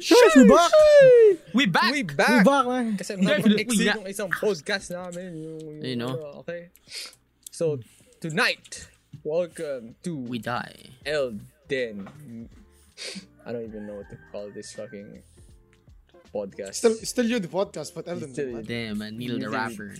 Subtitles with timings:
[0.00, 0.70] Shush, we back!
[1.54, 1.92] We back!
[1.92, 2.44] We We back!
[2.44, 2.96] back, man.
[2.96, 5.34] Kasi Yeah, mag-exceed we- yung isang podcast namin.
[5.34, 6.14] Yung, yung, You know?
[6.44, 6.70] okay?
[7.50, 7.80] So,
[8.20, 8.86] tonight,
[9.24, 10.94] welcome to We die.
[11.06, 12.06] Elden.
[13.46, 15.22] I don't even know what to call this fucking
[16.32, 16.74] podcast.
[16.74, 18.64] Still, still you the podcast, but Elden Still Ring, man.
[18.64, 19.16] Damn, man.
[19.18, 19.94] Neil the Usually- rapper.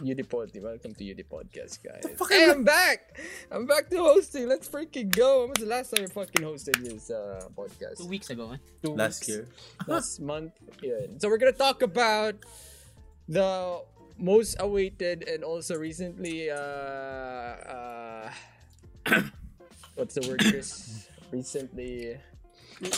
[0.00, 0.60] Udipod.
[0.60, 2.02] Welcome to Udip Podcast, guys.
[2.18, 3.20] fuck Hey, I'm back!
[3.50, 4.48] I'm back to hosting.
[4.48, 5.40] Let's freaking go.
[5.42, 7.98] When was the last time I fucking hosted this uh, podcast?
[7.98, 8.56] Two weeks ago, eh?
[8.82, 9.28] Two Last weeks.
[9.28, 9.46] year.
[9.86, 10.52] last month.
[10.82, 11.20] Yun.
[11.20, 12.34] So we're gonna talk about
[13.28, 13.82] the
[14.18, 18.30] most awaited and also recently uh uh
[19.94, 21.08] what's the word Chris?
[21.30, 22.18] Recently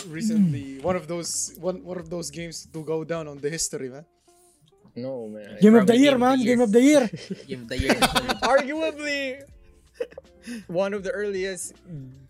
[0.07, 3.89] Recently, one of those one one of those games to go down on the history,
[3.89, 4.05] man.
[4.95, 5.57] no man.
[5.61, 6.39] Game of the year, game of man.
[6.39, 7.03] the Game of the year.
[7.45, 7.95] Give the year.
[8.41, 9.45] Arguably
[10.67, 11.73] one of the earliest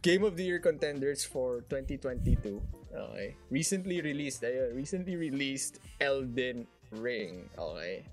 [0.01, 2.61] game of the year contenders for 2022.
[2.95, 3.35] Okay.
[3.49, 7.49] Recently released ayun, recently released Elden Ring.
[7.57, 8.03] Okay.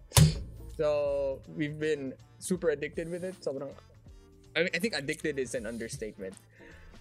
[0.77, 3.39] So, we've been super addicted with it.
[3.41, 3.71] Sobrang
[4.57, 6.35] I, mean, I think addicted is an understatement.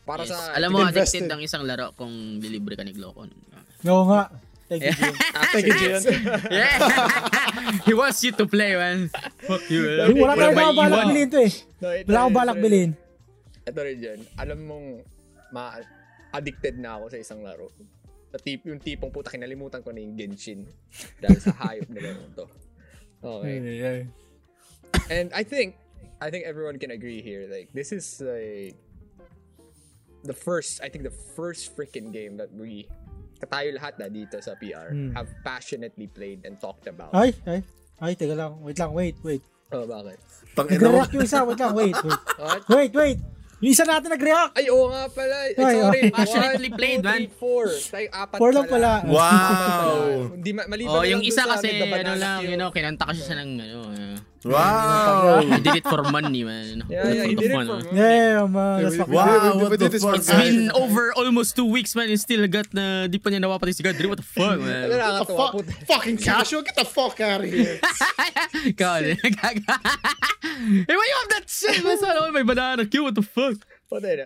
[0.04, 0.36] Para Yes.
[0.36, 1.24] sa Alam mo, invested.
[1.24, 2.12] addicted ng isang laro kung
[2.44, 3.32] lilibre ka ni Glocon.
[3.88, 4.28] Oo nga.
[4.68, 5.14] Thank you, Jim.
[5.54, 6.02] Thank you, Gian.
[6.50, 6.78] Yeah!
[7.88, 9.12] He wants you to play, man.
[9.44, 10.08] Fuck you, man.
[10.18, 11.54] Wala ba mga balak bilhin to eh.
[12.08, 12.92] Wala akong balak bilhin.
[13.64, 14.20] Ito rin dyan.
[14.40, 14.88] Alam mong
[15.54, 15.78] ma
[16.34, 17.70] addicted na ako sa isang laro.
[18.34, 20.66] Sa tip, yung tipong puta, kinalimutan ko na yung Genshin.
[21.22, 22.46] Dahil sa hayop na laro to.
[23.22, 24.10] Okay.
[25.08, 25.78] And I think,
[26.18, 27.46] I think everyone can agree here.
[27.46, 28.74] Like, this is like,
[30.24, 32.88] the first, I think the first freaking game that we,
[33.44, 35.12] tayo lahat na dito sa PR, Hmm.
[35.14, 37.12] have passionately played and talked about.
[37.12, 37.60] Ay, ay.
[38.00, 38.60] Ay, teka lang.
[38.60, 39.44] Wait lang, wait, wait.
[39.72, 40.20] Oh, bakit?
[40.56, 40.64] Mo.
[40.64, 41.40] Nag-react yung isa.
[41.44, 42.22] Wait lang, wait, wait.
[42.40, 42.62] What?
[42.70, 43.20] Wait, wait.
[43.64, 44.60] Yung isa natin nag-react.
[44.60, 45.36] Ay, oo nga pala.
[45.48, 46.02] Ay, sorry.
[46.12, 47.22] Passionately One, played, man.
[47.32, 47.72] four.
[47.72, 48.92] Tayo apat Four lang pala.
[49.08, 49.96] Wow!
[50.36, 53.50] Hindi, ma- maliban Oh, yung isa kasi, ano lang, you know, kinanta kasi siya ng,
[53.56, 54.13] ano, uh,
[54.46, 55.40] Wow!
[55.40, 56.84] he did it for money, man.
[56.90, 57.90] Yeah, yeah, he the did it for money.
[57.96, 58.84] Yeah, man.
[58.84, 60.16] That's fucking Wow, we- we- what the fuck?
[60.20, 63.72] It's been over almost two weeks, man, and still got na di pa niya nawapatay
[63.74, 64.08] si Godry.
[64.12, 64.92] What the fuck, man?
[64.92, 65.60] nakakatawa po?
[65.88, 66.62] Fucking casual.
[66.68, 67.80] Get the fuck out of here.
[68.76, 69.16] God.
[70.54, 71.82] Hey, why you have that shit?
[71.84, 73.58] Mas ano, may banana cue, what the fuck?
[73.90, 74.26] Patay na.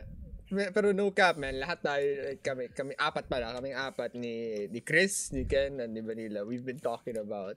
[0.51, 1.55] Me- Pero no cap, man.
[1.55, 3.51] Lahat tayo, like, kami, kami apat pala.
[3.55, 6.43] Kaming apat ni, ni Chris, ni Ken, and ni Vanilla.
[6.43, 7.55] We've been talking about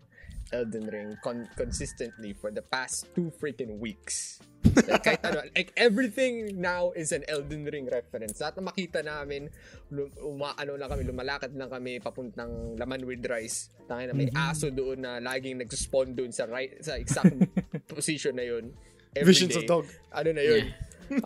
[0.53, 4.39] Elden Ring con- consistently for the past two freaking weeks.
[4.71, 8.39] Like, kahit ano, like everything now is an Elden Ring reference.
[8.39, 9.49] Lahat na makita namin,
[9.91, 13.71] lum- uma, ano lang kami, lumalakad lang kami papuntang laman with rice.
[13.89, 17.35] Tangin na may aso doon na laging nag-spawn doon sa right, sa exact
[17.91, 18.75] position na yun.
[19.17, 19.71] Every Visions of day.
[19.71, 19.87] dog.
[20.15, 20.71] Ano na yun?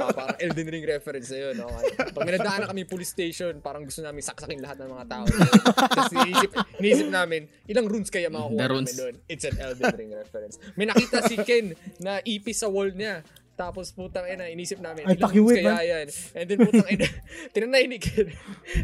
[0.00, 1.54] Ah, parang Elden Ring reference na yun.
[1.60, 2.12] Okay.
[2.16, 5.24] Pag minadaan na kami police station, parang gusto namin saksakin lahat ng mga tao.
[5.28, 6.50] Tapos iniisip,
[6.80, 9.14] iniisip namin, ilang runes kaya makukuha namin doon?
[9.28, 10.56] It's an Elden Ring reference.
[10.74, 13.20] May nakita si Ken na ipis sa wall niya.
[13.54, 15.78] Tapos putang ina, inisip namin, Ay, pakiwit, man.
[15.78, 16.06] yan?
[16.34, 17.06] And then putang ina,
[17.54, 18.34] tinanay ni Ken.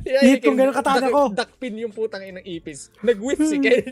[0.06, 1.34] Tinanay Hit kung gano'ng katana ko.
[1.34, 2.94] Dakpin yung putang inang ipis.
[3.02, 3.82] Nag-whip si Ken.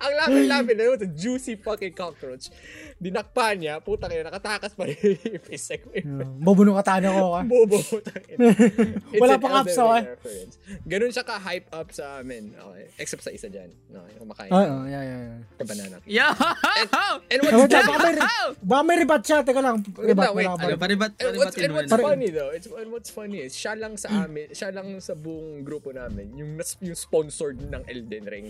[0.00, 2.48] Ang lapit-lapit na yun, a juicy fucking cockroach.
[2.96, 5.68] Dinakpa niya, putang ina, nakatakas pa rin yung ipis.
[6.40, 7.40] Bobo nung katana ko, ka.
[7.44, 7.76] Bobo.
[7.84, 8.48] putang ina.
[9.20, 10.04] Wala an pang Ring oh, eh.
[10.88, 12.56] Ganun siya ka-hype up sa amin.
[12.56, 12.84] Okay.
[12.96, 13.68] Except sa isa dyan.
[13.92, 14.12] Okay.
[14.16, 14.50] Kumakain.
[14.50, 15.38] Ah, oh, yeah, yeah, yeah.
[15.60, 15.96] Banana.
[16.08, 16.26] Yo!
[17.28, 19.38] And Eh, what's, wait lang, baka may, rebat siya.
[19.42, 19.76] Teka lang.
[19.90, 23.38] Rebat, wait, wala Ano, paribat, and what's, and what's funny though, it's, and what's funny
[23.42, 27.82] is, siya lang sa amin, siya lang sa buong grupo namin, yung, yung sponsored ng
[27.84, 28.48] Elden Ring.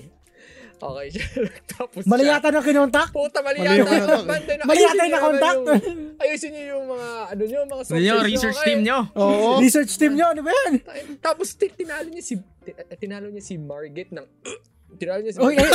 [0.79, 1.27] Okay, siya.
[1.67, 3.11] Tapos Mali siya, yata nang kinontak.
[3.11, 3.83] Puta, mali yata.
[3.83, 4.23] na-
[4.63, 5.59] Mali ayusin yata niyo na-contact.
[5.59, 8.99] yung- Ayusin niyo yung mga, ano nyo, mga nyo, sources research team nyo.
[9.15, 9.49] Oo.
[9.65, 10.27] Research team nyo.
[10.31, 10.73] Ano ba yan?
[11.19, 14.27] Tapos ti- tinalo niya si ti- tinalo niya si Margit ng
[14.97, 15.71] tinalo niya si Oy, ay,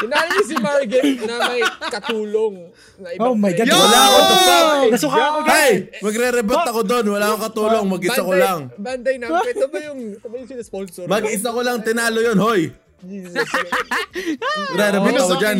[0.00, 2.54] tinalo niya si Margit na may katulong
[2.96, 3.66] na ibang Oh my God.
[3.66, 3.76] friend.
[3.76, 4.78] Wala, what the fuck?
[4.88, 5.52] Nasuka ako, guys.
[5.52, 5.72] Hey!
[6.00, 7.04] Magre-rebut ako doon.
[7.12, 7.84] Wala akong katulong.
[7.84, 8.60] Mag-isa ko lang.
[8.74, 9.26] Banday na.
[9.38, 11.04] Ito ba yung ito ba yung sinasponsor?
[11.04, 11.84] Mag-isa ko lang.
[11.84, 12.72] Tinalo yun, hoy!
[12.98, 13.30] Jesus.
[14.72, 15.58] Magre-rebut ako dyan.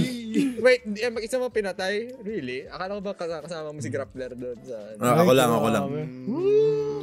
[0.59, 2.11] Wait, di- eh, mag-isa mo pinatay?
[2.19, 2.67] Really?
[2.67, 4.77] Akala ko ba kas- kasama mo si Grappler doon sa...
[4.99, 5.85] Ah, ako lang, ako lang.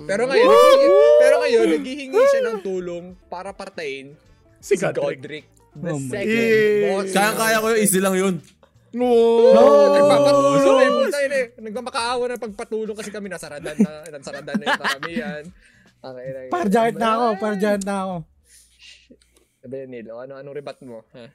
[0.06, 0.88] Pero ngayon, naghihingi,
[1.18, 4.14] pero ngayon, naghihingi siya ng tulong para partayin
[4.66, 5.46] si, Godric.
[5.76, 6.50] The Oh second
[6.88, 7.08] boss.
[7.12, 7.80] Kaya-kaya ko yun.
[7.84, 8.36] Easy lang yun.
[8.96, 9.12] No.
[9.92, 11.46] Nagpapatulong eh, puta yun eh.
[11.60, 15.44] Nagmamakaawa ng pagpatulong kasi kami nasaradan na, nasaradan na yung karamihan.
[16.06, 17.28] Okay, na, Par giant na ako.
[17.38, 18.16] Par giant na ako.
[19.66, 21.02] Sabi yan, Neil, o, ano, anong rebat mo?
[21.12, 21.26] Ha?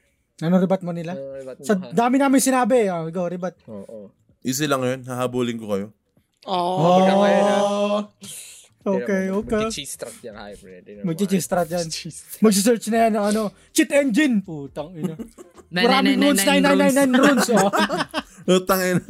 [0.41, 1.13] Ano rebat mo nila?
[1.13, 1.91] Anong rebat mo, Sa ha?
[1.93, 2.89] dami namin sinabi.
[2.89, 3.53] Oh, go, rebat.
[3.69, 4.09] Oo.
[4.41, 5.05] Easy lang yun.
[5.05, 5.87] Hahabulin ko kayo.
[6.49, 6.97] Oh.
[6.97, 8.09] Ha?
[8.81, 9.61] Okay, okay.
[9.69, 10.83] Mag-cheese strat yan, hybrid.
[10.89, 11.87] Yun ang Mag-cheese strat yan.
[12.45, 14.41] Mag-search na yan ano, cheat engine.
[14.41, 15.13] Putang ina.
[15.71, 17.47] Maraming runes, 999 999 runes.
[17.53, 17.69] Oh.
[18.57, 19.05] Utang ina.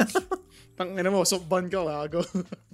[0.76, 2.20] Tangina mo, soft ban ka, gago.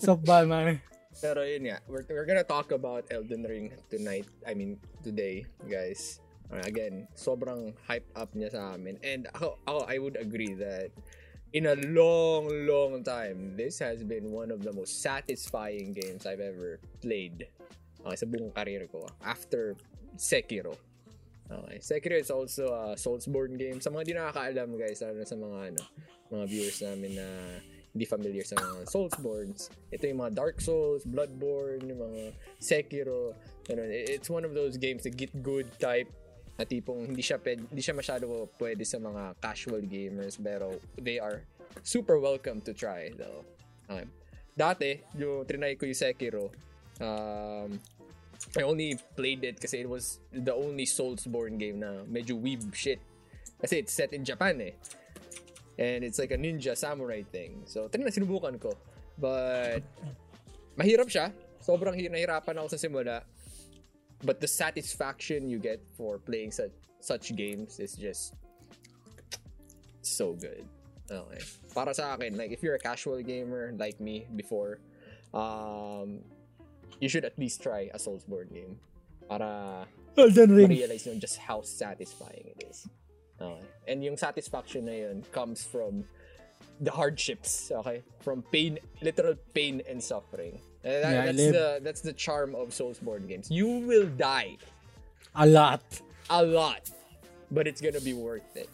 [0.02, 0.82] So bad, man.
[1.18, 4.26] Pero yun nga, we're, we're gonna talk about Elden Ring tonight.
[4.46, 6.22] I mean, today, guys.
[6.48, 8.96] Again, sobrang hype up niya sa amin.
[9.04, 10.96] And ako, ako, I would agree that
[11.54, 16.44] in a long, long time, this has been one of the most satisfying games I've
[16.44, 17.48] ever played
[18.04, 19.08] uh, sa buong karir ko.
[19.24, 19.76] After
[20.20, 20.76] Sekiro.
[21.48, 21.80] Okay.
[21.80, 23.80] Sekiro is also a Soulsborne game.
[23.80, 25.82] Sa mga di nakakaalam guys, lalo sa mga ano,
[26.28, 27.28] mga viewers namin na
[27.96, 29.72] hindi familiar sa mga Soulsborns.
[29.96, 33.32] Ito yung mga Dark Souls, Bloodborne, yung mga Sekiro.
[33.64, 33.88] Ganun.
[33.88, 36.12] It's one of those games na get good type
[36.57, 38.25] na tipong hindi siya pwede, hindi siya masyado
[38.57, 41.45] pwede sa mga casual gamers pero they are
[41.86, 43.45] super welcome to try though.
[43.86, 44.09] Okay.
[44.57, 46.50] Dati, yung trinay ko yung Sekiro,
[46.98, 47.77] um,
[48.57, 52.98] I only played it kasi it was the only Soulsborne game na medyo weeb shit.
[53.62, 54.74] Kasi it's set in Japan eh.
[55.77, 57.62] And it's like a ninja samurai thing.
[57.69, 58.74] So, trinay sinubukan ko.
[59.18, 59.86] But,
[60.74, 61.30] mahirap siya.
[61.62, 63.21] Sobrang hir- nahirapan ako sa simula.
[64.24, 68.34] But the satisfaction you get for playing such such games is just
[70.02, 70.66] so good.
[71.10, 71.42] Okay.
[71.74, 74.80] Para sa akin, like if you're a casual gamer like me before,
[75.34, 76.19] um,
[77.00, 78.80] you should at least try a Soulsborne game
[79.30, 79.86] para
[80.18, 80.70] Elden Ring.
[80.70, 82.90] realize nyo just how satisfying it is.
[83.40, 83.62] Okay.
[83.88, 86.04] And yung satisfaction na yun comes from
[86.81, 88.02] the hardships, okay?
[88.20, 90.60] From pain, literal pain and suffering.
[90.88, 93.51] And that- Yeah, that's live- the that's the charm of Soulsborne games.
[93.51, 94.56] You will die
[95.36, 95.84] A lot.
[96.31, 96.88] a lot,
[97.51, 98.72] but it's gonna be worth it.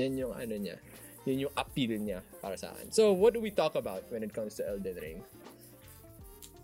[0.00, 0.80] Yan yung ano niya.
[1.28, 2.88] Yan yung appeal niya para sa akin.
[2.88, 5.20] So, what do we talk about when it comes to Elden Ring?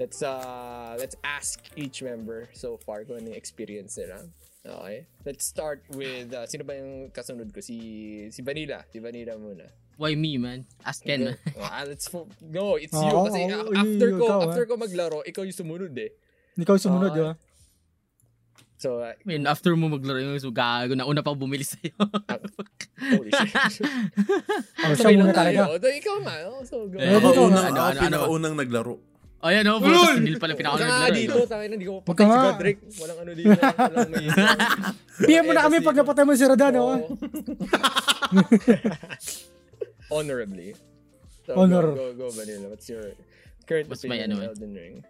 [0.01, 4.25] Let's uh let's ask each member so far kung ano yung experience nila.
[4.67, 5.07] Okay.
[5.25, 7.61] Let's start with uh, sino ba yung kasunod ko?
[7.65, 7.77] Si
[8.33, 8.85] si Vanilla.
[8.93, 9.69] Si Vanilla muna.
[9.97, 10.69] Why me, man?
[10.83, 11.37] Ask Ken, man.
[11.59, 14.45] Ah, let's fo- no, it's you Oo, kasi a- after ko ah.
[14.45, 16.13] after ko maglaro, ikaw yung sumunod eh.
[16.55, 17.17] Ikaw sumunod, Ah.
[17.17, 17.33] di ba?
[18.77, 21.97] So, uh, I mean, after mo maglaro yung so gago na una pa bumili sa'yo.
[23.11, 23.81] holy shit.
[24.85, 25.65] Oh, siya muna talaga.
[25.65, 25.81] tayo.
[25.81, 26.41] So, ikaw man.
[26.45, 27.01] Oh, so, go.
[27.01, 28.01] Eh, Ako, unang, ano, ano, ano?
[28.05, 28.95] pinakaunang naglaro.
[29.41, 29.81] oh, yan, oh.
[29.81, 31.17] Bro, hindi pala pinaka Wala nga naglaro.
[31.17, 31.49] dito, eh.
[31.49, 32.45] tayo na, hindi ko Huwag patay ka si.
[32.47, 32.77] Godric.
[33.01, 34.27] Walang ano dito, walang may...
[35.25, 36.97] PM mo na kami pag napatay mo si Rodan, oh.
[40.11, 40.75] Honorably.
[41.47, 41.83] So, Honor.
[41.83, 42.69] Go, go, go, Vanilla.
[42.71, 43.13] What's your
[43.67, 45.05] current What's my opinion ano, on Elden Ring?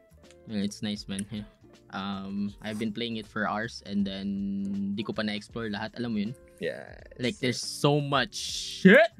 [0.49, 1.25] Yeah, it's nice, man.
[1.31, 1.49] Yeah.
[1.91, 5.97] Um, I've been playing it for hours and then di ko pa na-explore lahat.
[5.97, 6.35] Alam mo yun?
[6.61, 6.85] Yeah.
[7.19, 9.13] Like, there's so much shit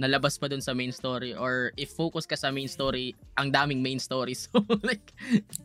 [0.00, 3.78] nalabas pa dun sa main story or if focus ka sa main story, ang daming
[3.82, 4.34] main story.
[4.42, 5.12] So, like,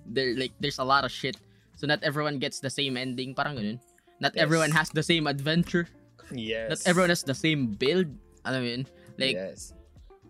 [0.06, 1.38] there, like, there's a lot of shit.
[1.76, 3.34] So, not everyone gets the same ending.
[3.34, 3.80] Parang ganun.
[4.22, 4.44] Not Yes.
[4.44, 5.88] everyone has the same adventure.
[6.34, 6.70] Yes.
[6.70, 8.10] Not everyone has the same build.
[8.46, 8.84] Alam mo yun?
[9.18, 9.74] Like, yes.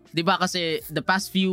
[0.08, 1.52] Di ba kasi the past few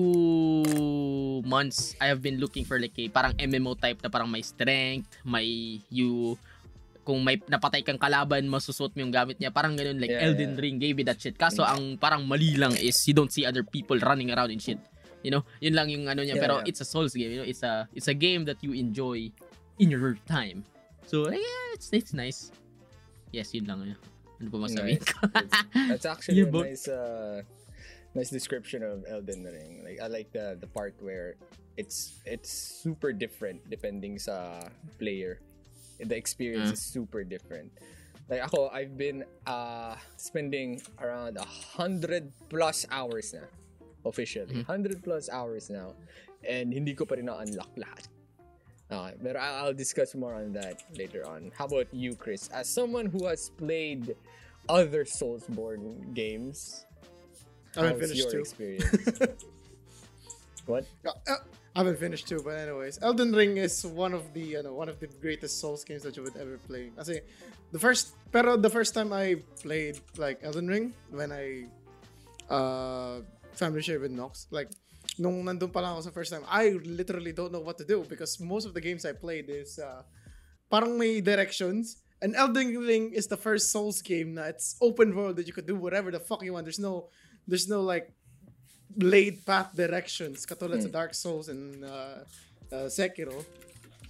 [1.44, 5.12] months I have been looking for like a parang MMO type na parang may strength,
[5.28, 6.40] may you
[7.06, 9.54] kung may napatay kang kalaban, masusot mo yung gamit niya.
[9.54, 10.64] Parang ganun, like Yeah, Elden yeah.
[10.64, 11.38] Ring gave you that shit.
[11.38, 14.80] Kaso ang parang mali lang is you don't see other people running around and shit.
[15.22, 16.40] You know, yun lang yung ano niya.
[16.40, 16.70] Yeah, Pero yeah.
[16.72, 19.30] it's a Souls game, you know, it's a it's a game that you enjoy
[19.78, 20.64] in your time.
[21.06, 22.50] So, yeah, it's it's nice.
[23.36, 23.84] Yes, yun lang.
[23.84, 25.08] Ano Ano pa masabi Nice.
[25.08, 25.20] ko?
[25.90, 27.42] That's actually Yeah, a nice, uh,
[28.14, 29.84] nice description of Elden Ring.
[29.84, 31.36] Like I like the the part where
[31.80, 34.64] it's it's super different depending sa
[35.00, 35.40] player.
[36.00, 36.76] The experience Ah.
[36.76, 37.72] is super different.
[38.28, 41.46] Like ako, I've been uh spending around a
[41.78, 43.48] hundred plus hours na
[44.04, 44.62] officially.
[44.62, 44.68] Mhm.
[44.68, 45.94] Hundred plus hours now,
[46.44, 48.06] and hindi ko pa rin na-unlock lahat.
[48.92, 51.52] Okay, but I'll discuss more on that later on.
[51.58, 52.50] How about you, Chris?
[52.50, 54.16] As someone who has played
[54.70, 56.86] other Soulsborne games,
[57.76, 58.40] I haven't how's finished your too.
[58.40, 59.20] experience?
[60.66, 60.86] what?
[61.06, 61.36] Uh,
[61.76, 65.00] I haven't finished too, but anyways, Elden Ring is one of the, ano, one of
[65.00, 66.92] the greatest Souls games that you would ever play.
[66.98, 67.22] I say
[67.72, 71.66] the first, pero the first time I played like Elden Ring when I
[72.54, 73.22] uh
[73.54, 74.70] family share with Nox, like
[75.18, 78.04] nung nandun pa lang ako sa first time, I literally don't know what to do
[78.08, 80.04] because most of the games I played is uh,
[80.72, 81.98] parang may directions.
[82.22, 85.68] And Elden Ring is the first Souls game na it's open world that you could
[85.68, 86.66] do whatever the fuck you want.
[86.66, 87.12] There's no,
[87.48, 88.12] there's no like
[88.96, 92.24] laid path directions katulad sa Dark Souls and uh,
[92.72, 93.44] uh, Sekiro.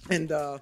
[0.08, 0.58] And uh,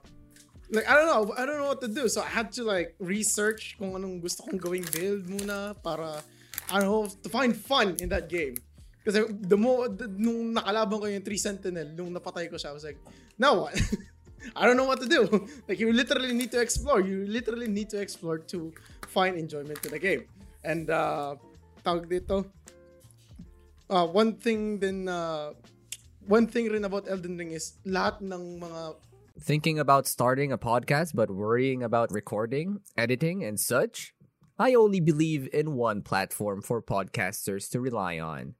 [0.70, 2.08] like I don't know, I don't know what to do.
[2.08, 6.24] So I had to like research kung anong gusto kong gawing build muna para
[6.72, 8.56] I don't know to find fun in that game.
[9.04, 12.74] Kasi the mo, the, nung nakalaban ko yung 3 Sentinel, nung napatay ko siya, I
[12.74, 12.98] was like,
[13.36, 13.76] now what?
[14.56, 15.28] I don't know what to do.
[15.68, 17.00] like, you literally need to explore.
[17.00, 18.72] You literally need to explore to
[19.08, 20.24] find enjoyment to the game.
[20.64, 21.36] And, uh,
[21.84, 22.48] tawag dito,
[23.90, 25.52] uh, one thing then uh,
[26.26, 28.96] one thing rin about Elden Ring is lahat ng mga
[29.34, 34.14] Thinking about starting a podcast but worrying about recording, editing, and such?
[34.62, 38.54] I only believe in one platform for podcasters to rely on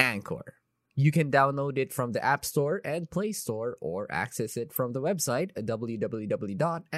[0.00, 0.54] Anchor.
[0.96, 4.92] You can download it from the App Store and Play Store or access it from
[4.92, 6.90] the website www.anchor.fm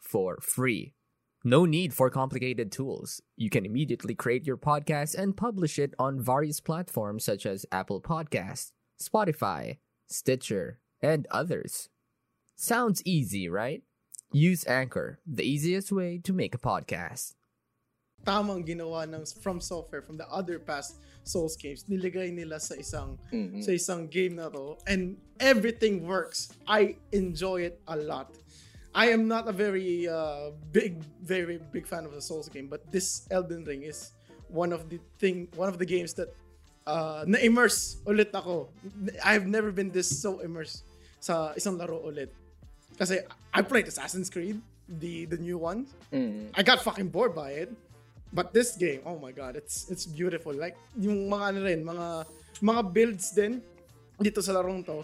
[0.00, 0.94] for free.
[1.42, 3.22] No need for complicated tools.
[3.36, 8.02] You can immediately create your podcast and publish it on various platforms such as Apple
[8.02, 11.88] Podcasts, Spotify, Stitcher, and others.
[12.56, 13.82] Sounds easy, right?
[14.32, 17.34] Use Anchor, the easiest way to make a podcast.
[18.22, 23.20] Tamang ginawa ng From Software from the other past Souls games nilagay nila sa isang
[23.28, 23.60] Mhm.
[23.60, 28.32] sa isang game na to and everything works I enjoy it a lot
[28.90, 32.88] I am not a very uh, big very big fan of the Souls game but
[32.90, 34.10] this Elden Ring is
[34.50, 36.32] one of the thing one of the games that
[36.88, 38.72] uh, na-immerse ulit ako
[39.22, 40.82] I've never been this so immersed
[41.20, 42.32] sa isang laro ulit
[42.96, 43.20] kasi
[43.54, 44.58] I played Assassin's Creed
[44.88, 46.50] the the new one Mhm.
[46.56, 47.70] I got fucking bored by it.
[48.32, 50.54] But this game, oh my god, it's it's beautiful.
[50.54, 52.06] Like yung mga ano rin, mga
[52.62, 53.58] mga builds din
[54.22, 55.02] dito sa larong to.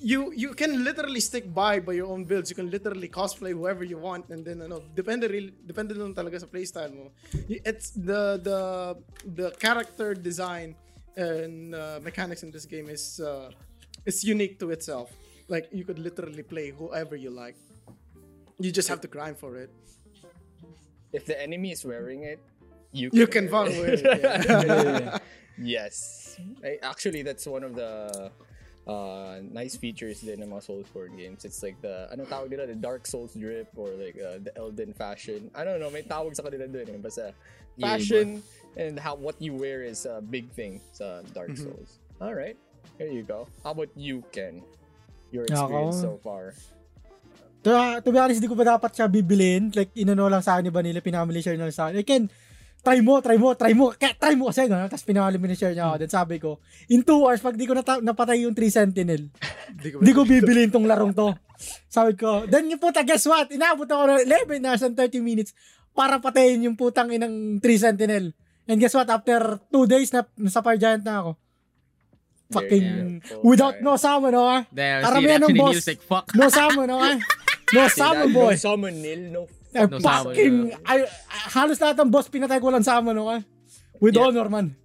[0.00, 2.48] You you can literally stick by by your own builds.
[2.48, 6.40] You can literally cosplay whoever you want and then ano, depende real depende lang talaga
[6.40, 7.12] sa playstyle mo.
[7.48, 8.60] It's the the
[9.28, 10.74] the character design
[11.16, 13.50] and uh, mechanics in this game is uh,
[14.04, 15.12] it's unique to itself.
[15.48, 17.56] Like you could literally play whoever you like.
[18.58, 19.70] You just have to grind for it.
[21.12, 22.40] If the enemy is wearing it,
[22.94, 24.06] you You can fuck with it.
[24.06, 25.18] yeah.
[25.58, 26.38] yes.
[26.62, 28.30] I, actually, that's one of the
[28.86, 31.44] uh, nice features din ng mga Soulsborne games.
[31.44, 32.70] It's like the, ano tawag nila?
[32.70, 35.50] The Dark Souls drip or like uh, the Elden fashion.
[35.54, 37.00] I don't know, may tawag sa kanila dun eh.
[37.02, 37.34] Basta
[37.74, 38.38] Yeah, fashion
[38.78, 41.98] and how what you wear is a big thing sa Dark Souls.
[42.22, 42.54] Alright,
[43.02, 43.50] there you go.
[43.66, 44.62] How about you, Ken?
[45.34, 46.14] Your experience Ako?
[46.14, 46.54] so far.
[47.66, 49.74] To, to be honest, di ko ba dapat siya bibilin?
[49.74, 51.98] Like, inano lang sa akin ni Vanilla, pinamili na lang sa akin.
[51.98, 52.30] Like, Ken,
[52.84, 54.92] try mo, try mo, try mo, kaya try mo kasi gano'n.
[54.92, 55.96] Tapos pinamili share niya ako.
[56.04, 56.60] Then sabi ko,
[56.92, 59.32] in 2 hours, pag di ko nata- napatay yung 3 Sentinel,
[59.82, 61.32] Di ko di ko bibilin tong larong to.
[61.88, 63.48] Sabi ko, then yung puta, guess what?
[63.48, 65.56] Inaabot ako ng 11 hours and 30 minutes
[65.96, 68.36] para patayin yung putang inang 3 Sentinel.
[68.68, 69.08] And guess what?
[69.08, 71.30] After 2 days, na, nasa Fire Giant na ako.
[72.52, 72.86] Fucking,
[73.24, 73.40] go.
[73.40, 74.62] without no summon, no ah.
[74.68, 75.80] There, Karamihan ng boss.
[75.80, 76.28] music, fuck.
[76.36, 77.16] No summon, no ah.
[77.74, 78.54] No summon, boy.
[78.54, 82.70] No summon nil, no Eh, No fucking, ay, ay, halos lahat ng boss pinatay ko
[82.70, 83.42] lang summon, no ah.
[83.98, 84.30] With Yeah.
[84.30, 84.78] honor, man.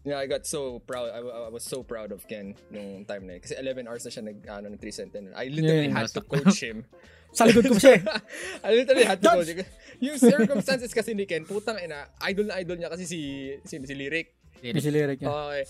[0.00, 1.12] Yeah, I got so proud.
[1.12, 3.42] I, I was so proud of Ken nung time na yun.
[3.44, 5.32] Kasi 11 hours na siya nag, ano, ng 3 Sentinel.
[5.36, 6.00] I literally Yeah.
[6.00, 6.88] had to coach him.
[7.36, 8.00] Sa likod ko siya.
[8.00, 8.02] eh.
[8.66, 9.60] I literally had to coach him.
[10.00, 13.20] Yung circumstances kasi ni Ken, putang ina, idol na idol niya kasi si,
[13.62, 14.40] si, si Lyric.
[14.60, 15.28] May si lyric niya.
[15.32, 15.62] Okay.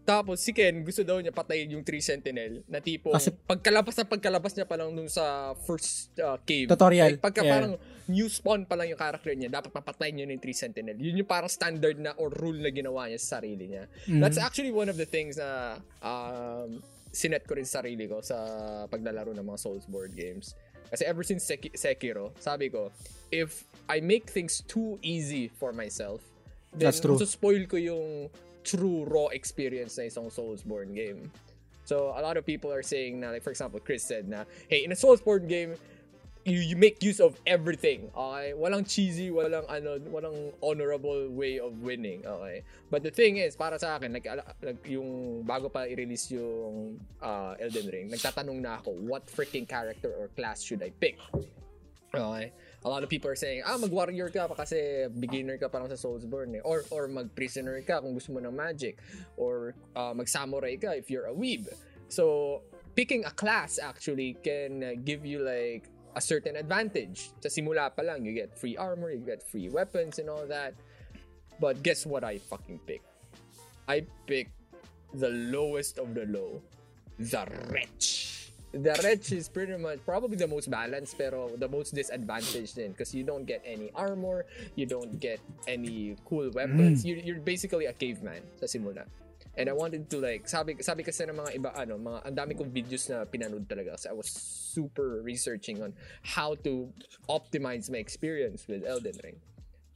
[0.00, 4.04] Tapos si Ken, gusto daw niya patayin yung 3 Sentinel na tipo, Kasi- pagkalabas na
[4.04, 6.66] pagkalabas niya pa lang dun sa first uh, cave.
[6.66, 7.14] Tutorial.
[7.14, 7.52] Like, pagka Yeah.
[7.52, 7.72] parang
[8.10, 10.96] new spawn pa lang yung character niya, dapat papatayin niya yung 3 Sentinel.
[10.98, 13.86] Yun yung parang standard na or rule na ginawa niya sa sarili niya.
[14.08, 14.18] Mm-hmm.
[14.18, 18.36] That's actually one of the things na um, sinet ko rin sa sarili ko sa
[18.90, 20.58] paglalaro ng mga Soulsborne games.
[20.90, 22.90] Kasi ever since Seki- Sekiro, sabi ko,
[23.30, 26.18] if I make things too easy for myself,
[26.74, 27.14] then That's true.
[27.22, 28.26] spoil ko yung
[28.70, 31.30] true raw experience na isang Soulsborne game.
[31.84, 34.84] So, a lot of people are saying na, like, for example, Chris said na, hey,
[34.84, 35.74] in a Soulsborne game,
[36.44, 38.10] you, you make use of everything.
[38.14, 38.54] Okay?
[38.54, 42.22] Walang cheesy, walang ano, walang honorable way of winning.
[42.24, 42.62] Okay?
[42.90, 47.58] But the thing is, para sa akin, ala- like yung bago pa i-release yung uh,
[47.58, 51.18] Elden Ring, nagtatanong na ako, what freaking character or class should I pick?
[52.14, 52.52] Okay.
[52.80, 55.92] A lot of people are saying, ah, mag-warrior ka pa kasi beginner ka pa lang
[55.92, 56.62] sa Soulsborne eh.
[56.64, 58.96] Or, or mag-prisoner ka kung gusto mo ng magic.
[59.36, 61.68] Or uh, mag-samurai ka if you're a weeb.
[62.08, 62.64] So,
[62.96, 67.30] picking a class actually can give you like a certain advantage.
[67.44, 70.72] Sa simula pa lang, you get free armor, you get free weapons and all that.
[71.60, 73.04] But guess what I fucking picked?
[73.84, 74.56] I picked
[75.12, 76.62] the lowest of the low.
[77.20, 78.29] The Wretch.
[78.70, 83.10] The Wretch is pretty much probably the most balanced pero the most disadvantaged din because
[83.10, 84.46] you don't get any armor,
[84.78, 87.02] you don't get any cool weapons.
[87.04, 89.10] You're, you're basically a caveman sa simula.
[89.58, 92.54] And I wanted to like, sabi, sabi kasi ng mga iba, ano, mga, ang dami
[92.54, 95.90] kong videos na pinanood talaga kasi I was super researching on
[96.22, 96.86] how to
[97.26, 99.42] optimize my experience with Elden Ring.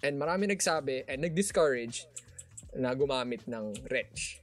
[0.02, 2.10] And marami nagsabi and nag-discourage
[2.74, 4.42] na gumamit ng wrench.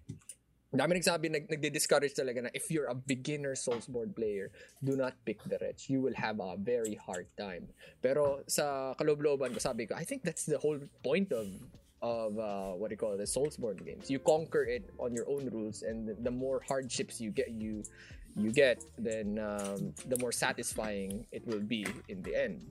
[0.71, 5.43] Dami nagsabi, nag, nagdi-discourage talaga na if you're a beginner Soulsborne player, do not pick
[5.43, 5.91] the wrench.
[5.91, 7.67] You will have a very hard time.
[7.99, 11.51] Pero sa kaloob-looban ko, sabi ko, I think that's the whole point of
[12.01, 14.09] of uh, what do you call it, the Soulsborne games.
[14.09, 17.83] You conquer it on your own rules, and the, the more hardships you get, you
[18.35, 22.63] you get, then um, the more satisfying it will be in the end.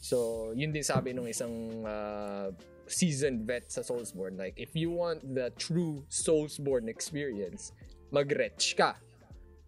[0.00, 2.50] So, yun din sabi nung isang uh,
[2.90, 4.34] seasoned vet sa Soulsborne.
[4.34, 7.70] Like, if you want the true Soulsborne experience,
[8.10, 8.98] mag-retch ka.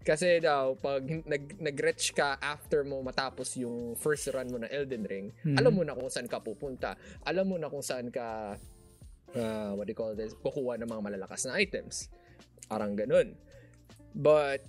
[0.02, 5.06] Kasi daw, pag nag, nag-retch ka after mo matapos yung first run mo ng Elden
[5.06, 6.98] Ring, alam mo na kung saan ka pupunta.
[7.22, 8.58] Alam mo na kung saan ka,
[9.38, 12.10] uh, what do you call this, kukuha ng mga malalakas na items.
[12.66, 13.38] Parang ganun.
[14.10, 14.66] But,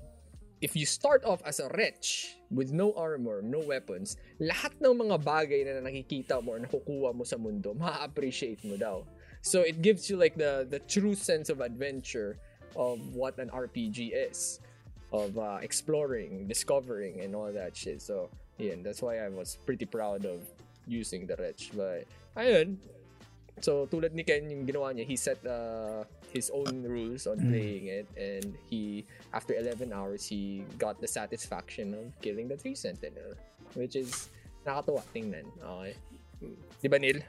[0.64, 5.20] if you start off as a wretch with no armor, no weapons, lahat ng mga
[5.20, 9.04] bagay na nakikita mo or nakukuha mo sa mundo, ma-appreciate mo daw.
[9.44, 12.40] So it gives you like the the true sense of adventure
[12.80, 14.64] of what an RPG is,
[15.12, 18.00] of uh, exploring, discovering, and all that shit.
[18.00, 20.48] So yeah, that's why I was pretty proud of
[20.88, 21.76] using the wretch.
[21.76, 22.08] But
[22.40, 22.80] ayun,
[23.60, 27.88] so tulad ni Ken yung ginawa niya, he set uh, his own rules on playing
[27.88, 33.38] it, and he after 11 hours he got the satisfaction of killing the three sentinel,
[33.78, 34.34] which is
[34.66, 35.46] nakatuwa tingnan.
[35.62, 35.94] Okay.
[36.82, 37.22] Di ba, Neil?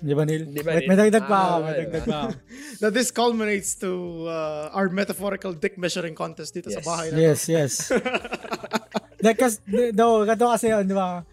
[0.00, 0.44] Di ba, Neil?
[0.48, 0.88] Di ba, Wait, Neil?
[0.88, 2.30] may dagdag pa Ah, ako, may dagdag pa ako.
[2.80, 3.90] That this culminates to
[4.28, 6.86] uh, our metaphorical dick measuring contest dito sa Yes.
[6.86, 7.16] bahay na.
[7.20, 7.72] Yes, yes.
[9.24, 9.58] Like, kasi,
[9.96, 11.24] daw, gato kasi di ba?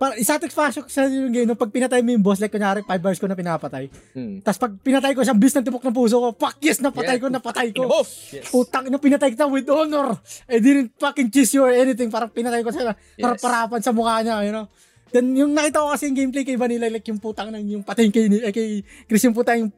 [0.00, 2.88] Para, isatisfaction ko sa yung game, nung pag pinatay mo yung boss, like, kunyari, 5
[3.04, 3.92] hours ko na pinapatay.
[4.16, 4.40] Hmm.
[4.40, 7.22] Tapos pag pinatay ko siya, bis ng tibok ng puso ko, fuck yes, napatay Yeah.
[7.22, 7.84] ko, napatay ko.
[8.32, 8.48] Yes.
[8.48, 10.16] Putang, ina, pinatay kita with honor.
[10.48, 12.08] I didn't fucking cheese you or anything.
[12.08, 13.44] Parang pinatay ko siya, para Yes.
[13.44, 14.72] parapan sa mukha niya, you know?
[15.12, 18.08] Then, yung nakita ko kasi yung gameplay kay Vanilla, like yung putang ng, yung patay
[18.08, 19.70] kay, eh, kay Chris, yung putang, yung,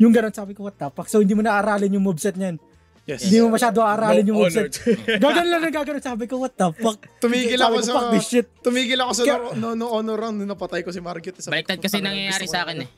[0.00, 1.04] yung ganun, sabi ko, what the fuck?
[1.04, 2.56] So, hindi mo na-aralin yung moveset niyan.
[3.06, 3.22] Yes.
[3.22, 4.66] Hindi mo masyado aralin No yung honor.
[4.66, 4.74] moveset.
[5.22, 5.98] gagano lang na gagano.
[6.02, 6.98] Sabi ko, what the fuck?
[7.22, 8.46] Tumigil ako ko, sa fuck this shit.
[8.58, 11.38] Tumigil ako sa Kaya- no, no, honor round nung napatay ko si Margit.
[11.40, 12.88] Baliktad kasi "Putang ina, nangyayari sa akin eh.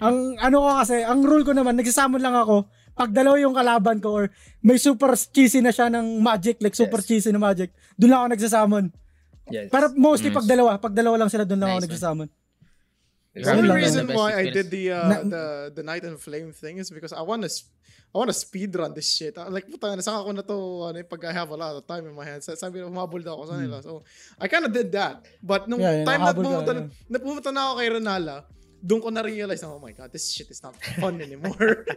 [0.00, 2.64] Ang ano ko kasi, ang rule ko naman, nagsasamon lang ako.
[2.96, 4.24] Pag dalawa yung kalaban ko or
[4.60, 7.06] may super cheesy na siya ng magic, like super Yes.
[7.06, 7.68] cheesy na magic,
[8.00, 8.84] doon lang ako nagsasamon.
[9.52, 9.68] Yes.
[9.68, 10.40] Pero mostly Nice.
[10.40, 12.28] pag dalawa, pag dalawa lang sila, doon lang ako Nice, nagsasamon.
[13.34, 16.78] The only reason why I did the uh, Na- the the night and flame thing
[16.78, 17.50] is because I want to
[18.14, 19.34] I want to speed run this shit.
[19.34, 22.06] Uh, Like puta saan ako na to ano, pag I have a lot of time
[22.06, 22.46] in my hands.
[22.46, 23.82] Sabi na humabol daw ako sa nila.
[23.82, 24.06] So
[24.38, 25.26] I kind of did that.
[25.42, 25.90] But nung Hmm.
[25.90, 26.86] Yeah, yeah, time na ka, pumunta, yeah.
[27.10, 28.36] na pumunta na ako kay Renala,
[28.84, 31.88] doon ko na-realize na, oh my god, this shit is not fun anymore.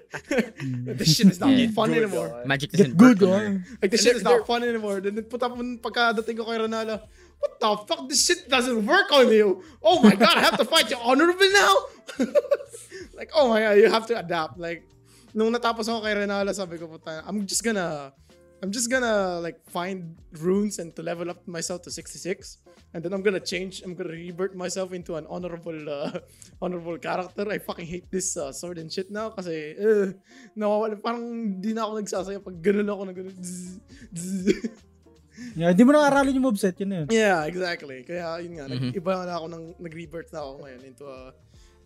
[0.97, 1.67] this shit is not Yeah.
[1.75, 2.29] fun Good, anymore.
[2.33, 2.47] oh.
[2.47, 3.59] Magic Get doesn't good, her.
[3.83, 5.03] Like, this shit is not fun anymore.
[5.03, 5.51] Then, puta,
[5.83, 7.03] pagkadating ko kay Renala,
[7.37, 8.07] what the fuck?
[8.09, 9.61] This shit doesn't work on you.
[9.83, 11.73] Oh my god, I have to fight you honorable now?
[13.19, 14.55] like, oh my god, you have to adapt.
[14.57, 14.87] Like,
[15.37, 18.09] nung natapos ako kay Renala, sabi ko, puta, I'm just gonna,
[18.57, 22.57] I'm just gonna, like, find runes and to level up myself to 66.
[22.95, 26.17] And then I'm gonna change, I'm gonna revert myself into an honorable, uh,
[26.63, 27.45] honorable character.
[27.45, 30.09] I fucking hate this uh, sword and shit now kasi, uh,
[30.57, 33.35] nawawala, parang di na ako nagsasaya pag ganun ako na ganun.
[33.37, 33.77] Zzz,
[34.17, 34.49] zzz.
[35.53, 37.07] Yeah, hindi mo na aralin yung moveset, yun na yun.
[37.13, 38.01] yeah, exactly.
[38.01, 38.89] Kaya yun nga, Mhm.
[38.89, 41.29] nag- iba na ako ng, nag-revert na ako ngayon into a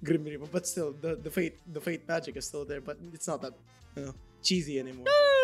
[0.03, 0.47] Grim Reaper.
[0.51, 3.53] But still, the, the fate the fate magic is still there, but it's not that
[3.95, 5.05] you know, cheesy anymore.
[5.07, 5.40] Ah,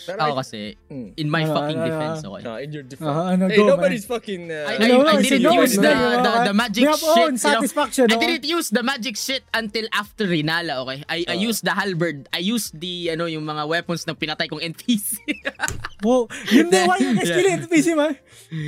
[0.00, 1.08] Pero Ako I- kasi, Mm.
[1.16, 2.42] in my Ano, fucking ano, defense, okay.
[2.42, 3.10] No, in your defense.
[3.12, 4.42] Ah, ano, hey, go, nobody's fucking...
[4.48, 6.82] Uh, I- No, no, I didn't no, use no, the, no, the, no, the magic
[6.88, 7.02] shit.
[7.04, 7.36] own you know.
[7.36, 11.04] satisfaction, I didn't use the magic shit until after Rinala, okay?
[11.08, 12.28] I, I used the halberd.
[12.32, 15.18] I used the, ano, yung mga weapons na pinatay kong NPC.
[16.02, 17.38] Wow, yun din, why you guys Yeah.
[17.38, 18.18] killing NPC, man?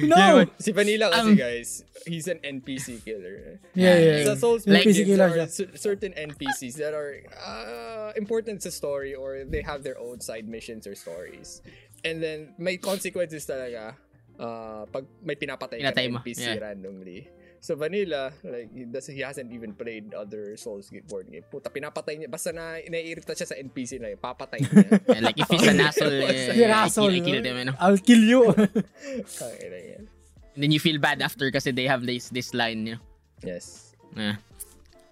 [0.07, 0.15] No!
[0.15, 3.59] Yeah, Si Vanilla kasi, Um, guys, he's an NPC killer.
[3.75, 4.39] Yeah, yeah, Sa yeah.
[4.39, 9.19] Souls Like- NPC there killer are cer- certain NPCs that are uh, important sa story
[9.19, 11.63] or they have their own side missions or stories.
[12.03, 13.95] And then, may consequences talaga
[14.39, 16.59] uh, pag may pinapatay ka ng NPC yeah.
[16.59, 17.31] randomly.
[17.65, 21.49] So Vanilla, like he, does, he hasn't even played other Souls board game.
[21.49, 22.29] Puta, pinapatay niya.
[22.29, 24.85] Basta na inaiirita siya sa NPC na yun, papatay niya.
[25.17, 27.47] Yeah, like, if he's an asshole, eh, You're I, asshole, kill, I kill no?
[27.49, 27.73] them, ano?
[27.81, 28.53] I'll kill you.
[28.53, 30.05] Kaya yan.
[30.53, 33.03] And then you feel bad after kasi they have this this line, you know?
[33.41, 33.97] Yes.
[34.13, 34.37] Yeah.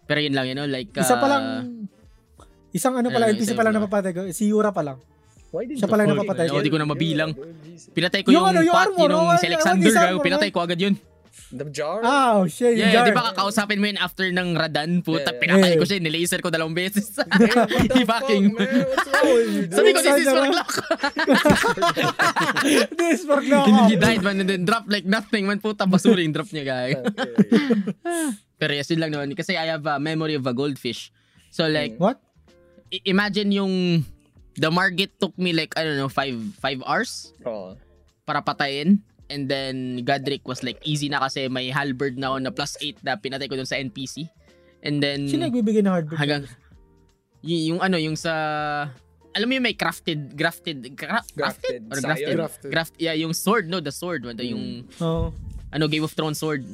[0.05, 1.45] Pero yun lang, you know, like, Isa pa uh, lang,
[2.77, 3.81] isang ano pala, Ano, NPC isa pa lang ba?
[3.81, 5.01] napapatay ko, si Yura pa lang.
[5.53, 6.49] Why did Siya you pala napapatay.
[6.49, 7.31] kill Hindi ko na mabilang.
[7.93, 10.49] Pinatay ko Yung yung, ano, yung party armor, nung oh, si wala- Alexander, gago, pinatay
[10.49, 10.97] ko agad yun.
[11.53, 12.01] The jar?
[12.01, 13.05] Ah, oh, shit, Yeah, jar.
[13.05, 15.37] di ba kakausapin mo yun after ng Radan, puta, Yeah, yeah.
[15.37, 17.13] pinatay ko siya, nilaser ko dalawang beses.
[17.13, 17.29] Damn,
[17.69, 18.77] what the He fucking- fuck, man?
[18.89, 19.77] What's wrong with you, dude?
[19.77, 20.71] Sabi ko, this is for na- luck.
[22.97, 23.89] This na he, ako.
[23.89, 26.89] he died man and then drop like nothing man, puta, basura yung drop niya, guy.
[26.97, 27.33] Okay.
[28.57, 29.35] Pero yes, yun lang naman.
[29.35, 31.11] Kasi I have a memory of a goldfish.
[31.51, 32.21] So like, What?
[33.05, 34.05] imagine yung
[34.55, 37.77] the Margit took me like I don't know, five five hours Oo.
[38.23, 39.01] para patayin.
[39.27, 43.01] And then Godric was like easy na kasi may halberd na ako na plus 8
[43.01, 44.29] na pinatay ko dun sa NPC.
[44.81, 46.19] And then Sino nagbibigay ng hardware?
[46.19, 46.43] hanggang
[47.41, 48.33] y- yung ano yung sa
[49.33, 51.81] alam mo yung may crafted grafted gra- Grafted.
[51.89, 52.69] or grafted Grafted.
[52.69, 55.33] graft yeah yung sword no the sword wala yung Oo.
[55.73, 56.69] ano Game of Thrones sword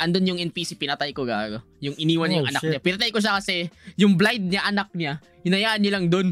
[0.00, 2.70] andun yung NPC pinatay ko gago yung iniwan Oh, yung anak shit.
[2.72, 6.28] niya pinatay ko siya kasi yung blind niya anak niya hinayaan niya lang dun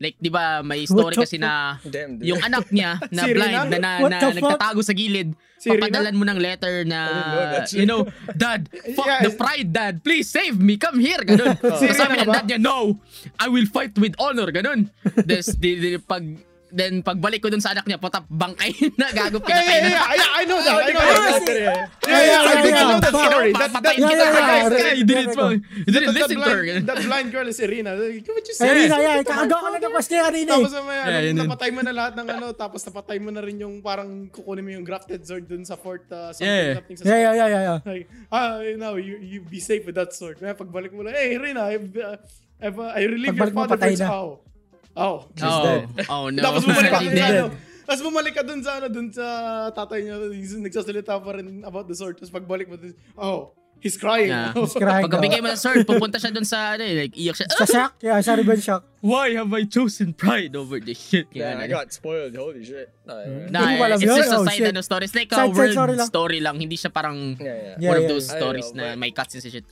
[0.00, 3.68] like di ba may story kasi na Damn, yung anak niya na Si blind Rina?
[3.68, 4.34] na, na, na fuck?
[4.34, 5.36] nagtatago sa gilid.
[5.54, 5.76] Si Rina?
[5.78, 7.00] papadalan mo ng letter na
[7.62, 7.78] shit.
[7.78, 8.64] you know dad
[8.96, 10.00] fuck Yeah, the pride dad.
[10.00, 10.74] Please save me.
[10.74, 11.20] Come here.
[11.20, 11.52] Ganun.
[11.94, 12.96] Sabi ng dad niya no
[13.36, 14.48] I will fight with honor.
[14.48, 14.88] Ganun.
[15.20, 16.24] Des, di, di, pag
[16.72, 19.90] then pagbalik ko dun sa anak niya patap bangkay na gago Yeah, pinatay yeah, na
[19.90, 20.74] yeah, I, I know that.
[20.74, 21.42] I know that.
[21.46, 23.26] Yeah, Yeah, yeah, yeah, I think I yeah, know that yeah.
[23.30, 23.50] story.
[23.52, 24.94] That, that, yeah, kita yeah, yeah.
[24.94, 27.92] you didn't Yeah, you didn't that, listen to her blind, that blind girl is Irina.
[27.94, 28.70] What you Ay, say?
[28.74, 30.62] Rina, yeah, kakagawa ka na ng question kanina eh.
[30.62, 31.46] Tapos may, ano, Yeah, yun din.
[31.46, 34.70] napatay mo na lahat ng ano, tapos napatay mo na rin yung parang kukunin mo
[34.74, 36.74] yung grafted sword dun sa fort, uh, something, Yeah.
[36.78, 37.78] something sa Yeah, yeah, yeah, yeah, yeah.
[37.84, 40.38] Like, ah, now you you be safe with that sword.
[40.38, 42.16] Kaya pagbalik mo lang, hey, Rina, I've, uh,
[42.60, 44.49] I've, uh, I relieve your father patay first.
[44.96, 45.26] Oh.
[45.26, 45.46] Oh.
[45.46, 46.06] oh dead.
[46.10, 47.44] oh no Tapos bumalik ka dun sa ano.
[47.86, 49.26] Tapos bumalik ka dun sa ano, dun sa
[49.74, 50.16] tatay niya.
[50.34, 52.18] He's nagsasalita pa rin about the sword.
[52.18, 53.50] Tapos pagbalik mo, dun, oh,
[53.82, 54.28] he's crying.
[54.30, 54.52] Yeah.
[54.54, 54.62] Oh.
[54.68, 55.08] He's crying.
[55.10, 57.46] Pag bigay mo ng sword, pupunta siya dun sa, ano eh, like, iyak siya.
[57.50, 57.92] Sa shock?
[57.98, 58.84] Yeah, sa revenge shock.
[59.00, 61.26] Why have I chosen pride over this shit?
[61.32, 62.36] Yeah, I Yan, got spoiled.
[62.36, 62.92] Holy shit.
[63.08, 64.70] Uh, Nah, alam it's just a Oh, side shit.
[64.70, 65.08] ano story.
[65.08, 66.60] It's like a Side- world story story lang.
[66.60, 66.68] lang.
[66.68, 67.76] Hindi siya parang yeah, yeah.
[67.80, 68.36] Yeah, one of yeah, those yeah.
[68.36, 69.66] I stories know, na but- may cutscenes and shit.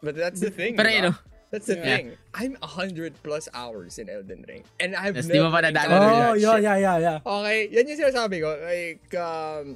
[0.00, 0.80] But that's the thing.
[0.80, 0.96] Pero diba?
[0.96, 1.14] you know,
[1.50, 1.82] That's the Yeah.
[1.82, 2.06] thing.
[2.34, 4.62] I'm 100 plus hours in Elden Ring.
[4.78, 7.18] And I've Yes, never di mo pa nadala Oh, that yeah, yeah, yeah, yeah.
[7.26, 8.50] Okay, yan yung sinasabi ko.
[8.54, 9.66] Like, um,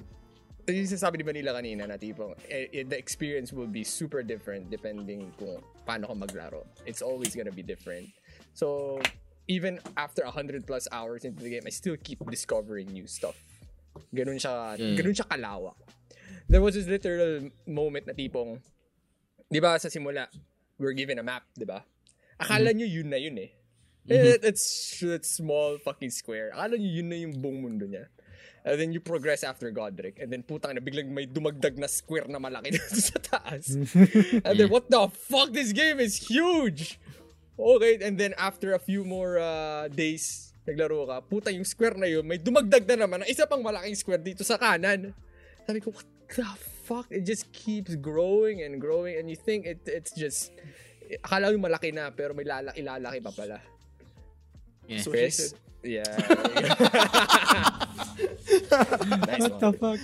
[0.71, 4.71] yung sinasabi ni Manila kanina na tipong, eh, eh, the experience will be super different
[4.71, 6.63] depending kung paano ka maglaro.
[6.87, 8.07] It's always gonna be different.
[8.55, 9.03] So,
[9.51, 13.35] even after 100 plus hours into the game, I still keep discovering new stuff.
[14.15, 14.95] Ganun siya, Yeah.
[14.95, 15.75] ganun siya kalawak.
[16.47, 18.63] There was this literal moment na tipong,
[19.51, 20.31] di ba sa simula,
[20.79, 21.83] we're given a map, di ba?
[22.41, 23.51] Akala nyo yun na yun eh.
[24.11, 26.51] Eh, It's, it's small fucking square.
[26.53, 28.11] Akala nyo yun na yung buong mundo niya.
[28.65, 30.17] And then you progress after Godric.
[30.19, 33.77] And then putang na biglang may dumagdag na square na malaki dito sa taas.
[34.47, 35.53] and then what the fuck?
[35.53, 36.99] This game is huge!
[37.55, 42.11] Okay, and then after a few more uh, days, naglaro ka, puta yung square na
[42.11, 45.15] yun, may dumagdag na naman na isa pang malaking square dito sa kanan.
[45.63, 46.43] Sabi ko, what the
[46.85, 47.09] fuck?
[47.09, 50.53] It just keeps growing and growing and you think it it's just,
[51.25, 53.59] akala mo malaki na pero may lalaki, ilalaki pa pala.
[54.85, 55.01] Yeah.
[55.01, 55.37] So Chris?
[55.37, 55.57] said.
[55.85, 56.05] Yeah.
[59.29, 59.61] nice What one.
[59.61, 60.01] the fuck?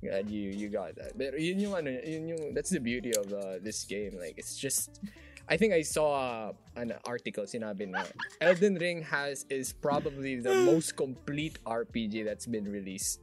[0.00, 1.12] God, you you got that.
[1.16, 4.16] Pero yun yung ano, yun yung that's the beauty of uh, this game.
[4.16, 5.00] Like it's just
[5.44, 8.08] I think I saw uh, an article sinabi na
[8.40, 13.20] Elden Ring has is probably the most complete RPG that's been released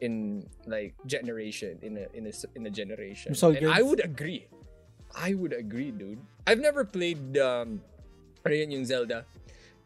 [0.00, 3.34] in like generation in a in a in a generation.
[3.34, 3.72] So and good.
[3.72, 4.46] I would agree.
[5.16, 6.20] I would agree, dude.
[6.46, 7.80] I've never played um
[8.44, 9.24] ano yun yung Zelda,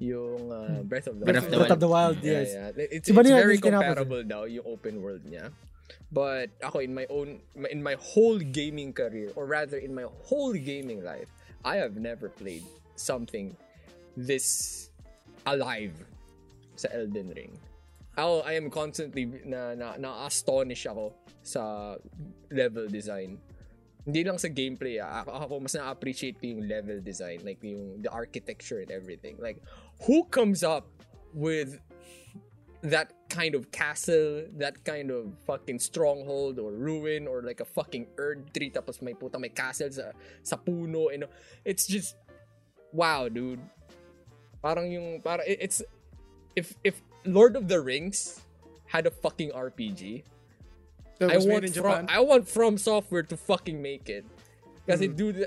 [0.03, 2.49] yung uh, Breath of the Breath of the Breath of the Wild, yeah, yes.
[2.53, 2.69] yeah.
[2.77, 5.55] It's, Si it's Vanilla very Ice kinapos comparable daw yung open world niya.
[6.11, 7.39] But ako in my own
[7.71, 11.31] in my whole gaming career or rather in my whole gaming life,
[11.63, 12.67] I have never played
[12.99, 13.55] something
[14.17, 14.91] this
[15.47, 15.95] alive
[16.75, 17.55] sa Elden Ring.
[18.19, 21.15] Ako, I am constantly na na na-astonish ako
[21.47, 21.95] sa
[22.51, 23.39] level design.
[24.03, 25.23] Hindi lang sa gameplay, ah.
[25.23, 29.39] ako, ako mas na-appreciate ko yung level design, like yung the architecture and everything.
[29.39, 29.63] Like
[30.03, 30.91] who comes up
[31.31, 31.79] with
[32.83, 38.09] that kind of castle, that kind of fucking stronghold or ruin or like a fucking
[38.17, 41.29] Erd tree tapos may puta may castle sa sa puno and
[41.65, 42.17] it's just
[42.93, 43.61] wow, dude.
[44.65, 45.85] Parang yung para it's
[46.57, 48.41] if if Lord of the Rings
[48.87, 50.25] had a fucking RPG,
[51.21, 52.07] I want from.
[52.09, 54.25] I want from software to fucking make it.
[54.89, 55.17] Kasi Mm.
[55.17, 55.47] dude,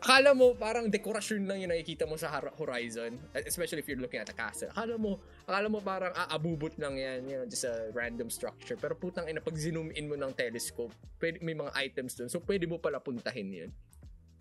[0.00, 4.30] akala mo parang dekorasyon lang yung nakikita mo sa horizon, especially if you're looking at
[4.30, 4.70] a castle.
[4.70, 8.78] Akala mo, akala mo parang aabubot lang yan, you know, just a random structure.
[8.78, 12.30] Pero putang ina, pag zoom in mo ng telescope, pwede, may mga items dun.
[12.30, 13.70] So pwede mo pala puntahin yun.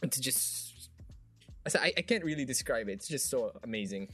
[0.06, 0.70] It's just,
[1.76, 3.04] I, I can't really describe it.
[3.04, 4.08] It's just so amazing.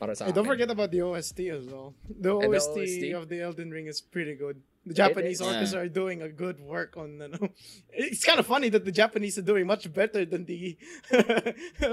[0.00, 0.56] Para sa Hey, don't akin.
[0.56, 1.92] forget about the OST as well.
[2.08, 3.04] The And the OST, OST?
[3.12, 4.64] of the Elden Ring is pretty good.
[4.88, 5.46] The Japanese is.
[5.46, 7.20] orchestra are doing a good work on.
[7.20, 7.52] Ano,
[7.92, 10.80] it's kind of funny that the Japanese are doing much better than the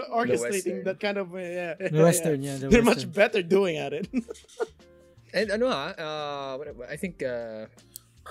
[0.07, 0.83] orchestrating Western.
[0.87, 1.75] that kind of uh, yeah.
[1.75, 4.07] The Western, yeah, the They're much better doing at it.
[5.35, 6.55] And ano ha, uh,
[6.87, 7.67] I think, uh,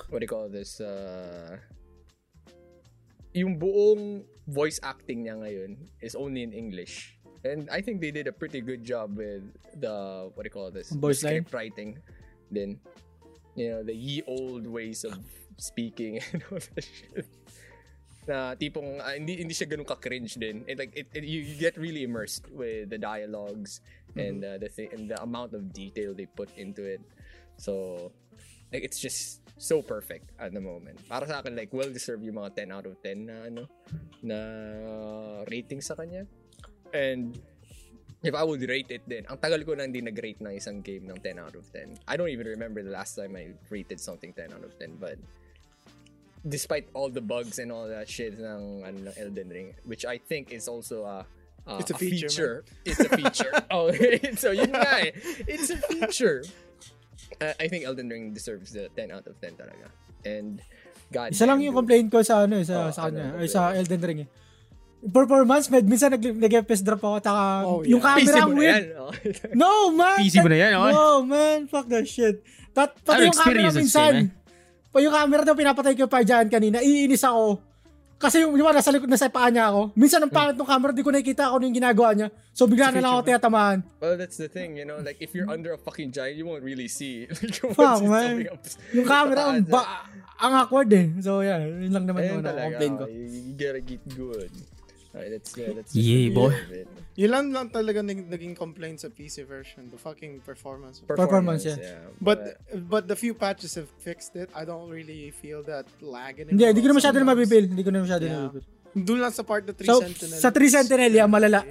[0.08, 0.80] what do you call this?
[0.80, 1.60] Uh,
[3.36, 7.15] yung buong voice acting niya ngayon is only in English.
[7.46, 9.46] And I think they did a pretty good job with
[9.78, 10.90] the what do you call this?
[10.90, 11.42] Ang The voice line?
[11.46, 11.90] script writing.
[12.50, 12.80] Then
[13.54, 15.16] you know, the ye old ways of
[15.56, 17.26] speaking and all that shit.
[18.26, 20.66] Na tipong ah, hindi hindi siya ganun ka-cringe din.
[20.66, 23.80] It, like it, it- you, you get really immersed with the dialogues
[24.18, 27.00] and uh, the thing and the amount of detail they put into it.
[27.56, 28.10] So
[28.74, 30.98] like it's just so perfect at the moment.
[31.06, 33.62] Para sa akin like well deserved yung mga 10 out of 10 na ano
[34.26, 34.38] na
[35.46, 36.26] rating sa kanya.
[36.94, 37.38] And
[38.22, 41.06] if I would rate it then, ang tagal ko na hindi nag-rate ng isang game
[41.06, 41.98] ng 10 out of 10.
[42.08, 45.18] I don't even remember the last time I rated something 10 out of 10, but
[46.46, 50.18] despite all the bugs and all that shit ng, ano, ng Elden Ring, which I
[50.18, 51.26] think is also a,
[51.66, 53.52] a, It's a feature, It's a feature.
[53.74, 53.90] oh,
[54.38, 55.12] so yun nga eh.
[55.46, 56.42] It's a feature.
[57.42, 59.90] Uh, I think Elden Ring deserves the 10 out of 10 talaga.
[60.24, 60.62] And
[61.10, 61.82] God Isa lang damn, yung dude.
[61.82, 64.28] complaint ko sa ano, eh, sa, Oh, sa kanya, ano, ay sa Elden Ring eh.
[65.04, 68.16] Performance, med, minsan nag, nag-FPS drop ako, taka, Oh, yung yeah.
[68.16, 68.74] PC camera ang na weird.
[68.74, 69.10] yan, oh.
[69.60, 70.18] No, man!
[70.18, 70.88] PC mo na yan, oh.
[70.88, 72.42] No, man, fuck that shit.
[72.72, 74.26] Tat, pati yung camera minsan, yun,
[74.90, 77.60] pa yung camera daw pinapatay ko pa dyan kanina, iinis ako.
[78.16, 79.92] Kasi yung, ba, nasa likod na sa paa niya ako.
[79.92, 82.32] Minsan ang pangit ng camera, di ko nakikita ano yung ginagawa niya.
[82.56, 83.78] So bigla na lang ako tiyatamaan.
[84.00, 86.64] Well, that's the thing, you know, like if you're under a fucking giant, you won't
[86.64, 87.28] really see.
[87.44, 88.28] Like, Fuck, once it's man.
[88.32, 88.64] coming up-
[88.96, 89.80] Yung camera, ang, ba,
[90.40, 91.12] ang awkward eh.
[91.20, 93.04] So yeah, yun lang naman Ayun yung ano, talaga, complain ko.
[93.04, 94.52] You, you gotta get good.
[95.16, 96.52] Alright, that's, uh, that's Yeah, boy.
[97.16, 99.88] Yun lang lang talaga nag- naging complaint sa PC version.
[99.88, 101.00] The fucking performance.
[101.00, 102.04] Performance, yeah.
[102.20, 104.52] But but the few patches have fixed it.
[104.52, 106.52] I don't really feel that lag anymore.
[106.52, 107.64] Hindi, hindi ko na masyado na mapipil.
[107.64, 108.44] Hindi ko na masyado na Yeah.
[108.52, 108.64] mapipil.
[108.92, 110.36] Doon lang sa part the 3 So, Sentinel.
[110.36, 111.64] sa 3 Sentinel, yeah, malala.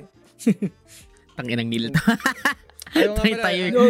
[1.38, 1.94] Tanginang nil.
[2.96, 3.62] Nga Tayo- tayo.
[3.68, 3.82] ano,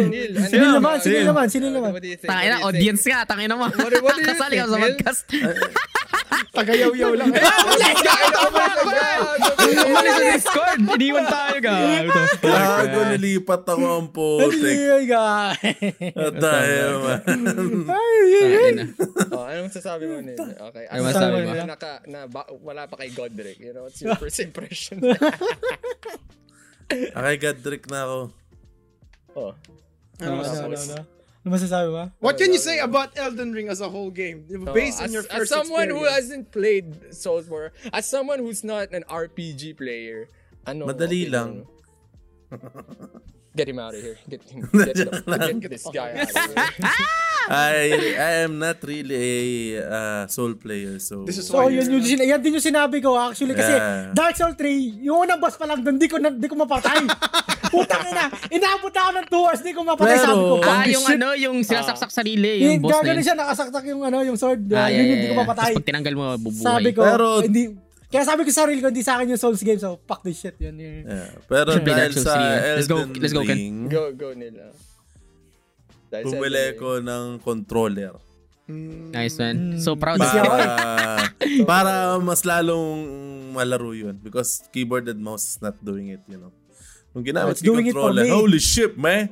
[0.50, 0.96] Sino naman?
[0.98, 1.46] Sino naman?
[1.46, 1.90] Sino naman?
[1.94, 2.26] what do you think?
[2.26, 3.06] Tangina, What do you think?
[3.06, 3.66] audience mo.
[3.70, 5.20] Do- what do you Kasali ka sa podcast.
[6.56, 7.30] Tagayaw-yaw lang.
[9.86, 10.78] Umalis sa Discord.
[10.90, 12.20] Iniwan tayo, gago.
[12.42, 14.74] Gago, nilipat ako ang putik.
[14.74, 15.60] Ay, guys.
[16.16, 17.20] At dahil, man.
[19.30, 20.40] Oh, anong sasabi mo, Neil?
[20.40, 20.84] Okay.
[20.88, 21.52] Ano masasabi mo?
[21.52, 23.60] Na, naka, na, ba, wala pa kay Godric.
[23.60, 24.98] You know, what's your first impression?
[26.88, 28.18] Akay Godric na ako.
[29.36, 29.54] Oh.
[30.18, 30.96] Ano, ano, ano, ano?
[31.46, 32.10] Ano masasabi mo?
[32.18, 34.50] What can you say about Elden Ring as a whole game?
[34.74, 38.90] Based on as, your as first someone who hasn't played Soulsborne, as someone who's not
[38.90, 40.26] an RPG player,
[40.66, 41.68] ano, Madali lang.
[43.56, 44.18] Get him out of here.
[44.28, 46.68] Get, him, get, the- get this guy out of here.
[47.46, 47.86] I,
[48.18, 51.22] I am not really a uh, soul player, so...
[51.22, 54.10] This is So, why yun, yun, yun, yan din yung sinabi ko actually kasi Yeah.
[54.10, 54.66] Dark Souls 3,
[55.06, 57.06] yung unang boss pa lang doon, di ko, na, di ko mapatay.
[57.72, 60.18] Putang ina, inaabot ako ng 2 hours, di ko mapatay.
[60.18, 61.14] Pero- sabi ko, Ah, yung shit.
[61.14, 63.26] ano, yung sinasaksak sarili, Yung yung boss na gagano yun.
[63.30, 64.60] siya, nakasaksak yung ano, yung sword.
[64.74, 65.42] Ah, uh, yeah, yun yung yeah, hindi ko yeah.
[65.46, 65.70] mapatay.
[65.70, 66.66] Tapos pag tinanggal mo, bubuhay.
[66.66, 67.62] Sabi ko, Pero- hindi,
[68.16, 70.40] kaya sabi ko sa sarili ko, hindi sa akin yung Souls game, so fuck this
[70.40, 70.56] shit.
[70.56, 71.04] Yun, yun.
[71.04, 71.28] Yeah.
[71.44, 72.74] Pero Should dahil sa 3, eh.
[72.80, 73.56] Let's go- Elden let's go, Ken.
[73.56, 74.56] Ring, Go, go, Neil.
[74.56, 74.72] ah.
[76.08, 78.16] Dahil bumili Elden ko ng controller.
[79.12, 79.78] Nice, man.
[79.78, 80.18] So proud.
[80.18, 80.66] Para,
[81.70, 82.98] para mas lalong
[83.54, 84.18] malaro yun.
[84.18, 86.50] Because keyboard and mouse is not doing it, you know.
[87.14, 89.30] Nung ginamit ko yung controller, holy shit, man!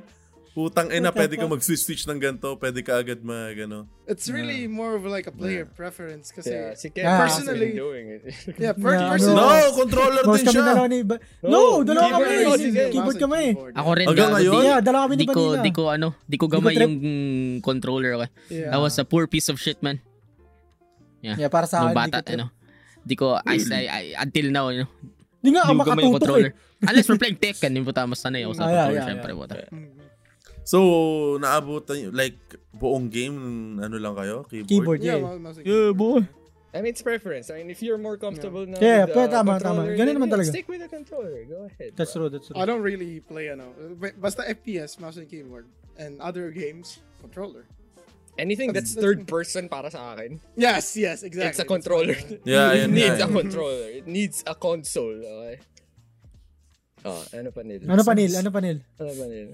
[0.55, 3.91] Putang ina, pwede ka mag-switch ng ganito, pwede ka agad mag, ano.
[4.07, 7.27] It's really more of like a player preference kasi Yeah, si Ken Yeah.
[7.27, 8.23] Personally- doing it.
[8.63, 9.75] yeah, per- Yeah, personally No, No.
[9.75, 10.63] controller din siya.
[10.63, 10.99] dalawa ni...
[11.03, 12.31] Ba- no, dalawa keyboard kami.
[12.39, 12.91] Keyboard, yeah.
[12.95, 13.43] keyboard kami.
[13.75, 14.63] Ako rin, Hanggang ngayon?
[14.63, 15.59] Yeah, dalawa kami ni Vanilla.
[15.59, 16.95] di ko ano, di ko gamay yung
[17.59, 18.25] controller ko.
[18.47, 18.71] Yeah.
[18.71, 19.99] That was a poor piece of shit, man.
[21.19, 22.39] Yeah, para sa Nung akin, bata, di ko trip.
[22.39, 22.47] ano.
[23.03, 24.91] Di ko, I, I, I, until now, you know,
[25.43, 26.53] Di nga yung makatutok controller.
[26.55, 26.87] eh.
[26.87, 29.33] Unless we're playing Tekken, yung puta, mas sanay ako sa Ah, yeah, controller, yeah, syempre,
[29.35, 29.41] yeah.
[29.43, 29.55] puta.
[30.65, 32.41] So, naabutan nyo, like,
[32.73, 33.37] buong game,
[33.79, 34.49] ano lang kayo?
[34.49, 34.69] Keyboard?
[34.69, 35.37] Keyboard, Yeah, yeah.
[35.37, 35.97] and Yeah, keyboard.
[35.97, 36.21] boy.
[36.75, 37.55] I mean, it's preference.
[37.55, 39.95] I mean, if you're more comfortable now Yeah, with pero the tama, controller, tama.
[39.95, 40.51] Ganun then, naman yeah, talaga.
[40.51, 41.45] Stick with the controller.
[41.47, 41.93] Go ahead.
[41.95, 42.27] That's bro.
[42.27, 42.59] true, that's true.
[42.59, 43.71] I don't really play ano.
[44.19, 45.71] Basta FPS, mouse and keyboard.
[45.95, 47.63] And other games, controller.
[48.35, 51.55] Anything that's, That's- third person para sa akin, Yes, yes, exactly.
[51.55, 52.19] it's a controller.
[52.43, 53.87] Yeah, it needs a controller.
[54.03, 55.23] It needs a console.
[55.23, 55.63] Okay?
[57.07, 57.85] Oh, ano pa nil?
[57.87, 58.33] Ano pa, Neil?
[58.35, 58.81] Ano pa, Neil?
[58.99, 59.49] Ano pa nil?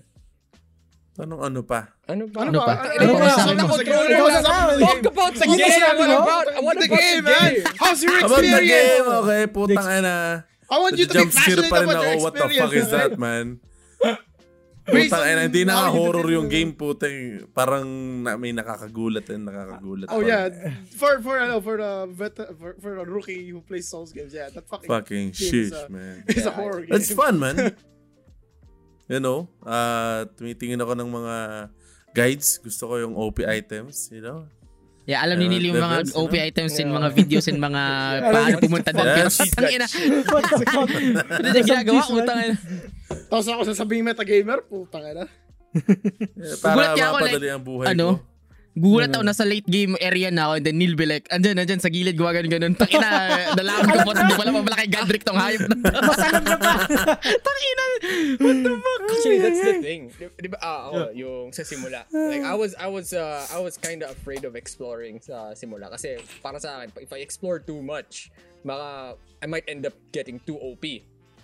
[1.19, 1.91] Anong ano pa?
[2.07, 2.47] Ano pa?
[2.47, 2.67] Ano Ano ba?
[2.71, 2.75] pa?
[2.95, 3.27] Ano Ano pa?
[3.27, 4.55] Ano pa?
[4.79, 5.83] Talk about the Ano game.
[5.83, 6.19] What mo?
[6.23, 7.53] about, what The about game, the man.
[7.77, 8.71] How's your About the experience?
[8.71, 10.17] game, okay, putang ina.
[10.71, 13.13] I want you to be passionate pa about your what the fuck is experience, that,
[13.19, 13.59] man.
[14.87, 17.47] Putang ina, hindi na horror yung the- game, putang.
[17.53, 17.85] Parang
[18.25, 20.09] na, may nakakagulat and nakakagulat.
[20.09, 20.27] Oh pa.
[20.27, 20.47] yeah,
[20.95, 24.49] for for ano, for the vet, for, for a rookie who plays Souls games, yeah,
[24.49, 26.23] that fucking Fucking shit, man.
[26.31, 26.97] is a horror game.
[26.97, 27.77] It's fun, man.
[29.11, 31.35] you know, uh, tumitingin ako ng mga
[32.15, 32.63] guides.
[32.63, 34.47] Gusto ko yung OP items, you know.
[35.09, 36.47] Yeah, alam ni Neil yung mga OP no?
[36.47, 36.99] items and Yeah.
[37.03, 37.83] mga videos and mga
[38.31, 39.07] paano pumunta doon.
[39.11, 39.27] Yeah.
[39.27, 39.87] Pero ang ina,
[41.27, 42.01] ano na ginagawa?
[42.07, 42.57] Utang ina.
[43.27, 45.27] Tapos ako sasabihin metagamer, putang ina.
[45.75, 48.23] Gulat Para mapadali ang buhay Ano?
[48.23, 48.30] ko.
[48.79, 51.83] Gugulat ako, nasa late game area na ako, and then Neil be like, andyan, andyan,
[51.83, 52.75] sa gilid, gawa ganun, ganun.
[52.79, 53.11] Tangina,
[53.59, 55.91] nalaman ko po, hindi pala pala kay Godric tong hayop na to.
[55.91, 56.75] Na pa.
[57.51, 57.85] Tangina,
[58.39, 59.01] what the fuck?
[59.11, 60.03] Actually, that's the thing.
[60.15, 62.07] Di, di ba, ah, ako, yung sa simula.
[62.15, 65.91] Like, I was, I was, uh, I was kind of afraid of exploring sa simula.
[65.91, 68.31] Kasi, para sa akin, if I explore too much,
[68.63, 70.87] baka, I might end up getting too OP.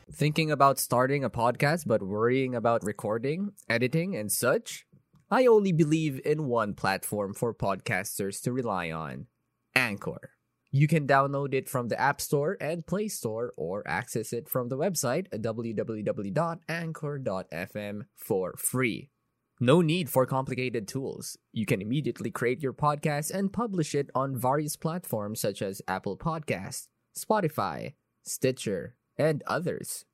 [0.07, 4.86] Thinking about starting a podcast but worrying about recording, editing, and such?
[5.31, 9.27] I only believe in one platform for podcasters to rely on
[9.75, 10.31] Anchor.
[10.71, 14.69] You can download it from the App Store and Play Store or access it from
[14.69, 19.11] the website www.anchor.fm for free.
[19.59, 21.39] No need for complicated tools.
[21.53, 26.19] You can immediately create your podcast and publish it on various platforms such as Apple
[26.19, 30.05] Podcasts, Spotify, Stitcher, and others.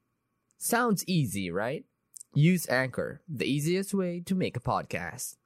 [0.58, 1.84] Sounds easy, right?
[2.32, 5.36] Use Anchor, the easiest way to make a podcast.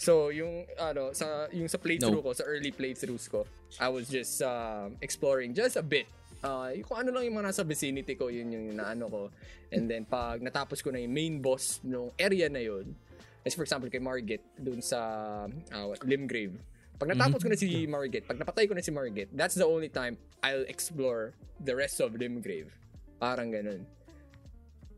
[0.00, 3.44] So, yung, ano, sa, yung sa playthrough ko, sa early playthroughs ko,
[3.76, 6.08] I was just um, exploring just a bit.
[6.40, 9.22] Uh, yung kung ano lang yung mga nasa vicinity ko, yun yung naano ko.
[9.68, 12.96] And then, pag natapos ko na yung main boss nung area na yun,
[13.44, 14.98] as for example, kay Margit, dun sa
[15.46, 16.56] uh, Limgrave.
[16.96, 19.92] Pag natapos ko na si Margit, pag napatay ko na si Margit, that's the only
[19.92, 22.72] time I'll explore the rest of Limgrave.
[23.20, 23.84] Parang ganun.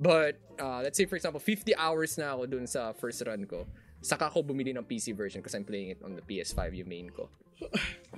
[0.05, 3.65] But, uh, let's say for example, 50 hours na ako dun sa first run ko.
[4.05, 7.09] Saka ako bumili ng PC version kasi I'm playing it on the PS5, yung main
[7.09, 7.33] ko.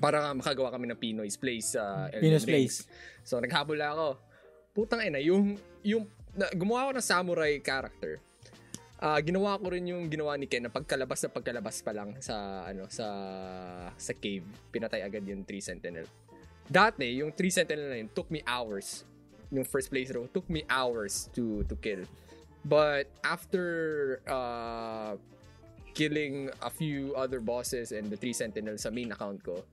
[0.02, 2.42] Para nga makagawa kami ng Pinoy's Place sa Elden Pinoy's.
[2.42, 2.76] Place.
[3.22, 4.18] So, naghabol ako.
[4.74, 5.54] Putang ina, yung,
[5.86, 8.18] yung, na, gumawa ako ng samurai character.
[8.96, 12.64] Ah, ginawa ko rin yung ginawa ni Ken na pagkalabas na pagkalabas pa lang sa
[12.64, 13.04] ano sa
[13.92, 16.08] sa cave pinatay agad yung 3 sentinel
[16.64, 19.04] dati yung 3 sentinel na yun took me hours
[19.50, 22.02] yung first playthrough took me hours to to kill
[22.64, 25.14] but after uh
[25.92, 29.64] killing a few other bosses and the 3 sentinel sa main account ko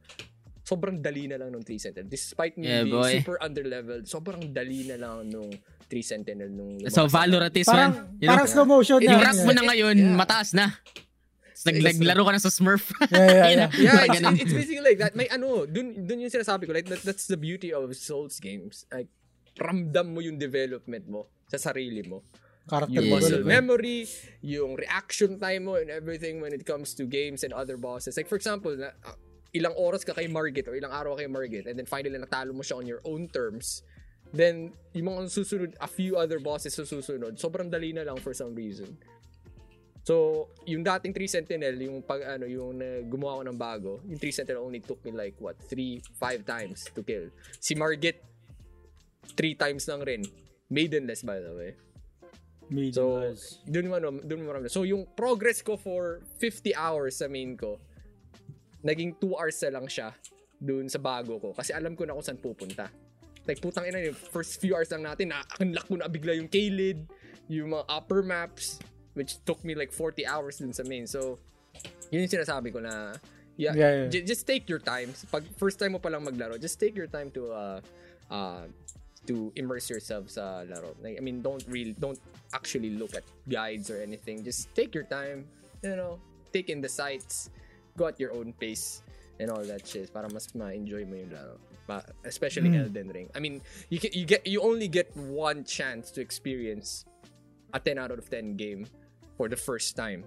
[0.63, 3.11] sobrang dali na lang nung 3 sentinel despite me Yeah, being boy.
[3.19, 5.51] super underleveled sobrang dali na lang nung
[5.91, 8.17] 3 sentinel nung So, Valorant is Parang, man.
[8.17, 9.25] You know, parang slow motion yung na.
[9.29, 10.15] rank mo na ngayon, Yeah.
[10.15, 10.71] mataas na.
[11.63, 12.89] Nag- naglaro ka na sa Smurf.
[13.13, 14.03] Yeah, yeah, yeah.
[14.09, 15.13] yeah, it's, it's basically like that.
[15.13, 16.73] May ano, dun, dun yung sinasabi ko.
[16.73, 18.83] Like, that, that's the beauty of Souls games.
[18.89, 19.07] Like,
[19.57, 22.25] ramdam mo yung development mo sa sarili mo.
[22.63, 24.07] Character Yung muscle memory,
[24.39, 28.15] yung reaction time mo and everything when it comes to games and other bosses.
[28.15, 29.19] Like, for example, na, uh,
[29.51, 32.55] ilang oras ka kay Margit or ilang araw ka kay Margit and then finally natalo
[32.55, 33.83] mo siya on your own terms,
[34.31, 38.31] then yung mga susunod, a few other bosses sa susunod, sobrang dali na lang for
[38.31, 38.95] some reason.
[40.03, 44.19] So, yung dating 3 Sentinel, yung pag ano, yung uh, gumawa ko ng bago, yung
[44.19, 47.31] 3 Sentinel only took me like what, 3 5 times to kill.
[47.59, 48.19] Si Margit
[49.35, 50.21] 3 times lang rin.
[50.69, 51.71] Maidenless by the way.
[52.71, 53.05] Medium So,
[53.67, 54.55] dun mo ano, dun mo.
[54.71, 57.77] So, yung progress ko for 50 hours sa main ko,
[58.83, 60.15] naging 2 hours na lang siya
[60.57, 61.51] dun sa bago ko.
[61.51, 62.87] Kasi alam ko na kung saan pupunta.
[63.43, 67.03] Like, putang ina, yung first few hours lang natin, na-unlock ko na bigla yung Kalid,
[67.51, 68.79] yung mga upper maps,
[69.13, 71.03] which took me like 40 hours dun sa main.
[71.03, 71.43] So,
[72.07, 73.11] yun yung sinasabi ko na,
[73.59, 74.09] yeah, Yeah, yeah.
[74.09, 75.11] j- just take your time.
[75.27, 77.79] Pag first time mo palang maglaro, just take your time to, uh,
[78.31, 78.63] uh,
[79.27, 80.95] to immerse yourself sa uh, laro.
[81.01, 82.19] Like, I mean, don't really, don't
[82.53, 84.43] actually look at guides or anything.
[84.43, 85.47] Just take your time,
[85.81, 86.19] you know,
[86.51, 87.49] take in the sights,
[87.97, 89.01] go at your own pace,
[89.39, 91.55] and all that shit para mas ma-enjoy mo yung laro.
[91.87, 92.87] Pa- especially hmm.
[92.87, 93.29] Elden Ring.
[93.35, 97.03] I mean, you can, you get you only get one chance to experience
[97.73, 98.87] a 10 out of 10 game
[99.35, 100.23] for the first time.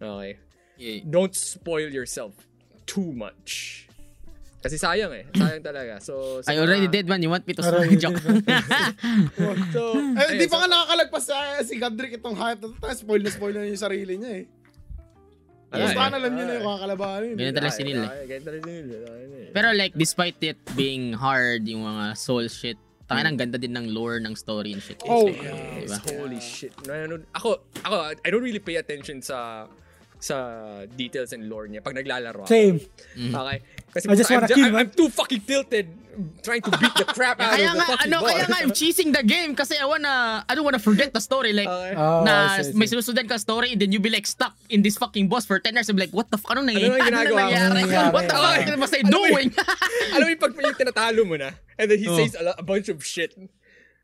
[0.00, 0.38] Okay?
[0.78, 1.02] Yeah.
[1.10, 2.32] Don't spoil yourself
[2.86, 3.87] too much.
[4.58, 5.24] Kasi sayang eh.
[5.32, 6.02] Sayang talaga.
[6.02, 7.22] So, I already did man.
[7.22, 8.18] You want me to Already joke?
[9.70, 12.90] So, Eh, di pa so- nga nakakalagpas sa si Godric itong hype na to.
[12.92, 14.46] Spoil na spoil na yung sarili niya eh.
[15.68, 16.56] Ay, Basta ay, alam niyo na ay.
[16.56, 17.84] yung kakalabahan Ganyan talaga eh.
[18.08, 18.88] Ay, ganyan talaga si Neil.
[18.88, 19.50] eh.
[19.52, 23.92] Pero like, despite it being hard, yung mga soul shit, tangin ang ganda din ng
[23.92, 24.96] lore ng story and shit.
[25.04, 25.98] Oh, Yes, Diba?
[26.18, 26.72] holy shit.
[26.82, 29.68] Nanonood- Ako, ako, I don't really pay attention sa
[30.18, 30.36] sa
[30.86, 32.50] details and lore niya pag naglalaro ako.
[32.50, 32.78] Same.
[33.14, 33.58] Okay?
[33.88, 34.76] Kasi I just I'm, wanna ju- kill, I'm.
[34.76, 35.86] I'm too fucking tilted
[36.42, 38.30] trying to beat the crap out Kaya of the nga, fucking ano, boss.
[38.34, 41.54] kaya nga, I'm cheesing the game kasi I wanna, I don't wanna forget the story.
[41.54, 41.94] Like, Okay.
[41.94, 42.98] Oh, na I see, I may see.
[42.98, 45.78] sinusundan ka story and then you be like stuck in this fucking boss for 10
[45.78, 45.86] hours.
[45.88, 46.58] I'm like, what the fuck?
[46.58, 46.98] Anong nangyayari?
[46.98, 47.38] Ano nga ginagawa mo?
[47.38, 47.62] nangyayari?
[47.62, 48.10] Ano nangyayari?
[48.10, 48.58] What the fuck?
[48.66, 49.48] Ano say Ano ba doing?
[50.18, 51.48] Alam mo yung pag tinatalo mo na,
[51.78, 52.18] and then he Oh.
[52.18, 53.38] says a bunch of shit.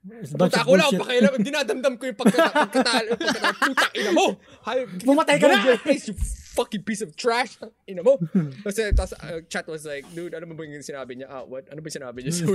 [0.05, 4.27] Puta, ako lang, pakialam, dinadamdam ko yung pagkata- pagkatalo, pagkatalo, puta, ina mo!
[4.69, 5.65] Hay- Pumatay ka na!
[5.65, 6.15] your face, you
[6.55, 7.57] fucking piece of trash.
[7.89, 8.21] Ina mo.
[8.69, 11.33] Kasi tapos uh, chat was like, dude, ano ba yung sinabi niya?
[11.33, 11.65] Ah, what?
[11.73, 12.37] Ano ba yung sinabi niya?
[12.37, 12.53] so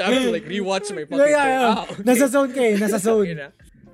[0.00, 1.68] I have to like rewatch my fucking Yeah, yeah, yeah.
[1.68, 2.00] Ah, okay.
[2.00, 3.28] Nasa zone ka eh, nasa zone.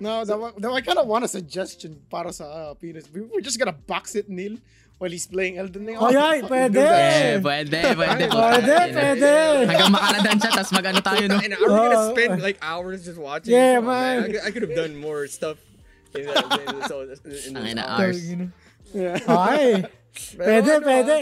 [0.01, 3.11] No, that that I kind of want a suggestion para sa uh, penis.
[3.11, 4.57] We- We're just gonna box it, Neil,
[5.01, 5.97] while he's playing Elden Ring.
[5.97, 6.73] Oh, yeah, fucking pwede.
[6.77, 7.41] do that Eh, shit.
[7.41, 8.25] pwede, pwede.
[8.29, 9.33] Pwede, pwede.
[9.65, 11.41] Hanggang makaladan siya, tapos magano tayo, no?
[11.41, 12.13] And are we gonna Oh.
[12.13, 13.57] spend like hours just watching?
[13.57, 13.89] Yeah, it?
[13.89, 14.17] man.
[14.21, 15.57] I, could- I could have done more stuff.
[16.13, 16.75] In the, in
[17.25, 18.19] the, in Ang ina, the, hours.
[18.93, 19.23] Yeah.
[19.31, 19.87] Ay,
[20.35, 21.17] Pero pwede, ano, pwede.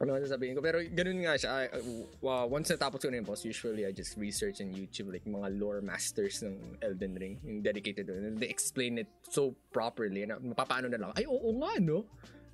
[0.00, 0.60] Ano ang sasabihin ko?
[0.60, 1.50] Pero ganun nga siya.
[1.64, 1.80] I,
[2.20, 5.58] uh, once natapos ko na yung boss, usually I just research on YouTube like mga
[5.58, 7.34] lore masters ng Elden Ring.
[7.40, 8.36] Yung dedicated doon.
[8.36, 10.24] They explain it so properly.
[10.24, 11.10] Na mapapaano na lang.
[11.16, 12.04] Ay, oo nga, no?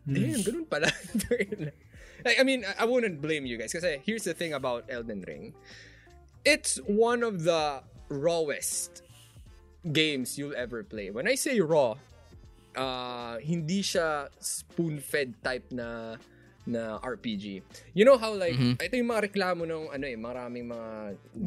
[0.07, 0.87] Damn, ganun pala.
[2.25, 3.73] like, I mean, I, wouldn't blame you guys.
[3.73, 5.53] Kasi here's the thing about Elden Ring.
[6.47, 9.03] It's one of the rawest
[9.93, 11.11] games you'll ever play.
[11.11, 11.99] When I say raw,
[12.79, 16.17] uh, hindi siya spoon-fed type na
[16.67, 17.63] na RPG.
[17.95, 20.91] You know how like ito yung mga reklamo ng ano eh maraming mga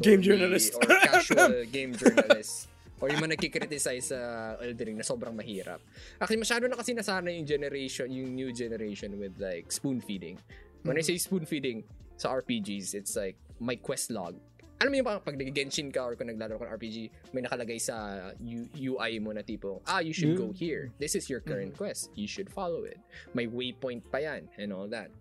[0.00, 0.72] dormy journalist.
[0.80, 2.69] or casual game journalists
[3.00, 4.18] or yung mga nagkikriticize sa
[4.60, 5.80] Elden Ring na sobrang mahirap.
[6.20, 10.36] Actually, masyado na kasi nasanay yung generation, yung new generation with like spoon feeding.
[10.84, 11.84] When I say spoon feeding
[12.20, 14.36] sa RPGs, it's like my quest log.
[14.80, 16.96] Alam mo yung pag, nag-genshin ka or kung naglalaro ka ng RPG,
[17.36, 20.88] may nakalagay sa U- UI mo na tipo, ah, you should go here.
[20.96, 22.08] This is your current quest.
[22.16, 22.96] You should follow it.
[23.36, 25.12] May waypoint pa yan and all that.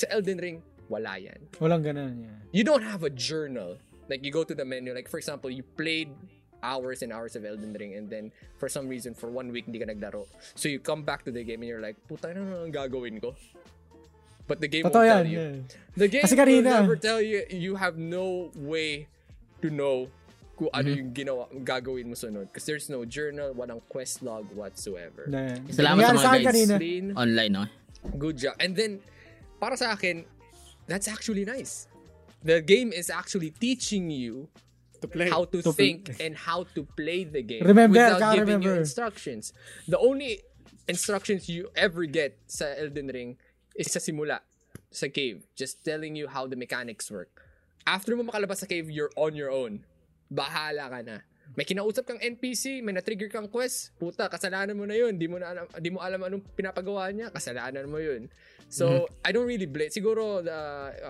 [0.00, 0.56] Sa Elden Ring,
[0.88, 1.36] wala yan.
[1.60, 2.24] Walang ganun.
[2.24, 2.38] Yeah.
[2.52, 3.76] You don't have a journal.
[4.08, 4.96] Like, you go to the menu.
[4.96, 6.08] Like, for example, you played
[6.62, 9.78] hours and hours of Elden Ring and then for some reason, for one week, hindi
[9.78, 10.26] ka naglaro.
[10.54, 13.20] So, you come back to the game and you're like, puta, ano na ang gagawin
[13.20, 13.34] ko?
[14.46, 15.16] But the game Totoo won't yan.
[15.22, 15.38] tell you.
[15.38, 15.56] yeah.
[15.96, 17.46] The game Kasi will kanina- never tell you.
[17.50, 19.06] You have no way
[19.62, 20.10] to know
[20.58, 20.98] kung ano Mm-hmm.
[20.98, 22.50] yung ginawa, gagawin mo sunod.
[22.50, 25.26] Because there's no journal, walang quest log whatsoever.
[25.30, 26.46] Na, Salamat sa nangyari mga guys.
[26.46, 26.74] kanina.
[26.78, 27.64] Clean, Online, no?
[28.18, 28.54] good job.
[28.58, 28.98] And then,
[29.58, 30.26] para sa akin,
[30.90, 31.86] that's actually nice.
[32.42, 34.50] The game is actually teaching you
[35.02, 35.28] To play.
[35.28, 36.26] how to, To think play.
[36.30, 38.86] and how to play the game Remember, without giving you remember.
[38.86, 39.50] instructions.
[39.90, 40.46] The only
[40.86, 43.30] instructions you ever get sa Elden Ring
[43.74, 44.40] is sa simula,
[44.94, 47.30] sa cave, just telling you how the mechanics work.
[47.82, 49.82] After mo makalabas sa cave, you're on your own.
[50.30, 51.16] Bahala ka na.
[51.52, 55.20] May kinausap kang NPC, may na-trigger kang quest, puta, kasalanan mo na yun.
[55.20, 58.32] Di mo, na alam, di mo alam anong pinapagawa niya, kasalanan mo yun.
[58.72, 59.92] So, I don't really blame.
[59.92, 60.58] Siguro, the,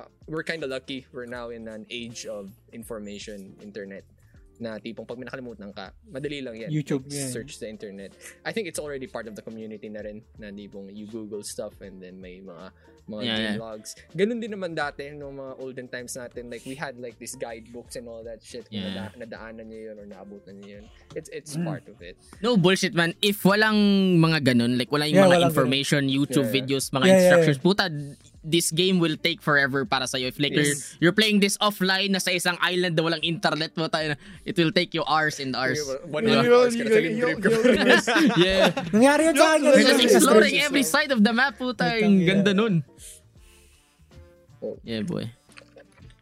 [0.02, 1.06] uh, we're kind of lucky.
[1.14, 4.02] We're now in an age of information, internet
[4.62, 6.70] na tipong pag may nakalimutan ka, madali lang yan.
[6.70, 7.34] YouTube, Like, yeah.
[7.34, 8.14] Search the internet.
[8.46, 11.74] I think it's already part of the community na rin na tipong you Google stuff
[11.82, 12.70] and then may mga
[13.02, 13.54] mga Yeah, yeah.
[13.58, 13.98] logs.
[14.14, 16.46] Ganun din naman dati nung mga olden times natin.
[16.46, 18.70] Like we had like these guidebooks and all that shit.
[18.70, 19.10] Kung Yeah.
[19.10, 20.84] nada- nadaanan niya yun or naabutan niya yun.
[21.18, 21.66] It's it's Mm.
[21.66, 22.14] part of it.
[22.38, 23.18] No bullshit man.
[23.18, 23.74] If walang
[24.22, 26.56] mga ganun, like wala yung Yeah, mga information, YouTube Yeah.
[26.62, 27.90] videos, mga Yeah, yeah, instructions, puta,
[28.42, 30.26] this game will take forever para sa'yo.
[30.26, 30.66] If like Yes.
[30.98, 34.58] you're, you're playing this offline na sa isang island na walang internet mo tayo, it
[34.58, 35.78] will take you hours and hours.
[36.10, 37.48] One You- and a half you- hours ka na sa you- libre you- ko.
[37.54, 38.66] you- yeah.
[38.90, 39.62] Nangyari yun sa akin.
[39.62, 40.10] You're You're just Yeah.
[40.18, 40.66] exploring Yeah.
[40.66, 41.86] every side of the map, puta.
[42.02, 42.26] Ina.
[42.26, 42.82] ganda nun.
[44.58, 44.78] Oh.
[44.82, 45.30] Yeah, boy.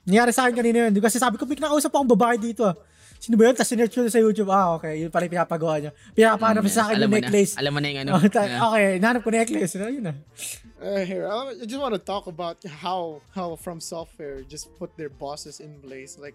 [0.04, 0.96] Nangyari sa akin kanina yun.
[1.00, 2.76] Kasi sabi ko, may nakausap akong babae dito ah.
[3.20, 3.54] Sino ba yun?
[3.54, 4.48] Tapos sinerch ko sa YouTube.
[4.48, 5.04] Ah, okay.
[5.04, 5.92] Yun pala yung pinapagawa niya.
[6.16, 7.28] Pinapahanap sa akin yung mo na.
[7.28, 7.52] necklace.
[7.60, 8.10] Alam mo na yung ano.
[8.16, 8.64] Oh, ta- Yeah.
[8.66, 9.72] Okay, nahanap ko na necklace.
[9.76, 10.14] Ano, yun na.
[10.80, 15.12] Uh, here, I just want to talk about how how From Software just put their
[15.12, 16.16] bosses in place.
[16.16, 16.32] Like,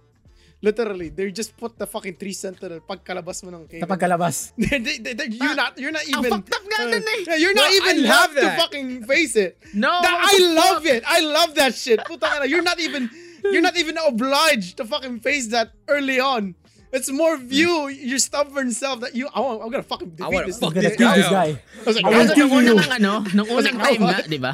[0.61, 3.81] literally, they just put the fucking three sentinel pagkalabas mo ng cave.
[3.81, 4.53] Sa pagkalabas.
[4.61, 7.41] they, they, they, you're not you're not even fucked up nga uh, dun eh.
[7.41, 8.57] you're not No, even I have to that.
[8.61, 9.57] fucking face it.
[9.73, 10.93] No, That- I love fuck?
[10.93, 11.01] it.
[11.09, 12.05] I love that shit.
[12.05, 13.09] Puta ka na, you're not even
[13.49, 16.53] you're not even obliged to fucking face that early on.
[16.95, 19.27] It's more view your stubborn self that you.
[19.35, 20.55] I want, I'm gonna fucking defeat wanna this.
[20.63, 21.49] fuck I'm this kill guy this guy.
[21.59, 22.95] I was like, I will "Guys, kill Nung unang you.
[23.03, 24.53] ano, nung unang like, time oh, nga, di ba?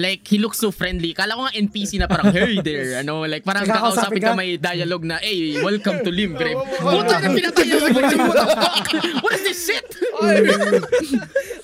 [0.00, 1.12] like, he looks so friendly.
[1.12, 5.04] Kala ko nga NPC na parang, hey there, ano, like, parang Kakausapin ka may dialogue
[5.04, 6.56] na, hey, welcome to Limgrave.
[6.80, 8.86] Puta na pinatay mo, what the fuck?
[9.20, 9.84] What is this shit?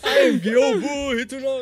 [0.04, 1.52] Ay, Gyobu, ito na.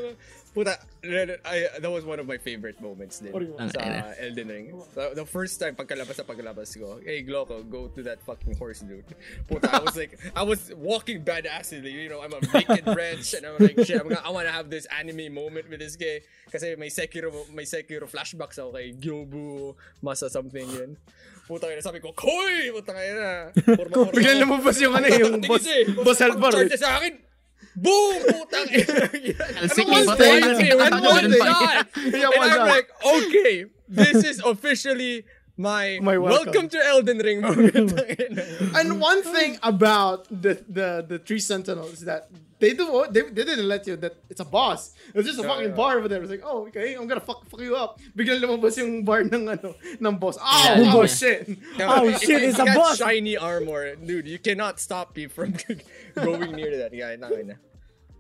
[0.50, 3.70] Puta, I, that was one of my favorite moments din want?
[3.70, 4.14] sa Ang ina.
[4.18, 4.66] Elden Ring.
[4.98, 8.82] The, the first time, pagkalabas sa pagkalabas ko, hey, Gloco, go to that fucking horse,
[8.82, 9.06] dude.
[9.46, 13.46] Puta, I was like, I was walking badassly, you know, I'm a naked wrench, and
[13.46, 16.26] I'm like, shit, I'm gonna, I wanna have this anime moment with this guy.
[16.50, 20.98] Kasi may Sekiro, may Sekiro flashbacks ako kay Gyobu, Masa something yun.
[21.46, 22.74] Puta, kaya sabi ko, Koy!
[22.74, 23.30] Puta, kaya na.
[24.18, 25.66] Biglang lumabas yung ano yung boss,
[26.02, 26.50] boss helper.
[26.50, 27.29] Pag-charge sa akin,
[27.76, 28.22] boom!
[28.30, 29.34] Putang ina.
[29.60, 30.42] Alsik, one thing?
[30.80, 31.86] And one shot.
[31.96, 35.24] And I'm like, okay, this is officially
[35.56, 36.46] my, My welcome.
[36.52, 36.68] welcome.
[36.70, 37.76] to Elden Ring moment.
[38.78, 42.30] And one thing about the the the three sentinels that
[42.60, 44.92] they do they, they didn't let you that it's a boss.
[45.16, 45.80] It's just a Yeah, fucking yeah.
[45.80, 46.20] bar over there.
[46.22, 47.98] It's like, oh, okay, I'm gonna fuck fuck you up.
[48.14, 50.36] Biglang lumabas yung bar ng ano ng boss.
[50.36, 51.06] Oh, Yeah, oh yeah.
[51.08, 51.40] shit.
[51.80, 53.00] Oh, shit, it's a boss.
[53.00, 54.28] shiny armor, dude.
[54.28, 55.56] You cannot stop me from
[56.14, 57.16] going near that guy.
[57.16, 57.58] Tangin na.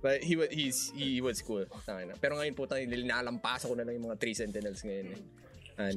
[0.00, 1.68] But he was he's he was cool.
[1.84, 2.14] Tangin na.
[2.16, 5.12] Pero ngayon po tayo nilalampasan ko na lang yung mga three sentinels ngayon.
[5.12, 5.22] Eh.
[5.80, 5.96] And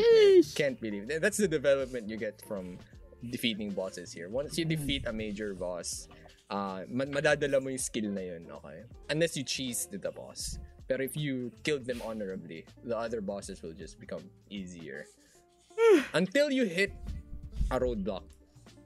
[0.55, 1.19] can't believe it.
[1.23, 2.79] That's the development you get from
[3.19, 4.27] defeating bosses here.
[4.31, 6.07] Once you defeat a major boss,
[6.53, 8.85] uh, ma- madadala mo yung skill na yun, okay?
[9.09, 10.61] Unless you cheese the boss.
[10.85, 14.21] Pero if you killed them honorably, the other bosses will just become
[14.53, 15.09] easier.
[16.13, 16.93] Until you hit
[17.73, 18.29] a roadblock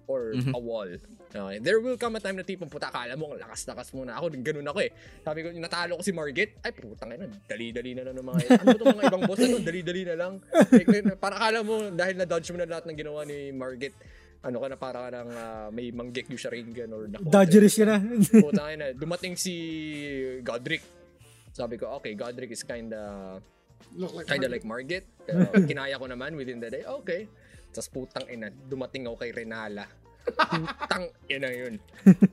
[0.08, 0.88] or a wall.
[1.28, 1.60] Okay.
[1.60, 4.16] There will come a time na tipong puta, akala mo, ang lakas-lakas mo na.
[4.16, 4.92] Ako, ganun ako eh.
[5.20, 8.68] Sabi ko, natalo ko si Margit, ay putang ina, dali-dali na lang ng mga, ano
[8.72, 10.34] itong mga ibang boss, ano, dali-dali na lang.
[10.72, 13.92] Like, para akala mo, dahil na-dodge mo na lahat ng ginawa ni Margit,
[14.44, 17.26] ano ka na, para ka ng ah, may manggek yung Sharingan or naku.
[17.30, 17.98] Dodgerist ka na.
[18.42, 19.54] Putang ina, dumating si
[20.46, 20.84] Godric.
[21.54, 23.38] Sabi ko, okay, Godric is kinda
[23.96, 25.08] Look like kinda like Margit.
[25.24, 26.84] Pero kinaya ko naman within the day.
[26.84, 27.26] Okay.
[27.72, 29.86] Tapos putang ina, dumating ako kay Renala.
[30.36, 31.80] Putang ina yun.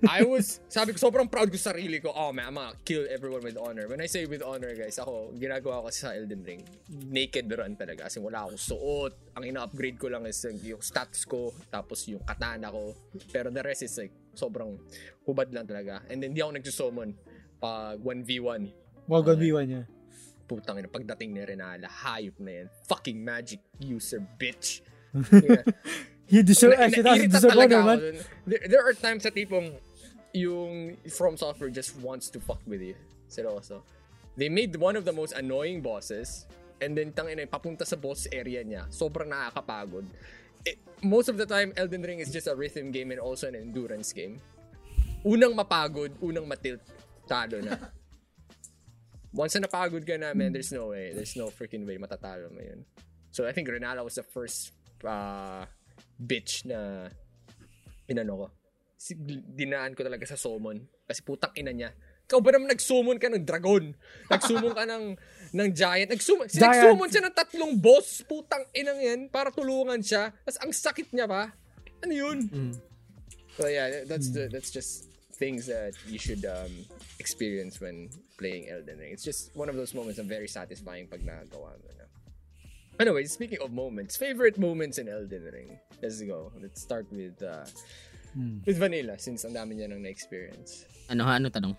[0.06, 2.10] I was, sabi ko, sobrang proud ko sa sarili ko.
[2.10, 3.86] Oh man, I'm gonna kill everyone with honor.
[3.86, 6.62] When I say with honor, guys, ako, ginagawa ko sa Elden Ring.
[6.90, 8.06] Naked run talaga.
[8.06, 9.12] Kasi wala akong suot.
[9.38, 12.94] Ang ina-upgrade ko lang is yung stats ko, tapos yung katana ko.
[13.30, 14.78] Pero the rest is like, sobrang
[15.26, 16.02] hubad lang talaga.
[16.10, 17.14] And then, di ako nagsusummon
[17.58, 19.82] pag 1v1 Wag on B1 niya.
[20.48, 22.66] putang ina pagdating ni Renala, hayop na yan.
[22.88, 24.80] Fucking magic user, bitch.
[25.14, 25.62] Yeah.
[26.26, 28.00] He deserve, Na- actually, naiirita deserve honor, man.
[28.46, 29.76] There, there are times sa tipong
[30.34, 32.96] yung From Software just wants to fuck with you.
[33.28, 33.82] Seryoso.
[34.36, 36.46] They made one of the most annoying bosses
[36.82, 38.90] and then tangina papunta sa boss area niya.
[38.90, 40.04] Sobrang nakakapagod.
[40.66, 43.54] Eh, most of the time, Elden Ring is just a rhythm game and also an
[43.54, 44.40] endurance game.
[45.24, 46.82] Unang mapagod, unang matilt,
[47.28, 47.78] talo na.
[49.34, 51.10] Once na napagod ka na, man, there's no way.
[51.10, 52.86] There's no freaking way matatalo mo yun.
[53.34, 54.70] So I think Renala was the first
[55.02, 55.66] uh,
[56.18, 57.10] bitch na
[58.08, 58.46] inano ko.
[59.54, 60.84] Dinaan ko talaga sa summon.
[61.04, 61.90] Kasi putang ina niya.
[62.24, 63.92] Ikaw ba naman nag-summon ka ng dragon?
[64.32, 65.04] Nag-summon ka ng,
[65.60, 66.08] ng giant?
[66.08, 66.64] Nag-summon, Giant.
[66.64, 68.24] nag-summon siya ng tatlong boss.
[68.24, 69.20] Putang inang yan.
[69.28, 70.32] Para tulungan siya.
[70.32, 71.52] Tapos ang sakit niya pa.
[72.00, 72.48] Ano yun?
[73.60, 76.72] So yeah, that's the, that's just things that you should um,
[77.20, 78.08] experience when
[78.40, 79.12] playing Elden Ring.
[79.12, 82.03] It's just one of those moments na very satisfying pag nagawa mo na.
[83.00, 85.70] Anyway, speaking of moments, favorite moments in Elden Ring.
[85.98, 86.52] Let's go.
[86.62, 87.66] Let's start with uh,
[88.62, 90.86] with Vanilla since ang dami niya nang na-experience.
[91.10, 91.42] Ano ha?
[91.42, 91.74] Ano tanong?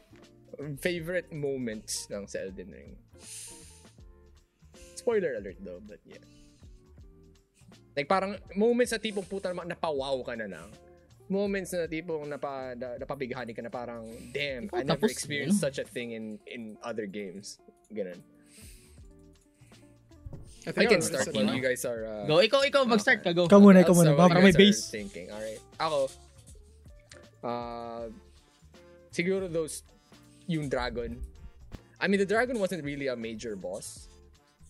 [0.84, 2.92] Favorite moments ng sa Elden Ring.
[4.96, 6.24] Spoiler alert though, but yeah.
[7.96, 10.68] Like parang moments na tipong puta naman napawaw ka na lang.
[11.32, 14.04] Moments na tipong napa, na, napabighani ka na parang,
[14.36, 15.72] damn, I never experienced ano?
[15.72, 17.56] such a thing in in other games.
[17.88, 18.20] Ganun.
[20.66, 21.56] I think can already start that.
[21.56, 22.02] you guys are...
[22.06, 23.46] Uh, Go, ikaw, ikaw, mag-start ka, go.
[23.46, 24.18] Ikaw muna, ikaw muna.
[24.18, 24.90] Para may base.
[24.90, 25.30] Thinking.
[25.30, 25.62] Alright.
[25.78, 26.10] Ako,
[27.46, 28.06] uh,
[29.14, 29.84] siguro those,
[30.50, 31.22] yung dragon.
[32.02, 34.08] I mean, the dragon wasn't really a major boss.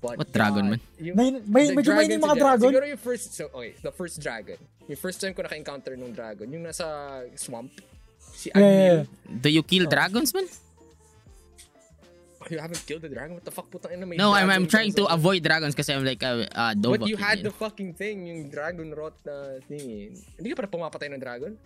[0.03, 0.81] But What dragon, God, man?
[0.99, 2.67] yung- May, may, the medyo may mga dragon.
[2.69, 4.59] Siguro yung first, so, okay, the first dragon.
[4.85, 6.85] Yung first time ko naka-encounter nung dragon, yung nasa
[7.39, 7.71] swamp.
[8.35, 8.83] Si Yeah, yeah, Agnew.
[8.99, 9.39] yeah.
[9.41, 10.45] Do you kill dragons, man?
[12.45, 13.33] Oh, you haven't killed the dragon?
[13.35, 13.69] What the fuck?
[13.73, 16.73] Putang ina, may No, I'm, I'm trying to avoid dragons kasi I'm like, uh, uh,
[16.77, 16.99] Dova.
[17.01, 20.13] But you had the fucking thing, yung dragon rot na thing.
[20.37, 21.57] Hindi ka pa pumapatay ng dragon?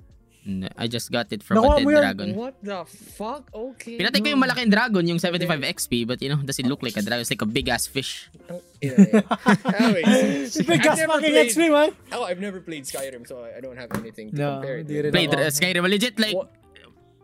[0.47, 2.27] No, I just got it from Nakuha a dead dragon.
[2.34, 3.51] What the fuck?
[3.51, 3.99] Okay.
[3.99, 6.95] Pinatay ko yung malaking dragon, yung 75 XP, but you know, does it look like
[6.95, 7.21] a dragon?
[7.27, 8.32] It's like a big ass fish.
[8.80, 9.23] Ina yan.
[9.84, 11.91] Anyways, Big never fucking played- XP, man.
[12.15, 15.11] Oh, I've never played Skyrim, so I don't have anything to No, compare it with.
[15.11, 15.84] Played uh, Skyrim.
[15.84, 16.55] Legit, like, What-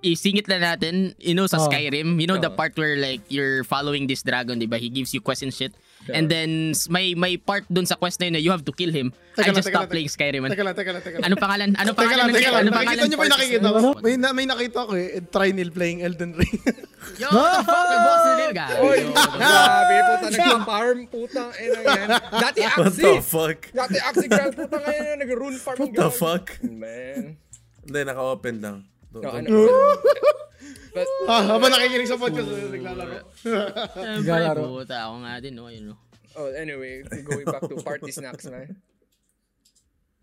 [0.06, 1.66] isingit na natin, you know, sa Oh.
[1.66, 2.54] Skyrim, you know the Oh.
[2.54, 4.78] part where like you're following this dragon, di ba?
[4.78, 5.74] He gives you quest and shit.
[6.06, 6.22] Yeah.
[6.22, 6.50] And then
[6.88, 9.10] may may part dun sa quest na yun na you have to kill him.
[9.34, 10.42] Teka I lang, just teka stopped lang, playing Skyrim.
[10.46, 10.50] man.
[10.54, 11.26] Teka lang, teka lang, teka lang.
[11.26, 11.70] Ano pangalan?
[11.74, 12.14] Ano Teka pangalan?
[12.16, 12.62] lang, ng- teka lang.
[12.62, 13.06] Ano Nakikita pangalan?
[13.10, 13.90] nyo ba yung nakikita ko?
[14.00, 15.08] May, na, may nakita ko eh.
[15.26, 16.58] Trinil playing Elden Ring.
[17.22, 17.86] Yo, what the fuck?
[17.90, 18.78] May boss din, guys.
[18.78, 22.08] Oy, grabe, puta, nagpa-farm, puta, ina yan.
[22.36, 23.02] Dati What Axie.
[23.02, 23.60] the fuck?
[23.72, 25.78] Dati Axie Grand, puta, ngayon nag-rune farm.
[25.80, 26.46] What the fuck?
[26.62, 27.42] Man.
[27.82, 28.78] Hindi, naka-open lang.
[29.16, 29.48] No, ano,
[30.96, 33.24] but, ah, habang nakikinig sa podcast, naglalaro.
[33.40, 34.64] Siyempre, Galaro.
[34.84, 35.08] puta.
[35.08, 35.72] Ako nga din, no?
[35.72, 35.96] Yun, no?
[36.36, 38.68] oh, anyway, going back to party snacks na.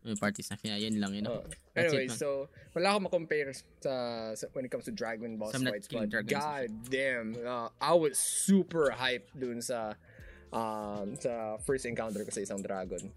[0.03, 0.77] May party snack niya.
[0.83, 1.25] Yun lang, yun.
[1.31, 1.47] Oh.
[1.79, 5.65] Anyway, so wala akong makompare sa, sa when it comes to Dragon boss So I'm
[5.65, 6.43] not fights, but dragons.
[6.43, 9.95] god damn, uh, I was super hyped dun sa
[10.53, 13.15] um, sa first encounter ko sa isang dragon.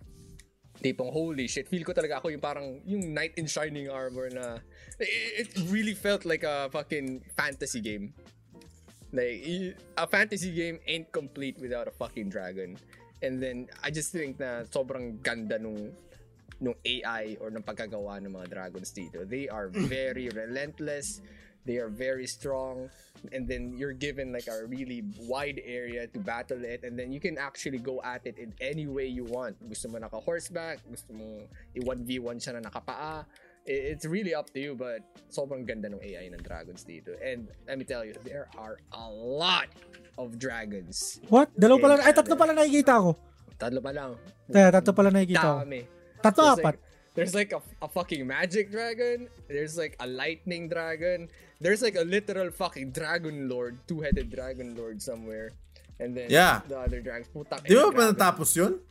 [0.83, 4.59] Tipong holy shit, feel ko talaga ako yung parang yung knight in shining armor na
[4.99, 8.13] it, it really felt like a fucking fantasy game.
[9.15, 12.75] Like, a fantasy game ain't complete without a fucking dragon.
[13.23, 15.95] And then, I just think na sobrang ganda nung
[16.59, 19.23] nung AI or ng pagkagawa ng mga dragons dito.
[19.27, 21.23] They are very relentless.
[21.65, 22.93] They are very strong.
[23.33, 26.85] And then you're given like a really wide area to battle it.
[26.85, 29.57] And then you can actually go at it in any way you want.
[29.65, 30.85] Gusto mo naka-horseback.
[30.85, 31.41] Gusto mo
[31.73, 33.25] i-1v1 siya na nakapaa.
[33.65, 34.77] It's really up to you.
[34.77, 35.01] But
[35.33, 37.17] sobrang ganda ng AI ng dragons dito.
[37.17, 39.73] And let me tell you, there are a lot
[40.21, 41.17] of dragons.
[41.33, 41.49] What?
[41.57, 43.17] Dalawa pala, ay tatlo pala nakikita ko.
[43.57, 44.13] Tatlo pa lang.
[44.53, 45.59] Tatlo pala nakikita ko.
[46.21, 46.77] Tatlo apat.
[47.15, 49.27] There's like a, a fucking magic dragon.
[49.47, 51.27] There's like a lightning dragon.
[51.57, 55.55] There's like a literal fucking dragon lord, two-headed dragon lord somewhere.
[55.95, 56.59] And then Yeah.
[56.67, 57.31] the other dragons.
[57.31, 58.83] Putang Di ba pa natapos yun?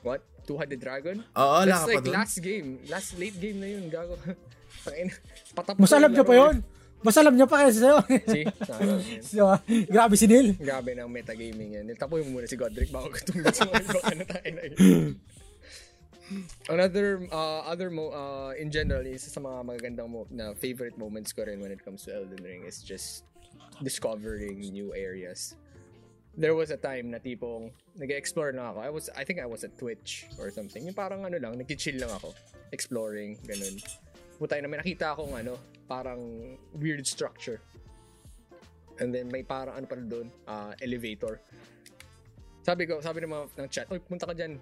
[0.00, 0.24] What?
[0.48, 1.20] Two-headed dragon?
[1.36, 2.16] Oo, That's like dun.
[2.16, 2.80] last game.
[2.88, 4.16] Last late game na yun, gago.
[5.54, 6.56] Patapos Mas alam niya pa yun.
[7.02, 7.98] Mas alam niya pa kaysa sa'yo.
[8.32, 8.46] See?
[9.20, 9.44] So,
[9.94, 10.54] grabe si Neil.
[10.56, 11.84] Grabe ng metagaming yan.
[11.98, 14.74] Tapoy mo muna si Godric bago ka tumulad sa mga ibang ano tayo na yun.
[16.68, 21.32] Another, uh, other mo, uh, in general, isa sa mga magagandang mo, na favorite moments
[21.32, 23.24] ko rin when it comes to Elden Ring is just
[23.82, 25.56] discovering new areas.
[26.32, 28.78] There was a time na tipong nag-explore lang ako.
[28.80, 30.80] I was, I think I was at Twitch or something.
[30.86, 32.32] Yung parang ano lang, nag-chill lang ako.
[32.72, 33.76] Exploring, ganun.
[34.40, 36.20] Putay na may nakita akong ano, parang
[36.72, 37.60] weird structure.
[38.96, 41.40] And then may parang ano pa doon, ah, elevator.
[42.62, 44.56] Sabi ko, sabi ng mga ng chat, "Oy, punta ka diyan."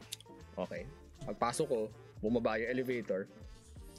[0.56, 0.88] Okay.
[1.30, 1.80] Pagpasok ko,
[2.18, 3.30] bumaba yung elevator.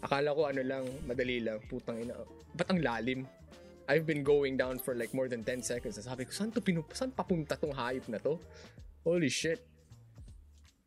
[0.04, 2.18] Akala ko ano lang, madali lang, putang ina.
[2.58, 3.24] Ba't ang lalim?
[3.88, 6.00] I've been going down for like more than 10 seconds.
[6.00, 8.40] Sabi ko, saan, to pinu- saan papunta tong hayop na to?
[9.04, 9.64] Holy shit.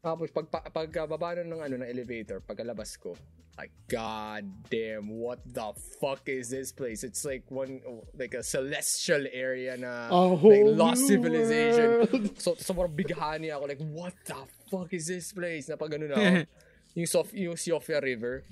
[0.04, 3.16] Tapos pag, pag, pagkababa na ng, ano, ng elevator, pagkalabas ko,
[3.58, 7.04] like, god damn, what the fuck is this place?
[7.04, 7.80] It's like one,
[8.18, 11.88] like a celestial area na, A like lost civilization.
[12.10, 12.40] world.
[12.40, 15.68] So, sobrang bighani ako, like, what the fuck is this place?
[15.68, 16.30] Na pag ano na ako,
[16.98, 18.42] yung, Sof- yung Sofia River,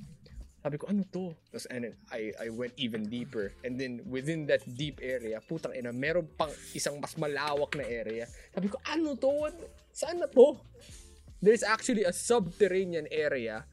[0.63, 1.35] sabi ko, ano to?
[1.51, 3.51] Tapos, and then, I, I went even deeper.
[3.67, 8.31] And then, within that deep area, putang ina, meron pang isang mas malawak na area.
[8.55, 9.51] Sabi ko, ano to?
[9.91, 10.63] Saan na to?
[11.43, 13.67] There's actually a subterranean area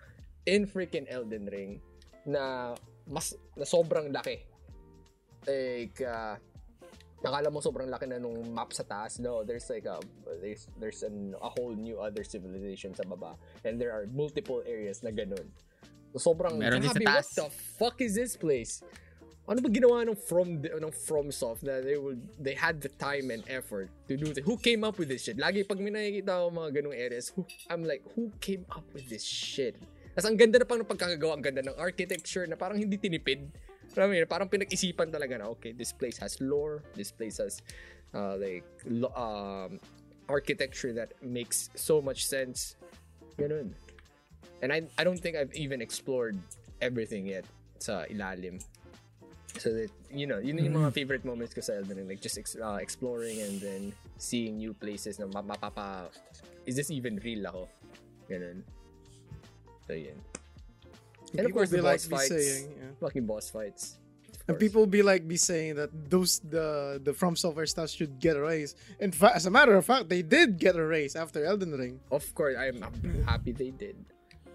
[0.49, 1.77] in freaking Elden Ring
[2.25, 2.73] na
[3.05, 4.41] mas na sobrang laki.
[5.45, 6.35] Like, uh,
[7.21, 9.21] nakala mo sobrang laki na nung map sa taas.
[9.21, 10.01] No, there's like a,
[10.41, 13.37] there's, there's an, a whole new other civilization sa baba.
[13.63, 15.47] And there are multiple areas na ganun.
[16.17, 17.47] So, sobrang, Meron din sa grabe, what the
[17.77, 18.81] fuck is this place?
[19.49, 23.41] Ano ba ginawa ng from ng FromSoft na they would they had the time and
[23.49, 24.45] effort to do this?
[24.45, 25.41] Who came up with this shit?
[25.41, 29.09] Lagi pag may nakikita ako mga ganung areas, who, I'm like, who came up with
[29.09, 29.81] this shit?
[30.20, 33.47] Tapos ang ganda na pang ng pagkakagawa, ang ganda ng architecture na parang hindi tinipid.
[33.95, 37.63] Alam mo parang pinag-isipan talaga na, okay, this place has lore, this place has
[38.11, 39.80] uh, like lo- um,
[40.28, 42.76] architecture that makes so much sense.
[43.39, 43.72] Ganun.
[44.59, 46.36] And I, I don't think I've even explored
[46.84, 47.47] everything yet
[47.80, 48.59] sa ilalim.
[49.55, 52.11] So that, you know, yun yung mga favorite moments ko sa Elden Ring.
[52.11, 56.11] Like, just ex- uh, exploring and then seeing new places na ma- mapapa...
[56.67, 57.72] Is this even real ako?
[58.28, 58.67] Ganun.
[61.37, 62.29] And of course, the like boss be fights.
[62.29, 62.85] saying, yeah.
[62.99, 63.97] Fucking boss fights.
[64.47, 68.35] And people be like be saying that those the the From Software stuff should get
[68.35, 68.73] a raise.
[68.99, 71.99] In fact, as a matter of fact, they did get a raise after Elden Ring.
[72.11, 73.95] Of course, I'm, I'm happy they did.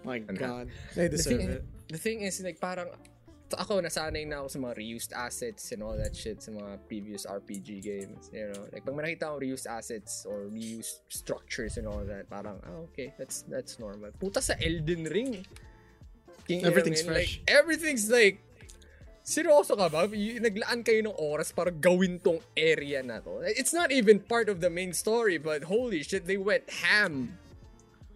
[0.03, 1.63] My I'm God, they The thing, it.
[1.87, 2.89] the thing is, like, parang,
[3.49, 6.81] so ako, nasanay na ako sa mga reused assets and all that shit sa mga
[6.89, 8.65] previous RPG games, you know?
[8.73, 13.13] Like, pag nakita akong reused assets or reused structures and all that, parang, ah, okay,
[13.21, 14.09] that's that's normal.
[14.17, 15.45] Puta sa Elden Ring.
[16.45, 17.41] King Everything's Elden, fresh.
[17.41, 18.37] Like, everything's like,
[19.25, 20.05] seryoso ka ba?
[20.09, 23.41] Y- naglaan kayo ng oras para gawin tong area na to.
[23.45, 27.37] It's not even part of the main story, but holy shit, they went ham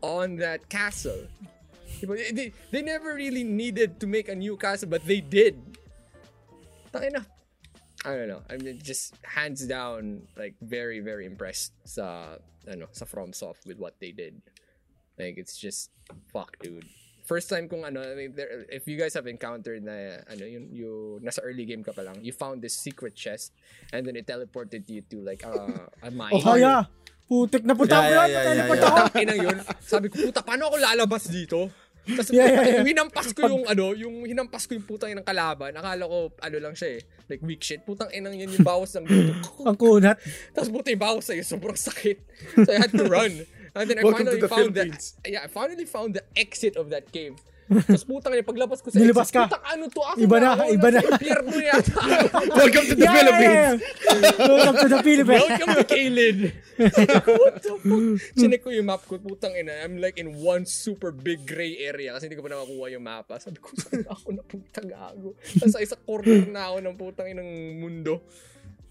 [0.02, 1.30] on that castle.
[2.00, 2.16] Diba?
[2.34, 5.60] They, they never really needed to make a new castle, but they did.
[6.94, 7.26] Tangina.
[8.06, 8.42] I don't know.
[8.50, 14.16] I'm just hands down like very very impressed sa ano sa FromSoft with what they
[14.16, 14.40] did.
[15.20, 15.92] Like it's just
[16.32, 16.88] fuck dude.
[17.28, 20.72] First time kung ano, I mean, there, if you guys have encountered na ano yung
[20.72, 23.52] you nasa early game ka pa lang, you found this secret chest
[23.92, 26.40] and then it teleported you to like uh, a mine.
[26.42, 26.88] Oh, yeah.
[27.30, 29.22] Putik na puta Yeah, ko yeah, yeah, yeah, ako.
[29.22, 29.58] Inang yun.
[29.86, 31.70] Sabi ko, puta, paano ako lalabas dito?
[32.16, 32.84] Tapos, Yeah, yeah, yeah.
[32.86, 35.76] hinampas ko yung, ano, yung hinampas ko yung putang ng kalaban.
[35.76, 37.86] Akala ko, ano lang siya eh, like weak shit.
[37.86, 39.50] Putang inang yan yung bawas ng dito.
[39.70, 40.18] Ang kunat.
[40.52, 42.18] Tapos buti yung bawas sa'yo, sobrang sakit.
[42.66, 43.46] So I had to run.
[43.78, 45.06] And then I Welcome finally the found the, Philippines.
[45.22, 47.38] yeah, I finally found the exit of that cave.
[47.70, 49.46] Tapos putang ina, paglabas ko sa Nilabas exit, ka.
[49.46, 50.02] Putang ano to?
[50.02, 51.00] Ako Iba na, ako iba na.
[51.06, 51.94] Impyerno yata.
[52.58, 53.54] Welcome to the Yeah, Philippines.
[53.54, 54.34] yeah, yeah.
[54.42, 55.44] Welcome to the Philippines.
[55.46, 56.38] Welcome to Kaylin.
[57.46, 58.18] What the fuck?
[58.34, 59.86] Chinek ko yung map ko, putang ina.
[59.86, 63.38] I'm like in one super big gray area kasi hindi ko pa nakakuha yung mapa.
[63.38, 65.38] Sabi ko, saan ako na putang gago?
[65.38, 68.26] Tapos sa isang corner na ako ng putang inang mundo.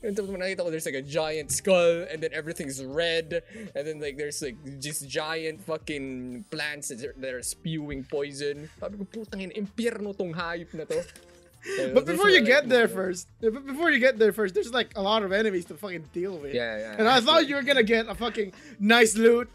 [0.02, 3.42] Nakita ko there's like a giant skull and then everything's red
[3.74, 8.70] and then like there's like just giant fucking plants that are, that are spewing poison.
[8.78, 11.02] Sabi ko, putang ina, impyerno tong hayop na to.
[11.58, 14.72] So, But before you like, get there first, but before you get there first, there's
[14.72, 16.54] like a lot of enemies to fucking deal with.
[16.54, 16.94] Yeah, yeah.
[16.96, 19.50] And I thought you were gonna get a fucking nice loot.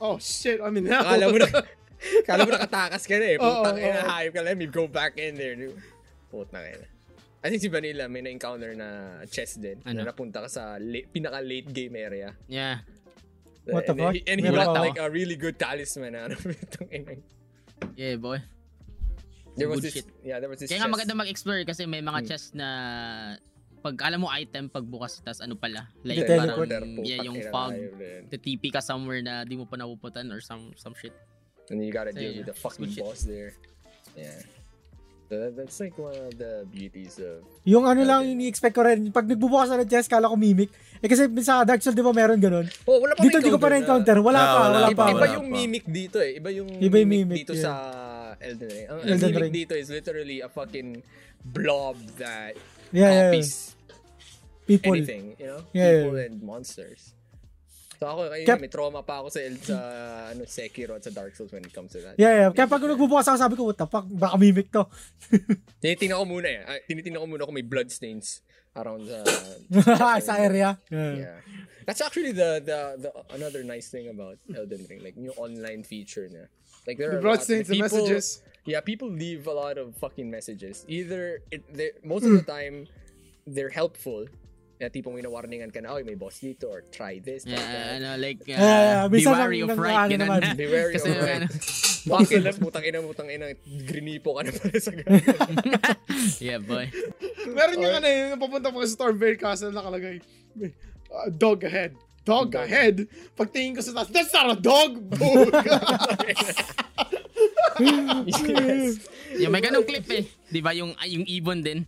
[0.00, 1.02] Oh shit, I'm in hell.
[1.02, 1.46] Akala mo na,
[2.22, 3.38] akala mo nakatakas ka na eh.
[3.42, 4.40] Putang ina, hayop ka.
[4.46, 5.58] Let me go back in there.
[5.58, 5.82] dude.
[6.30, 6.86] Putang ina.
[7.40, 8.88] I think si Vanilla may na-encounter na
[9.26, 9.80] chest din.
[9.88, 10.04] Ano?
[10.04, 12.36] Na napunta ka sa late, pinaka-late game area.
[12.44, 12.84] Yeah.
[13.64, 14.12] What the and, fuck?
[14.14, 14.80] He, and he got ako.
[14.80, 16.76] like a really good talisman out of it.
[17.96, 18.44] Yeah, boy.
[19.56, 20.08] There was this, shit.
[20.22, 20.94] yeah, there was this Kaya nga chest.
[21.00, 22.28] maganda mag-explore kasi may mga Hmm.
[22.28, 22.68] chests na
[23.80, 26.68] pag alam mo item pagbukas tas ano pala like The parang teleport.
[27.08, 27.72] yeah, yung fog
[28.28, 31.16] the TP ka somewhere na di mo pa napuputan or some some shit
[31.72, 33.56] And you gotta deal Yeah, with the fucking boss there.
[34.12, 34.44] Yeah.
[35.30, 39.08] That's like one of the beauties of Yung ano lang, ini-expect ko rin.
[39.08, 40.74] Pag nagbubukas na ng chest, kala ko mimic.
[40.98, 42.66] Eh kasi sa Dark Souls, di ba meron ganun?
[42.82, 44.18] Oh, wala pa Dito di ko pa na-encounter.
[44.18, 44.90] Wala Ah, pa, wala wala pa.
[44.90, 45.54] iba wala yung pa.
[45.54, 46.34] mimic dito eh.
[46.34, 47.62] Iba yung Iba yung mimic, mimic, dito yeah.
[47.62, 47.72] sa
[48.36, 48.86] Elden Ring.
[48.90, 49.52] Ang, Elden mimic Ring.
[49.54, 50.88] dito is literally a fucking
[51.46, 52.58] blob that
[52.90, 53.22] Yeah, yeah, yeah.
[53.30, 53.50] copies
[54.66, 54.92] People.
[54.92, 55.62] anything, you know?
[55.70, 56.26] Yeah, People yeah.
[56.26, 57.14] and monsters.
[58.00, 59.76] So ako, ayun, Kaya- may trauma pa ako sa, El- sa
[60.32, 62.16] ano, Sekiro at sa Dark Souls when it comes to that.
[62.16, 62.50] Yeah, yeah.
[62.50, 64.88] Kaya pag nagbubukas ako, sabi ko, what the fuck, baka mimic to.
[65.84, 66.80] Tinitingnan ko muna eh.
[66.88, 68.40] Tinitingnan ko muna kung may bloodstains
[68.72, 69.20] around sa...
[70.32, 70.80] sa area.
[70.88, 71.12] Yeah.
[71.28, 71.36] Yeah.
[71.84, 76.24] That's actually the, the the another nice thing about Elden Ring, like new online feature
[76.32, 76.48] na.
[76.88, 78.40] Like there The are a lot- bloodstains, the people- messages.
[78.64, 80.84] Yeah, people leave a lot of fucking messages.
[80.88, 82.88] Either it, they- most of the time
[83.44, 84.24] they're helpful.
[84.80, 88.00] Na tipong winawarningan ka na, oh, may boss dito or try this, try yeah that.
[88.00, 90.40] ano like uh, Yeah, be wary lang- of lang- right ano ganun naman.
[90.40, 90.50] na.
[90.56, 91.36] Be wary kasi of right.
[91.36, 91.46] ano,
[92.16, 93.46] Bakit na putang ina, putang ina,
[93.84, 95.20] grinipo ka na pala sa ganun.
[96.40, 96.88] yeah boy
[97.46, 100.16] Meron yung ano yung papunta pa sa Stormvale Castle nakalagay.
[101.12, 101.92] uh, dog ahead.
[102.20, 102.56] Dog Dog.
[102.58, 103.04] ahead.
[103.32, 104.96] Pagtingin ko sa taas, that's not a dog!
[105.10, 105.52] Boog!
[107.80, 109.00] yes.
[109.36, 111.84] yung may ganung clip eh di ba yung yung ibon din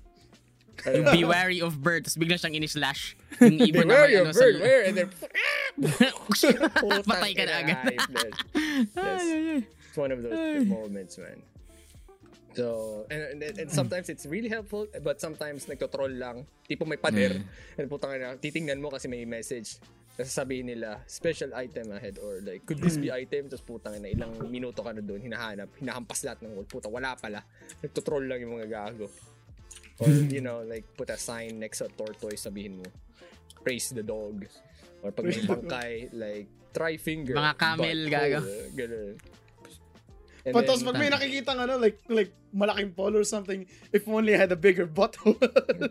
[0.90, 4.20] yung be wary of bird tapos bigla siyang ini-slash yung Be ibon na wary may
[4.22, 4.82] of ano sa bird, where?
[4.86, 5.08] And then,
[7.10, 7.84] patay ka na agad
[8.96, 9.22] yes.
[9.92, 11.42] It's one of those moments, man.
[12.52, 16.44] So, and, and, and sometimes it's really helpful, but sometimes nagtotroll lang.
[16.68, 17.40] Tipo may pader.
[17.76, 19.80] And putang na, titingnan mo kasi may message.
[20.12, 23.48] Tapos sasabihin nila, special item ahead or like, could this be item?
[23.48, 26.68] Tapos putang na, ilang minuto ka na doon, hinahanap, hinahampas lahat ng wall.
[26.68, 27.40] Puta, wala pala.
[27.80, 29.08] Nagtotroll lang yung mga gago.
[30.02, 32.86] Or, you know, like, put a sign next to a tortoise, sabihin mo,
[33.62, 34.44] praise the dog.
[35.00, 37.34] Or pag may bangkay, like, try finger.
[37.34, 38.40] Mga camel, but gago.
[38.78, 39.14] Ganun.
[40.42, 43.62] And But tapos pag may nakikita ano, like, like, malaking pole or something,
[43.94, 45.38] if only I had a bigger butthole.
[45.38, 45.86] Na.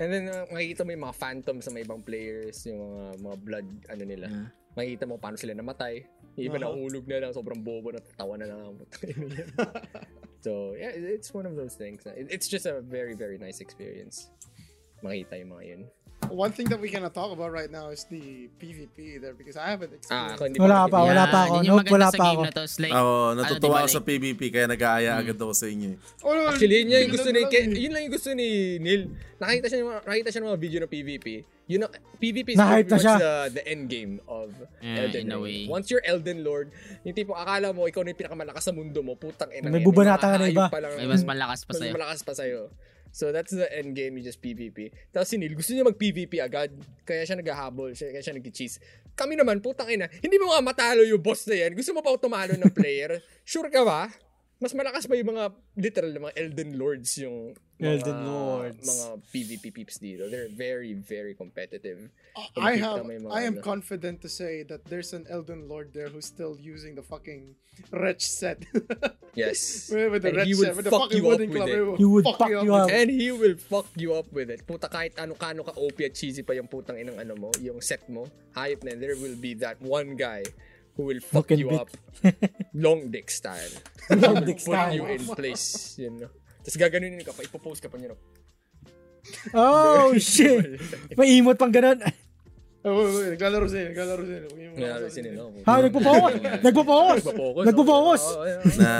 [0.00, 3.36] And then, uh, makikita mo yung mga phantoms sa mga ibang players, yung mga, mga
[3.44, 4.26] blood, ano nila.
[4.32, 4.48] Yeah.
[4.72, 6.00] Makikita mo paano sila namatay.
[6.40, 6.72] Yung iba Uh-huh.
[6.72, 8.72] nahulog na lang, sobrang bobo na tatawa na lang.
[10.42, 12.02] so, yeah, it's one of those things.
[12.06, 14.30] It's just a very, very nice experience.
[15.00, 15.82] Makita yung mga yun.
[16.28, 19.72] One thing that we cannot talk about right now is the PvP there because I
[19.72, 21.54] haven't Ah, experienced ako hindi Wala hindi pa, wala pa ako.
[21.56, 22.40] yung Nope, wala pa ako.
[22.40, 25.88] na like, ano, natutuwa diba, ako sa PvP kaya nag-aaya agad ako sa inyo.
[25.90, 25.96] eh.
[26.20, 27.72] Oh, no, Actually, yun yung gusto ni, Ke- eh.
[27.72, 28.48] yun lang yung gusto ni
[28.78, 29.02] Neil.
[29.40, 31.26] Nakita siya, nakita siya ng mga video ng PvP.
[31.66, 34.52] Yun ang, PvP is pretty much the, the end game of
[34.84, 35.40] Yeah, Elden Ring.
[35.40, 35.58] way.
[35.66, 36.68] Once you're Elden Lord,
[37.02, 39.66] yung tipo akala mo ikaw na yung pinakamalakas sa mundo mo, putang ina.
[39.66, 40.68] May bubanata ka na iba.
[40.68, 41.92] pa may mas malakas pa mas sa'yo.
[41.96, 42.68] malakas pa sa'yo.
[43.10, 44.94] So that's the end game, you just PvP.
[45.10, 46.70] Tapos si Neil, gusto niya mag-PvP agad.
[47.02, 48.78] Kaya siya naghahabol, siya, kaya siya nag-cheese.
[49.18, 51.74] Kami naman, putang ina, hindi mo nga matalo yung boss na yan.
[51.74, 53.18] Gusto mo pa tumalo ng player?
[53.50, 54.06] sure ka ba?
[54.60, 58.84] Mas malakas pa yung mga, literal, na mga Elden Lords yung mga, Elden Lords.
[58.84, 60.28] mga PvP peeps dito.
[60.28, 62.12] They're very, very competitive.
[62.60, 63.64] I Nakikita have I am ano.
[63.64, 67.56] confident to say that there's an Elden Lord there who's still using the fucking
[67.88, 68.68] wretch set.
[69.30, 69.86] Yes.
[69.94, 71.62] with the And he wretch will set, with the fuck fucking you up wooden with
[71.62, 71.98] club.
[72.02, 72.90] He would fuck you with up.
[72.90, 72.94] it.
[72.98, 74.66] And he will fuck you up with it.
[74.66, 78.02] Puta, kahit ano-kano ka OP at cheesy pa yung putang inang ano mo, yung set
[78.10, 78.26] mo,
[78.58, 80.42] hayop na, there will be that one guy
[80.96, 81.80] who will fuck can you beat.
[81.80, 81.90] up
[82.74, 83.72] long dick style.
[84.10, 84.94] Long dick Put style.
[84.94, 85.94] you in place.
[85.96, 86.28] Yun, no?
[86.60, 88.18] Tapos gaganunin ka pa, ipopost ka pa niya.
[89.54, 90.82] Oh, shit.
[91.14, 92.02] May emote pang ganun.
[92.80, 95.12] Oh, naglalaro sila, naglalaro makasabi.
[95.12, 95.44] sino, no?
[95.62, 96.32] Ha, nagpo-focus.
[96.64, 97.22] Nagpo-focus.
[97.68, 98.22] Nagpo-focus.
[98.40, 98.60] Yeah.
[98.80, 98.90] na,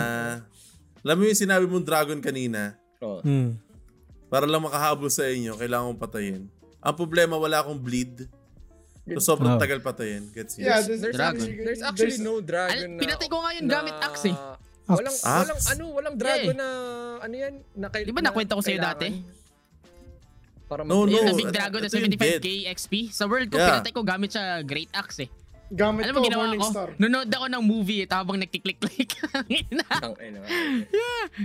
[1.01, 3.25] alam mo yung sinabi mong dragon kanina, Oo.
[3.25, 3.57] Hmm.
[4.29, 6.43] para lang makahabol sa inyo, kailangan kong patayin.
[6.81, 8.29] Ang problema, wala akong bleed.
[9.03, 9.59] So, sobrang Oh.
[9.59, 10.29] tagal patayin.
[10.31, 10.55] Gets?
[10.55, 11.35] Yeah, there's, There's Dragon.
[11.35, 14.37] actually, there's actually no dragon Al- pinatay ko nga yun gamit axe eh.
[14.87, 15.23] Walang, Axe?
[15.23, 16.61] walang, ano, walang dragon Yeah.
[16.61, 16.69] na,
[17.21, 17.53] ano yan?
[17.73, 18.99] Na, kay- Di ba nakwento ko sa'yo kailangan?
[19.01, 19.09] dati?
[20.67, 21.29] Para No, Yung no.
[21.29, 22.95] the big dragon na ito yung 75k XP.
[23.09, 23.69] Sa world ko, Yeah.
[23.73, 25.31] pinatay ko gamit siya Great Axe eh.
[25.69, 26.69] Gamit Alam mo ko, ginawa Morning ko?
[26.69, 26.89] Star.
[26.97, 29.11] Nanonood ako ng movie eh, habang nagkiklik-click.
[29.71, 29.87] Ina.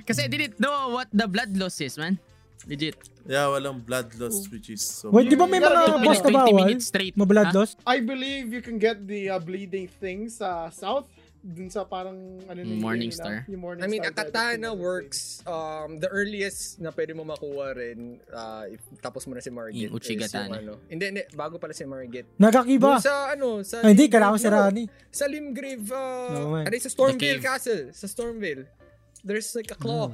[0.02, 2.18] Kasi I didn't know what the blood loss is, man.
[2.66, 2.98] Legit.
[3.26, 5.10] Yeah, walang blood loss, which is so...
[5.10, 6.78] Wait, di ba may mga boss na 20 bawal?
[6.82, 7.14] straight.
[7.18, 7.58] Ma-blood Ha?
[7.58, 7.74] loss?
[7.86, 11.10] I believe you can get the uh, bleeding thing sa south.
[11.42, 13.46] Dun sa parang, ano na yung Morning game Star.
[13.46, 14.82] Yung Morning I mean, Star a katana gadget.
[14.82, 19.54] works, um, the earliest na pwede mo makuha rin, uh, if, tapos mo na si
[19.54, 19.90] Margit.
[19.90, 20.58] Yung Uchigatana.
[20.58, 20.74] yung ano.
[20.90, 22.26] Hindi, hindi, bago pala si Margit.
[22.42, 22.98] Nagakiba.
[22.98, 23.86] Doon sa, ano, sa...
[23.86, 24.84] Ay, hindi, kailangan si Rani.
[25.14, 27.46] Sa Limgrave, uh, No, ano, sa Stormville cave.
[27.46, 27.94] Castle.
[27.94, 28.66] Sa Stormville.
[29.22, 30.14] There's like a claw.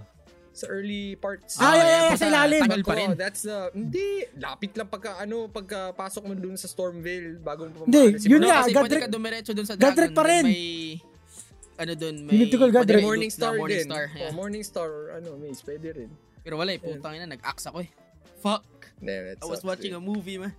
[0.52, 1.56] Sa early parts.
[1.56, 2.62] Ah, yeah, yeah, sa ilalim.
[2.62, 3.08] Tagal pa rin.
[3.08, 7.72] Oh, that's the hindi lapit lang pagka ano pagka pasok mo dun sa Stormville bago
[7.72, 10.20] mo Hindi, yun No, nga, kasi Godric- pwede ka dumiretso dun sa Godric dragon.
[10.20, 10.44] pa rin.
[10.44, 11.00] May,
[11.78, 12.36] ano dun, may...
[12.38, 13.00] Mythical Godric.
[13.02, 13.88] Morning Star na Morning din.
[13.88, 14.06] Star.
[14.06, 14.32] Oh, yeah.
[14.32, 16.10] Morning Star ano, Maze, pwede rin.
[16.44, 17.90] Pero wala eh, putang ina, nag-axe ako eh.
[18.44, 18.68] Fuck.
[19.00, 20.54] Yeah, I was watching a movie, man.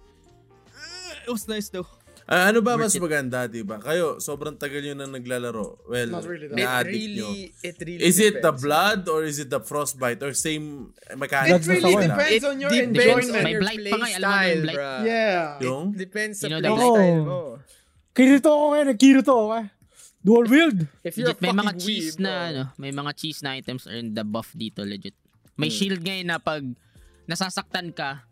[0.73, 1.87] Uh, It was nice though.
[2.25, 2.99] Ah, ano ba mas it.
[2.99, 3.77] maganda, di ba?
[3.77, 5.83] Kayo, sobrang tagal nyo na naglalaro.
[5.85, 6.87] Well, Not really that.
[6.87, 7.29] It nyo.
[7.29, 8.63] really, it really Is it the depends.
[8.63, 11.67] blood or is it the frostbite or same It mechanics?
[11.67, 12.07] Blood really eh.
[12.07, 13.27] depends It on your enjoyment.
[13.29, 14.77] on May your blight play pa nga, alam mo na yung style, blight.
[14.77, 15.01] bruh.
[15.03, 15.43] Yeah.
[15.61, 15.85] Yung?
[15.93, 17.39] Depends sa You know play the style mo.
[18.13, 18.87] Kirito ako ngayon.
[18.97, 19.53] Kirito ako.
[19.57, 19.67] eh.
[20.23, 20.79] Dual wield.
[21.03, 22.47] If you're Legit, a may mga fucking cheese weeb, na oh.
[22.47, 25.19] ano, may mga cheese na items in the buff dito legit.
[25.55, 25.75] May Hmm.
[25.75, 26.63] shield ngayon na pag
[27.25, 28.23] nasasaktan ka,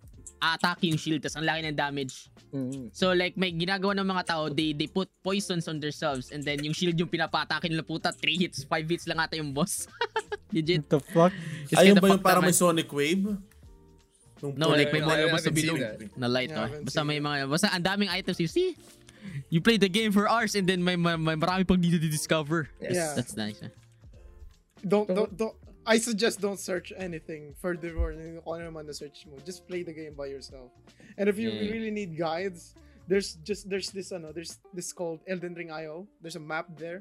[0.40, 2.32] a-attack yung shield tas ang laki ng damage.
[2.50, 2.90] Mm.
[2.90, 6.64] So like may ginagawa ng mga tao, they they put poisons on themselves and then
[6.64, 9.86] yung shield yung pinapatake nila puta 3 hits, 5 hits lang ata yung boss.
[10.54, 10.82] legit.
[10.82, 11.32] What the fuck?
[11.68, 13.38] Just Ayun ba yung parang may sonic wave?
[14.40, 15.78] Yung No, like may mga seen bilog
[16.16, 16.48] na light.
[16.48, 16.66] Yeah, oh.
[16.66, 18.72] haven't Basta may mga, basta ang daming items you see.
[19.52, 22.72] You play the game for hours and then may, may, may marami pang dito discover.
[22.80, 22.96] Yes.
[22.96, 23.12] Yeah.
[23.12, 23.60] That's nice.
[23.60, 23.68] eh.
[24.80, 25.56] Don't, don't, don't.
[25.86, 29.40] I suggest don't search anything further or kung ano naman na search mo.
[29.42, 30.68] Just play the game by yourself.
[31.16, 31.72] And if you Yeah.
[31.72, 32.76] really need guides,
[33.08, 36.04] there's just there's this ano, there's this called Elden Ring IO.
[36.20, 37.00] There's a map there.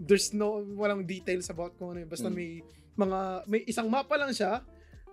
[0.00, 2.08] There's no walang details about kung ano.
[2.08, 2.34] Basta Mm.
[2.34, 2.50] may
[2.96, 4.64] mga may isang mapa lang siya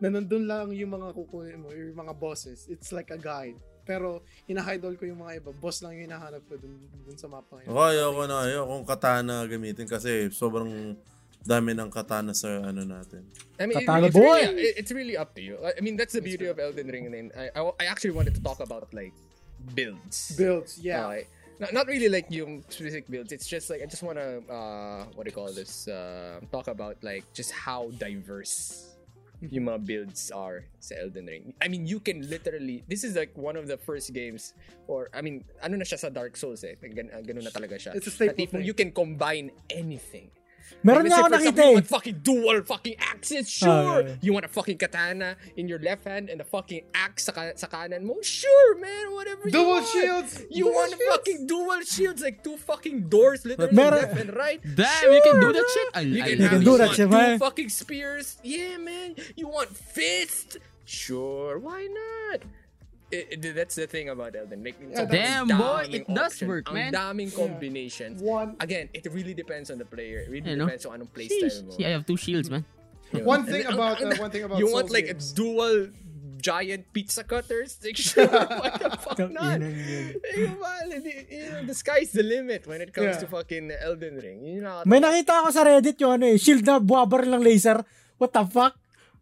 [0.01, 2.65] na nandun lang yung mga kukunin mo, yung mga bosses.
[2.71, 3.59] It's like a guide.
[3.81, 5.51] Pero hina-idol ko yung mga iba.
[5.53, 6.73] Boss lang yung hinahanap ko dun,
[7.05, 7.69] dun sa mapa ngayon.
[7.69, 10.95] Ako ayoko na ayoko kung katana gamitin kasi sobrang
[11.41, 13.25] dami ng katana sa ano natin.
[13.59, 14.39] I mean, it- Katana it's, boy!
[14.45, 15.57] really, it- it's really up to you.
[15.61, 17.05] I I mean, that's the beauty of Elden Ring.
[17.09, 19.13] And then I, I, I actually wanted to talk about like
[19.73, 20.33] builds.
[20.37, 21.07] Builds, yeah.
[21.07, 21.25] Okay.
[21.61, 23.29] Not, not really like yung specific builds.
[23.29, 25.85] It's just like I just want to uh what do you call this?
[25.87, 28.87] Uh, talk about like just how diverse
[29.41, 31.53] yung mga builds are sa Elden Ring.
[31.61, 34.53] I mean, you can literally this is like one of the first games
[34.89, 36.77] or I mean, ano na siya sa Dark Souls eh.
[36.77, 37.93] Gan, uh, ganun na talaga siya.
[37.93, 38.65] It's a staple thing.
[38.65, 40.29] You can combine anything.
[40.83, 41.81] Meron Like, nga ako let's say, for nakita eh.
[41.91, 43.69] Fucking dual fucking axes, sure.
[43.69, 44.15] yeah, yeah.
[44.21, 47.53] You want a fucking katana in your left hand and a fucking axe sa, ka-
[47.55, 49.13] sa kanan mo, sure, man.
[49.13, 49.87] Whatever you Dual want.
[49.87, 50.41] shields!
[50.49, 51.05] You Dual want shields!
[51.11, 54.59] fucking dual shields, like two fucking doors, literally Meron- left and right.
[54.63, 55.87] Damn, you can do that shit?
[55.93, 57.39] I, You I can, You have, can you do that want shit, two man.
[57.39, 58.37] fucking spears.
[58.43, 59.15] Yeah, man.
[59.35, 60.57] You want fist?
[60.85, 62.41] Sure, why not?
[63.11, 64.63] It, it- that's the thing about Elden.
[64.63, 66.47] Like, Yeah, Damn, boy, it does option.
[66.47, 66.91] work, Ang man.
[66.95, 68.23] daming combinations.
[68.23, 70.23] One Again, it really depends on the player.
[70.23, 70.65] It really Yeah, no?
[70.71, 71.71] depends on anong playstyle mo.
[71.75, 72.63] See, I have two shields, man.
[73.27, 75.31] One thing then, about- ang- uh, one thing about you want Souls like games.
[75.31, 75.75] a dual
[76.39, 77.75] giant pizza cutters?
[77.83, 79.59] Like, sure, why the fuck not?
[79.59, 80.55] You
[81.51, 83.21] know, the sky's the limit when it comes Yeah.
[83.21, 84.39] to fucking Elden Ring.
[84.47, 87.83] You know, May nakita ako sa Reddit yung ano eh, shield na buwabar ng laser.
[88.17, 88.79] What the fuck?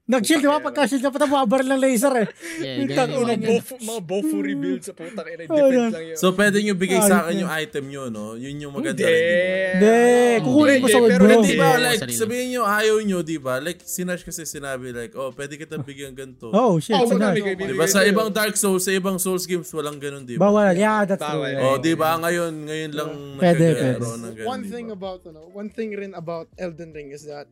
[0.09, 0.57] Nag-shield, di ba?
[0.57, 2.27] Pagka-shield ka pa, buwabar ng laser eh.
[2.57, 3.49] Yeah, yung- mga niya.
[3.53, 5.45] bofu, mga bofu rebuild sa putang ina.
[5.53, 5.89] Oh, yeah.
[5.93, 6.17] lang yun.
[6.17, 8.33] So pwede nyo bigay sa akin yung item nyo, no?
[8.33, 9.13] Yun yung maganda Hindi.
[9.13, 9.53] rin, di ba?
[9.69, 11.29] Hindi, kukunin mo Hindi, sa pero mo.
[11.29, 13.53] hindi Di ba, like, sabihin nyo, ayaw nyo, di ba?
[13.61, 16.49] Like, sinash kasi sinabi, like, oh, pwede kita bigyan ganito.
[16.49, 16.97] Oh, shit.
[16.97, 20.49] Oh, Di ba, sa ibang Dark Souls, sa ibang Souls games, walang ganun, di ba?
[20.49, 20.73] Bawal.
[20.73, 21.45] Yeah, that's true.
[21.61, 22.17] Oh, di ba?
[22.17, 23.65] Ngayon, ngayon lang pwede.
[23.77, 27.45] ng ganun, one thing about ano, one thing rin about Elden Ring is that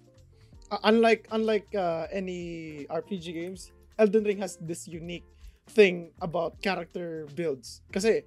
[0.72, 5.26] uh, unlike unlike uh, any RPG games, Elden Ring has this unique
[5.70, 7.82] thing about character builds.
[7.92, 8.24] Kasi,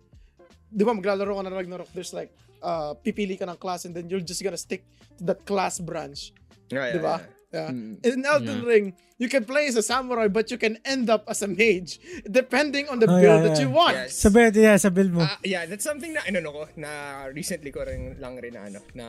[0.68, 2.30] di ba maglalaro ka ng Ragnarok, there's like,
[2.62, 4.84] uh, pipili ka ng class and then you're just gonna stick
[5.16, 6.32] to that class branch.
[6.68, 7.14] Yeah, yeah, Di ba?
[7.16, 7.18] yeah.
[7.24, 7.39] Yeah.
[7.50, 7.98] Mm.
[8.06, 8.70] In Elden Yeah.
[8.70, 8.86] Ring,
[9.18, 11.98] you can play as a samurai, but you can end up as a mage,
[12.30, 13.64] depending on the Oh, build yeah, that yeah.
[13.66, 13.94] you want.
[13.98, 14.14] Yes.
[14.14, 15.26] Sa build, yeah, sa build mo.
[15.26, 18.78] Ah, yeah, that's something na inano ko na recently ko rin lang rin na ano
[18.94, 19.06] na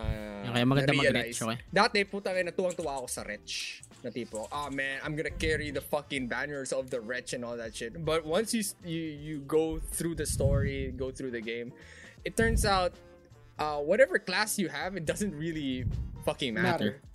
[0.49, 1.57] Yung kaya maganda mag-retch, okay?
[1.69, 5.85] Dati puta kaya natuwang-tuwa ako sa retch na tipo, ah man, I'm gonna carry the
[5.85, 7.93] fucking banners of the retch and all that shit.
[8.01, 11.69] But once you you you go through the story, go through the game,
[12.25, 12.97] it turns out
[13.61, 15.85] uh, whatever class you have, it doesn't really
[16.25, 17.05] fucking matter.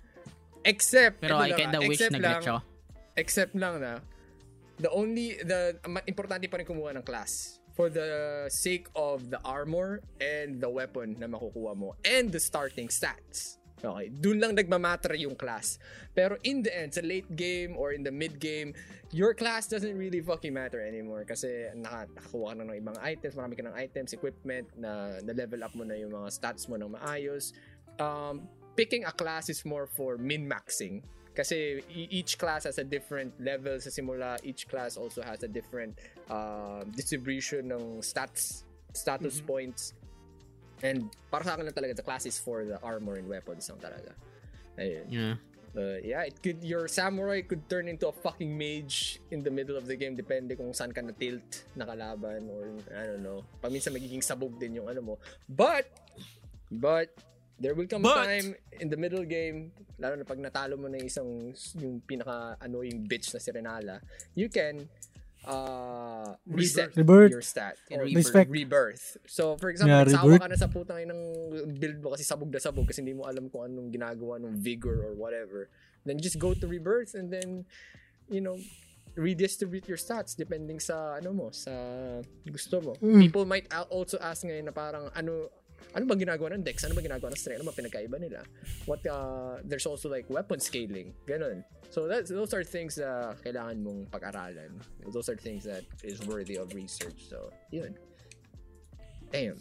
[0.67, 2.59] Except, Pero I kinda ah, wish nag-retch ako.
[3.15, 4.03] Except lang na,
[4.77, 10.01] the only, the, importante pa rin kumuha ng class for the sake of the armor
[10.19, 13.57] and the weapon na makukuha mo and the starting stats.
[13.77, 15.77] Okay, dun lang nagmamatter yung class.
[16.17, 18.73] Pero in the end, sa late game or in the mid game,
[19.13, 23.37] your class doesn't really fucking matter anymore kasi naka, nakakuha ka na ng ibang items,
[23.37, 26.89] marami ka ng items, equipment, na na-level up mo na yung mga stats mo ng
[26.97, 27.53] maayos.
[28.01, 31.01] Um, picking a class is more for min-maxing
[31.37, 34.41] kasi each class has a different level sa simula.
[34.41, 35.93] Each class also has a different
[36.33, 38.65] uh, distribution ng stats,
[38.97, 39.93] status points.
[40.81, 43.77] And para sa akin lang talaga, the class is for the armor and weapons lang
[43.77, 44.17] talaga.
[44.81, 45.05] Ayun.
[45.13, 45.35] Yeah.
[45.77, 49.77] Uh, yeah, it could your samurai could turn into a fucking mage in the middle
[49.77, 53.45] of the game depende kung saan ka na tilt na kalaban or I don't know.
[53.61, 55.15] Paminsan magiging sabog din yung ano mo.
[55.45, 55.85] But
[56.73, 57.13] but
[57.57, 58.47] there will come a But- time
[58.77, 63.33] in the middle game lalo na pag natalo mo na isang yung pinaka annoying bitch
[63.33, 63.97] na si Renala,
[64.33, 64.85] you can
[65.47, 67.31] uh reset Rebirth.
[67.31, 68.25] your stat Can or rebirth.
[68.25, 68.49] Respect.
[68.51, 69.05] rebirth.
[69.25, 70.41] So for example, Yeah, nagsawa rebirth.
[70.43, 71.21] ka na sa putang ng
[71.73, 75.07] build mo kasi sabog na sabog kasi hindi mo alam kung anong ginagawa ng vigor
[75.07, 75.69] or whatever.
[76.03, 77.63] Then just go to rebirth and then
[78.27, 78.59] you know
[79.17, 81.73] redistribute your stats depending sa ano mo sa
[82.45, 82.91] gusto mo.
[82.99, 85.49] People might al- also ask ngayon na parang ano
[85.95, 86.85] ano ba ginagawa ng dex?
[86.85, 87.61] Ano ba ginagawa ng strength?
[87.63, 88.45] Ano ba pinagkaiba nila?
[88.85, 91.13] What uh, there's also like weapon scaling.
[91.25, 91.63] Ganun.
[91.89, 94.77] So that's those are things na kailangan mong pag-aralan.
[95.09, 97.31] Those are things that is worthy of research.
[97.31, 97.95] So, yun.
[99.31, 99.57] Damn.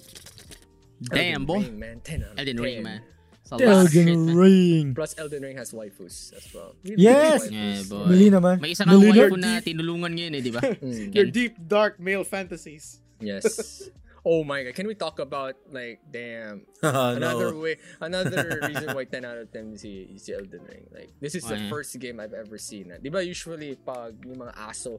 [1.02, 1.60] Damn, boy.
[1.62, 2.00] Ring, man.
[2.00, 2.84] 10 out of Elden Ring, 10.
[2.84, 3.00] man.
[3.46, 4.36] Shit, Elden man.
[4.36, 4.86] Ring.
[4.94, 6.74] Plus Elden Ring has waifus as well.
[6.82, 7.46] Yes!
[7.46, 8.10] Yeah, boy.
[8.10, 8.58] Mali naman.
[8.58, 10.62] May isa kang Mali na- waifu na tinulungan ngayon eh, di ba?
[11.16, 12.98] Your deep, dark male fantasies.
[13.22, 13.86] Yes.
[14.26, 14.74] Oh my god.
[14.74, 17.14] Can we talk about like damn no.
[17.14, 20.82] another way another reason why 10 out of 10 is si, si Elden Ring.
[20.90, 21.70] Like this is Oh, the yeah.
[21.70, 22.90] first game I've ever seen.
[22.90, 22.98] Na.
[22.98, 24.98] 'Di ba usually pag yung mga aso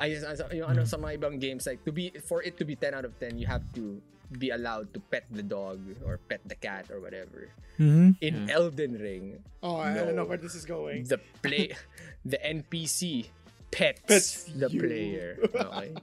[0.00, 0.16] ay
[0.56, 0.88] yung ano mm.
[0.88, 3.36] sa mga ibang games like to be for it to be 10 out of 10
[3.36, 4.00] you have to
[4.40, 7.52] be allowed to pet the dog or pet the cat or whatever.
[7.76, 8.16] Mhm.
[8.24, 8.56] In mm.
[8.56, 11.04] Elden Ring, Oh, I, I don't know where this is going.
[11.04, 11.76] the play
[12.24, 13.28] the NPC
[13.68, 14.80] pets, Pets the you.
[14.80, 15.28] player.
[15.44, 15.92] Okay.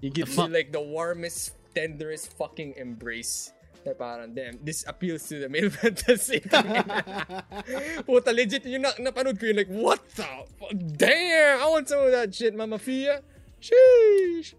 [0.00, 0.48] You give fuck?
[0.48, 3.52] like the warmest, tenderest fucking embrace.
[3.80, 6.40] Na parang, damn, this appeals to the male fantasy.
[8.06, 10.28] Puta, legit, yung na, napanood ko yun, like, what the
[10.60, 10.76] fuck?
[11.00, 13.24] Damn, I want some of that shit, Mama Fia.
[13.56, 14.52] Sheesh.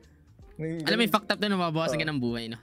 [0.57, 2.57] Alam mo, yung fucked up doon, mababawasan ka ng buhay, no?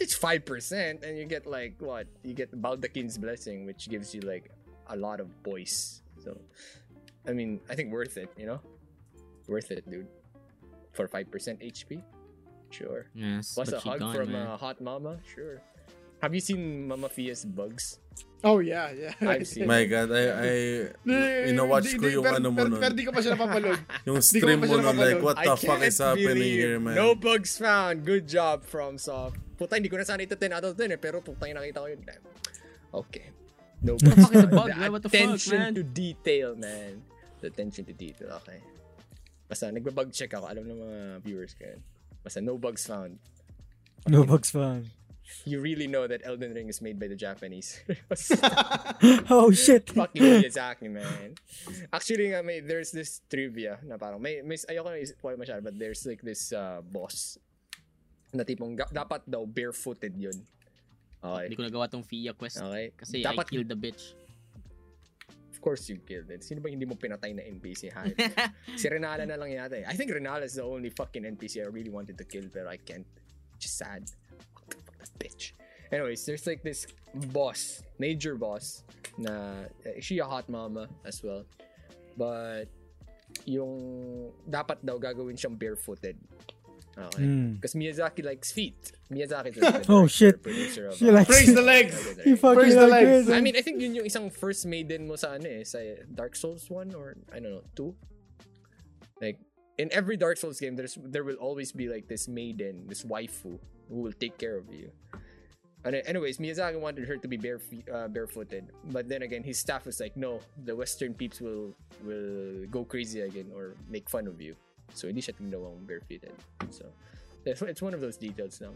[0.00, 2.06] It's 5% and you get like, what?
[2.24, 4.52] You get Baldachin's Blessing, which gives you like
[4.88, 6.02] a lot of voice.
[6.20, 6.36] So,
[7.26, 8.60] I mean, I think worth it, you know?
[9.48, 10.08] Worth it, dude.
[10.92, 11.28] For 5%
[11.64, 12.02] HP?
[12.72, 13.04] Sure.
[13.12, 14.46] Yes, Plus but a hug gone, from man.
[14.48, 15.20] a hot mama?
[15.28, 15.60] Sure.
[16.24, 17.98] Have you seen Mama Fia's bugs?
[18.42, 19.14] Oh, yeah, yeah.
[19.22, 20.54] I've seen My God, I, I,
[21.50, 22.80] ina-watch ko yung ano mo pero, nun.
[22.80, 23.78] pero di ko pa siya napapaload.
[24.08, 26.94] Yung stream mo nun, like, what the fuck is happening here, man?
[26.98, 28.02] No bugs found.
[28.02, 29.38] Good job, FromSoft.
[29.54, 31.78] Puta, hindi ko na sana ito 10 out of 10 eh, pero puta yung nakita
[31.82, 32.02] ko yun.
[33.06, 33.26] Okay.
[33.82, 34.50] No bugs found.
[34.50, 34.90] bug, The?
[34.90, 35.72] What the fuck, attention man?
[35.78, 37.02] to detail, man.
[37.42, 38.58] The attention to detail, okay.
[39.46, 40.50] Basta, nagbabug check ako.
[40.50, 41.82] Alam ng mga viewers ko yun.
[42.22, 43.18] Basta, no bugs found.
[44.06, 44.90] No bugs found.
[45.44, 47.80] You really know that Elden Ring is made by the Japanese.
[49.30, 49.90] Oh, shit.
[49.90, 51.34] fucking Miyazaki, man.
[51.92, 55.74] Actually nga, may, there's this trivia na parang, may, may ayoko na spoil masyado, but
[55.78, 57.38] there's like this uh, boss
[58.30, 60.36] na tipong ga- dapat daw barefooted yun.
[61.22, 61.50] Okay.
[61.50, 62.62] Hindi ko nagawa tong Fia quest.
[62.62, 62.94] Okay.
[62.94, 64.14] Kasi dapat, I killed the bitch.
[65.62, 66.42] Of course you killed it.
[66.42, 67.94] Sino ba hindi mo pinatay na NPC?
[67.94, 68.02] Ha?
[68.80, 69.86] si Renala na lang yata eh.
[69.86, 72.82] I think Renala is the only fucking NPC I really wanted to kill, but I
[72.82, 73.06] can't.
[73.62, 74.10] Just sad.
[74.58, 75.54] Fuck, fuck that bitch.
[75.94, 76.90] Anyways, there's like this
[77.30, 78.82] boss, major boss,
[79.14, 81.46] na eh, she a hot mama as well.
[82.18, 82.66] But
[83.46, 86.18] yung dapat daw gagawin siyang barefooted.
[86.96, 87.22] Okay.
[87.22, 87.54] Mm.
[87.56, 88.92] Because Miyazaki likes feet.
[89.10, 90.42] Miyazaki is the Oh, shit.
[90.42, 91.96] producer of She uh, likes Praise the legs!
[92.24, 92.36] He Ring.
[92.36, 93.30] fucking Praise the like legs.
[93.30, 95.78] I mean, I think yun yung isang first maiden mo sa ano eh, sa
[96.12, 97.94] Dark Souls 1 or I don't know, 2.
[99.20, 99.38] Like
[99.78, 103.56] in every Dark Souls game there's there will always be like this maiden, this waifu
[103.88, 104.92] who will take care of you.
[105.84, 107.58] And anyways, Miyazaki wanted her to be bare
[107.92, 111.74] uh, barefooted, but then again, his staff was like, "No, the Western peeps will
[112.06, 114.54] will go crazy again or make fun of you."
[114.94, 116.34] So hindi siya tingawang barefooted.
[116.70, 116.88] So
[117.44, 118.72] it's it's one of those details now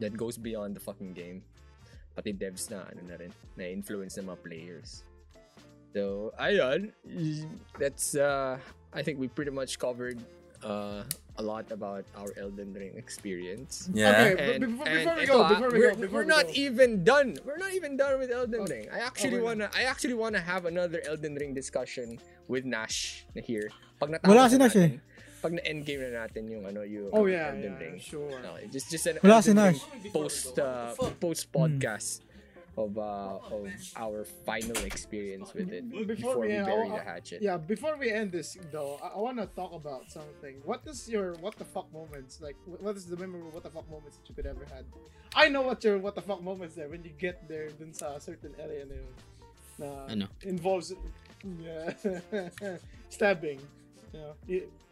[0.00, 1.42] that goes beyond the fucking game.
[2.16, 5.04] Pati devs na ano na rin, na influence ng mga players.
[5.90, 6.94] So, ayun,
[7.78, 8.58] that's uh
[8.94, 10.18] I think we pretty much covered
[10.62, 11.02] uh
[11.38, 13.88] a lot about our Elden Ring experience.
[13.94, 14.34] Yeah.
[14.34, 16.28] Okay, And, but before, and before we ito, go, before we we're, go, before we're
[16.28, 16.58] we not go.
[16.58, 17.28] even done.
[17.46, 18.86] We're not even done with Elden Ring.
[18.92, 19.46] I actually Okay.
[19.46, 23.70] wanna I actually wanna have another Elden Ring discussion with Nash here.
[23.98, 24.98] Pag Wala si na Nash eh.
[25.40, 27.96] Natin, Pag na endgame na natin yung ano yung Oh yeah, Elden yeah, Ring.
[27.96, 28.36] sure.
[28.36, 29.80] Okay, just just an Wala si Elden Nash.
[29.80, 32.20] Ring post uh, post podcast
[32.78, 33.66] of uh of
[33.98, 37.42] our final experience with it Before before, we we bury I'll- the hatchet.
[37.42, 40.62] Yeah, before we end this though, I, I want to talk about something.
[40.62, 42.54] What is your what the fuck moments like?
[42.64, 44.84] What is the memorable what the fuck moments that you could ever had?
[45.34, 48.18] I know what your what the fuck moments there when you get there dun sa
[48.22, 49.10] certain area na yun
[49.80, 50.26] na Ano?
[50.46, 50.94] involves
[51.58, 51.90] yeah,
[53.10, 53.58] stabbing.
[54.12, 54.34] Know,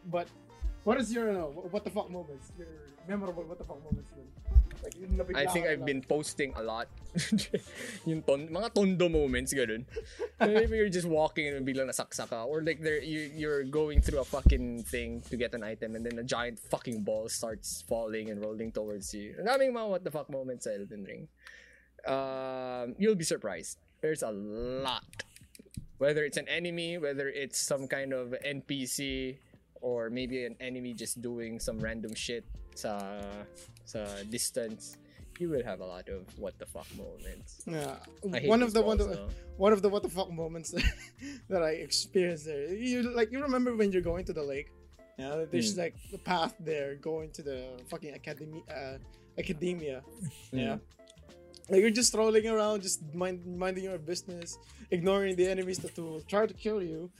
[0.06, 0.28] but
[0.84, 2.52] what is your ano, what the fuck moments?
[2.58, 2.68] Your
[3.08, 4.12] memorable what the fuck moments?
[4.82, 4.94] Like,
[5.34, 5.86] I think I've lang.
[5.86, 6.86] been posting a lot.
[8.06, 9.82] yung ton, mga tondo moments, ganun.
[10.40, 12.44] Maybe you're just walking and biglang nasaksak ka.
[12.44, 16.06] Or like there, you, you're going through a fucking thing to get an item and
[16.06, 19.34] then a giant fucking ball starts falling and rolling towards you.
[19.42, 21.26] Daming mga what the fuck moments sa Elden Ring.
[22.06, 23.78] Um, you'll be surprised.
[24.00, 25.26] There's a lot.
[25.98, 29.36] Whether it's an enemy, whether it's some kind of NPC,
[29.80, 32.44] or maybe an enemy just doing some random shit
[32.74, 33.20] sa
[33.84, 34.96] sa distance,
[35.38, 37.62] you will have a lot of what the fuck moments.
[37.66, 37.98] Yeah,
[38.46, 39.28] one of the one, also.
[39.56, 40.70] one of the what the fuck moments
[41.50, 42.74] that, I experienced there.
[42.74, 44.70] You like you remember when you're going to the lake?
[45.18, 45.80] Yeah, there's Hmm.
[45.90, 48.98] like the path there going to the fucking academy, uh,
[49.38, 50.02] academia.
[50.50, 50.58] Hmm.
[50.58, 50.76] Yeah,
[51.68, 54.58] like you're just strolling around, just mind, minding your business,
[54.90, 57.10] ignoring the enemies that will try to kill you.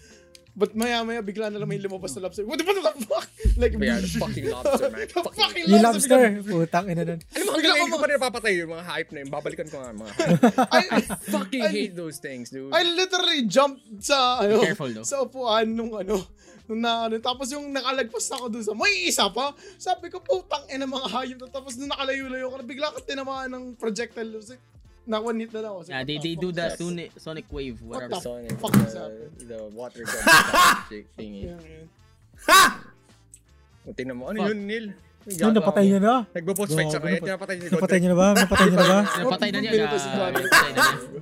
[0.59, 2.43] But maya maya bigla na lang may lumabas na lobster.
[2.43, 3.31] What the, what the fuck?
[3.55, 5.07] Like Yeah, the fucking lobster, man.
[5.07, 6.19] the Fucking- fucking Yung lobster.
[6.19, 6.51] lobster.
[6.51, 7.21] Putang ina nun.
[7.31, 9.29] Alam mo, hanggang ngayon ko pa rin napapatay yung mga hype na yun.
[9.31, 10.43] Babalikan ko nga mga hype.
[10.75, 12.75] I, I fucking I- hate those things, dude.
[12.75, 15.07] I literally jumped sa ano, careful, though.
[15.07, 16.27] sa upuan nung ano,
[16.75, 19.53] na ano, tapos yung nakalagpas ako dun sa may isa pa.
[19.77, 23.65] Sabi ko, putang ina mga hayop na tapos nung nakalayo-layo ko, bigla ka tinamaan ng
[23.77, 24.29] projectile.
[24.37, 24.61] Like,
[25.09, 25.81] Nakunit na lang ako.
[25.89, 28.13] Yeah, they, "What they the do the is this?" sonic, sonic wave, What whatever.
[28.13, 29.33] the Sonic, fuck is the, happening?
[29.49, 30.23] the water gun
[31.17, 31.43] thingy.
[33.89, 34.49] O, Tingnan mo, ano Fuck.
[34.53, 34.87] yun, Neil?
[35.29, 36.15] Yun, napatay niya na.
[36.33, 38.29] Nagbo-boss fight sa kaya, napatay- tinapatay niya Napatay niya na ba?
[38.33, 38.99] Napatay niya na ba?
[39.21, 39.71] Napatay na niya,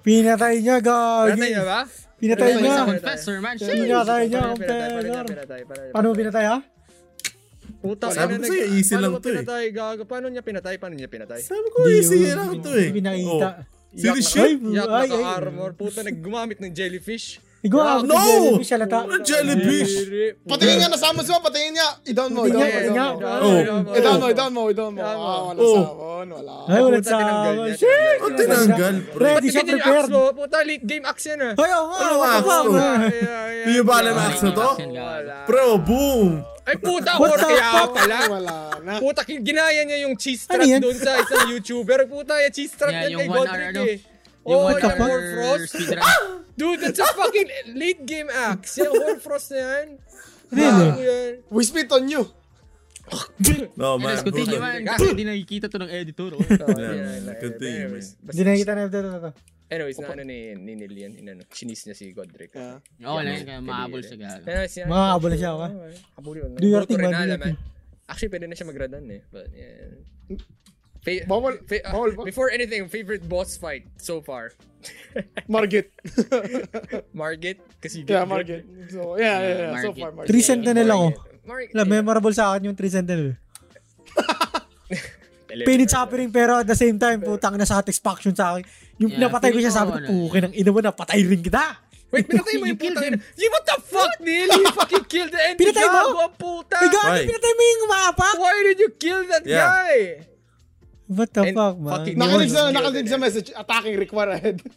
[0.07, 0.77] Pinatay niya.
[0.79, 1.43] Niya, Pinatay gagi.
[1.43, 1.81] niya ba?
[2.17, 2.77] Pinatay niya.
[2.87, 3.55] confessor, man.
[3.59, 5.61] Pinatay niya, Paano pinatay?
[5.91, 6.45] Paano pinatay?
[6.47, 6.59] Ha?
[7.77, 9.35] Puta, Sabi ina, ko sa'yo, easy paano lang to eh.
[9.37, 10.03] pinatay, gago?
[10.07, 10.75] Paano niya pinatay?
[10.79, 11.41] Paano niya pinatay?
[11.41, 12.89] Sabi ko, easy lang to eh.
[12.91, 13.49] Pinakita.
[13.53, 13.75] Oh.
[13.97, 15.09] Serious Yak na- Yak Ay, ay.
[15.09, 15.71] naka-armor.
[15.73, 17.41] Puta, naggumamit ng jellyfish.
[17.65, 18.15] Ikaw, ah, No!
[18.21, 18.99] jellyfish, halata.
[19.09, 19.93] Ano jellyfish?
[20.45, 21.89] Patingin nga, nasama siya, patingin niya.
[22.05, 23.91] I-down mo, Patingin i-down mo, i-down mo.
[23.91, 23.97] Oh.
[23.97, 24.93] I-down mo, i-down mo, i-down.
[25.01, 25.17] Ah,
[25.51, 25.77] wala Oh.
[25.83, 26.55] sabon, wala.
[26.69, 27.17] Ay, wala Puta, sa...
[27.19, 28.19] tinanggal niya, Shit!
[28.21, 29.25] Ang tinanggal, pre.
[29.27, 30.11] Ready siya prepared.
[30.37, 31.53] Puta, late game axe yan ah.
[31.57, 31.99] Ay, oo nga.
[31.99, 32.61] Ano axe to?
[33.73, 34.69] Yung ba alam axe na to?
[35.49, 36.31] Bro, boom!
[36.67, 38.19] Ay puta, What or the kaya pala.
[38.27, 38.99] Wala na.
[38.99, 42.11] Puta, ginaya niya yung cheese Ano trap doon sa isang YouTuber.
[42.11, 43.97] Puta, yung cheese trap Yeah, yan kay Godric eh.
[44.47, 45.75] Yung Oh, one yung Horfrost.
[45.75, 46.03] speedrun.
[46.57, 48.79] Dude, that's a fucking late game axe.
[48.79, 49.87] Yung Horfrost na yan.
[50.49, 50.89] Really?
[51.03, 51.33] Yan.
[51.51, 52.25] We spit on you.
[53.77, 54.19] No, man.
[54.19, 54.83] Anyways, continue man.
[54.83, 56.31] Kasi hindi nakikita to ng editor.
[56.35, 56.43] oh.
[56.43, 59.31] Oh, Yeah, yeah, yeah, continue, Hindi nakikita na ito, ito, ito.
[59.67, 61.13] Anyways, na ano ni, ni Neil yan.
[61.19, 62.55] Inano, chinis niya si Godric.
[62.55, 62.79] Yeah.
[63.03, 64.39] Oo, lang kaya mahabol siya.
[64.87, 65.71] Makakabol na siya, okay?
[66.15, 66.51] Habol yun.
[66.55, 67.59] Do your thing, man.
[68.07, 69.23] Actually, pwede na siya magradan eh.
[69.27, 70.39] But, yeah.
[71.07, 72.27] Fa- Bawal- fa- uh, bawal ba?
[72.27, 74.59] Before anything, favorite boss fight so far?
[75.47, 75.95] Margit.
[77.15, 77.63] Margit?
[77.79, 78.67] Kasi yeah, Margit.
[78.91, 79.71] So, yeah, yeah, yeah.
[79.79, 80.03] So Margit.
[80.03, 80.29] far, Margit.
[80.35, 81.07] Three sentinel ako.
[81.47, 81.71] Margit.
[81.79, 83.39] Wala, memorable sa akin yung three sentinel.
[85.47, 88.67] Pain it's happening pero at the same time, putang na satisfaction sa akin.
[88.99, 91.87] Yung Yeah, napatay ko siya, sabi ko, pukin ang ina mo, napatay rin kita.
[92.11, 93.15] Wait, pinatay mo yung ina.
[93.39, 94.51] You, what the fuck, Neil?
[94.51, 95.59] You fucking killed the enemy.
[95.63, 96.01] Pinatay mo?
[96.03, 96.77] Gago puta.
[96.77, 97.23] Ay, Why?
[97.31, 98.35] pinatay mo yung maapak?
[98.37, 99.65] Why did you kill that Yeah.
[99.71, 99.95] guy?
[101.07, 101.93] What the And fuck, man?
[101.99, 102.75] fucking- Nakalig sa, Yun.
[102.75, 104.63] nakalig sa message, attacking require ahead.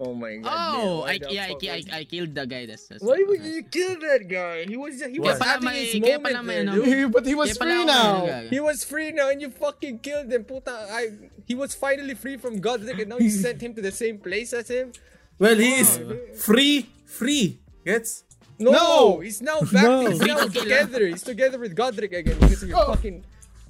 [0.00, 0.46] Oh my god.
[0.46, 2.66] Oh, Neil, why I, yeah, I, fuck I, I killed the guy.
[2.70, 4.62] That's, that's Why would you kill that guy?
[4.64, 6.84] He was he was pala having may- his moment may there, ano.
[6.86, 7.10] dude.
[7.10, 8.22] But he was Kaya free now.
[8.22, 8.46] ano.
[8.48, 10.44] He was free now and you fucking killed him.
[10.46, 11.10] Puta, I
[11.50, 14.54] he was finally free from Godric and now you sent him to the same place
[14.54, 14.94] as him?
[15.34, 15.98] Well, he is
[16.46, 17.58] free, free.
[17.84, 18.22] Gets?
[18.54, 19.18] No, No.
[19.18, 19.82] he's now back.
[19.82, 20.06] No.
[20.14, 21.06] He's now Free to kill, together.
[21.10, 22.94] He's together with Godric again because of your Oh.
[22.94, 23.26] fucking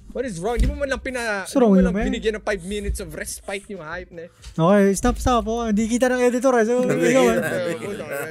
[0.09, 0.57] What is wrong?
[0.57, 1.45] Di mo man lang pina...
[1.45, 2.09] What's di wrong mo lang man?
[2.09, 4.25] binigyan ng 5 minutes of respite yung hype na.
[4.51, 5.45] Okay, stop, stop.
[5.45, 5.69] Oh.
[5.69, 6.65] Hindi kita ng editor eh.
[6.65, 7.37] So, ikaw eh.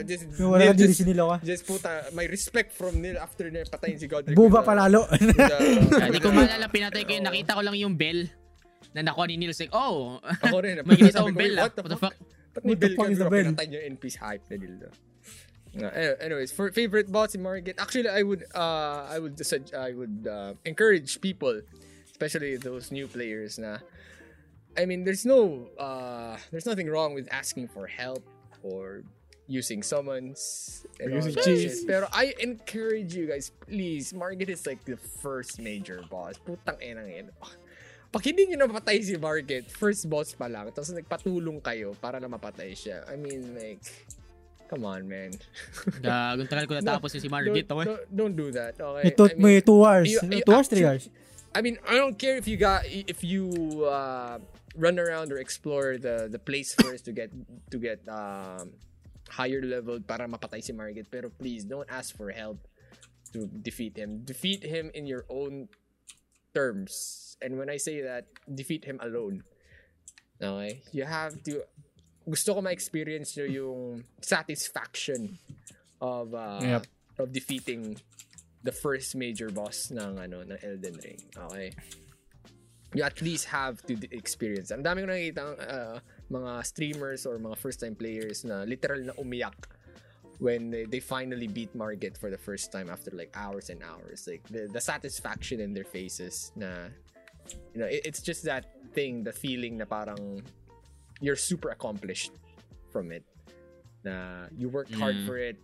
[0.02, 1.36] Just, Wala Neil, ka din just, sinilo ka.
[1.40, 4.34] just puta, may respect from Neil after na patayin si Godric.
[4.34, 5.06] Buba palalo.
[5.14, 7.22] Hindi ko maalala, pinatay ko yun.
[7.22, 8.26] Nakita ko lang yung bell
[8.90, 9.62] na nakuha ni Nils.
[9.62, 10.82] Like, oh, Ako rin.
[10.86, 11.62] may ginita sabi akong ko, bell ah.
[11.62, 12.14] What the fuck?
[12.58, 13.30] Ba't the bell fuck ka is the bro?
[13.30, 13.44] bell?
[13.54, 14.88] Pinatay niyo yung NPC hype na dildo.
[15.76, 19.92] Uh, anyways, for favorite boss in Market, actually I would uh I would sug- I
[19.92, 21.60] would uh, encourage people,
[22.10, 23.84] especially those new players na
[24.76, 28.24] I mean there's no uh there's nothing wrong with asking for help
[28.62, 29.04] or
[29.48, 31.82] using summons and Using cheese.
[31.88, 36.36] Pero I encourage you guys, please, Market is like the first major boss.
[36.36, 37.32] Putang ina yan.
[38.12, 42.28] Pag hindi nyo napatay si Market, first boss pa lang, tapos nagpatulong kayo para na
[42.28, 43.04] mapatay siya.
[43.08, 43.84] I mean, like,
[44.68, 45.32] come on, man.
[46.04, 47.66] Gagong tagal ko natapos yung si Margit.
[47.66, 49.08] Don't, don't, don't do that, okay?
[49.08, 50.06] It took I mean, me 2 hours.
[50.12, 51.04] you- you 2 hours, 3 hours.
[51.56, 53.48] I mean, I don't care if you got if you
[53.88, 54.36] uh,
[54.76, 57.32] run around or explore the the place first to get
[57.72, 58.76] to get um,
[59.32, 61.08] higher level para mapatay si Margit.
[61.08, 62.60] Pero please don't ask for help
[63.32, 64.22] to defeat him.
[64.28, 65.72] Defeat him in your own
[66.54, 67.34] terms.
[67.40, 69.42] And when I say that, defeat him alone.
[70.40, 70.82] Okay?
[70.92, 71.64] You have to
[72.28, 73.80] gusto ko ma-experience nyo yung
[74.20, 75.40] satisfaction
[76.00, 76.84] of uh, Yep.
[77.18, 77.96] of defeating
[78.62, 81.20] the first major boss ng ano ng Elden Ring.
[81.34, 81.72] Okay?
[82.94, 84.70] You at least have to experience.
[84.70, 85.96] Ang dami ko nakikita uh,
[86.28, 89.56] mga streamers or mga first time players na literal na umiyak
[90.38, 94.24] when they, they finally beat Margit for the first time after like hours and hours.
[94.28, 96.88] Like the, the satisfaction in their faces na
[97.74, 98.64] you know, it, it's just that
[98.94, 100.42] thing, the feeling na parang
[101.20, 102.32] you're super accomplished
[102.92, 103.24] from it.
[104.04, 105.26] Na you worked hard Mm.
[105.26, 105.58] for it.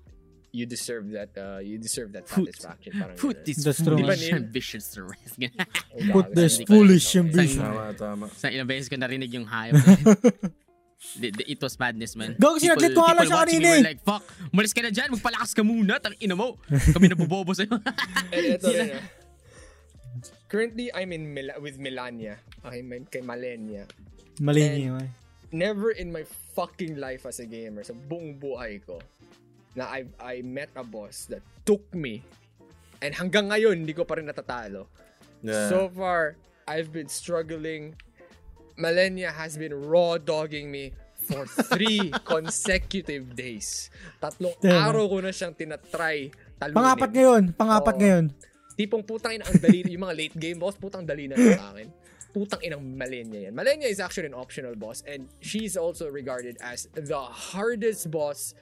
[0.54, 2.94] You deserve that uh, you deserve that Put- satisfaction.
[2.94, 3.98] Parang Put this true.
[3.98, 5.34] foolish ambitions to rest.
[6.14, 7.26] Put this foolish okay.
[7.26, 7.62] ambition.
[7.66, 8.24] Tama, tama.
[8.38, 9.74] Sa ilang beses ko narinig yung hype.
[11.18, 12.38] The- the- It was madness, man.
[12.38, 13.82] Gago, sinaglit ko nga lang siya kanina eh.
[13.82, 14.22] like, fuck,
[14.54, 16.56] umalis ka na dyan, magpalakas ka muna, tang ina mo.
[16.70, 17.74] Kami nabubobo sa'yo.
[18.32, 19.04] Eh, ito rin, ah.
[20.48, 22.38] Currently, I'm in Mila- with Melania.
[22.64, 23.84] Okay, kay Malenia.
[24.38, 25.02] Niya.
[25.02, 25.10] eh.
[25.54, 26.26] Never in my
[26.58, 28.98] fucking life as a gamer, sa buong buhay ko,
[29.78, 32.26] na I I met a boss that took me
[32.98, 34.90] and hanggang ngayon hindi ko pa rin natatalo.
[35.46, 35.70] Yeah.
[35.70, 36.34] So far,
[36.66, 37.94] I've been struggling.
[38.74, 40.90] Malenia has been raw dogging me
[41.28, 43.92] for three consecutive days.
[44.18, 44.90] Tatlong Damn.
[44.90, 46.76] araw ko na siyang tinatry talunin.
[46.80, 47.42] Pangapat ngayon.
[47.54, 48.00] Pangapat Oo.
[48.00, 48.24] ngayon.
[48.74, 51.86] Tipong putang ina ang dali, yung mga late game boss, putang dali na sa akin.
[52.34, 53.54] Putang inang Malenia yan.
[53.54, 58.58] Malenia is actually an optional boss and she's also regarded as the hardest boss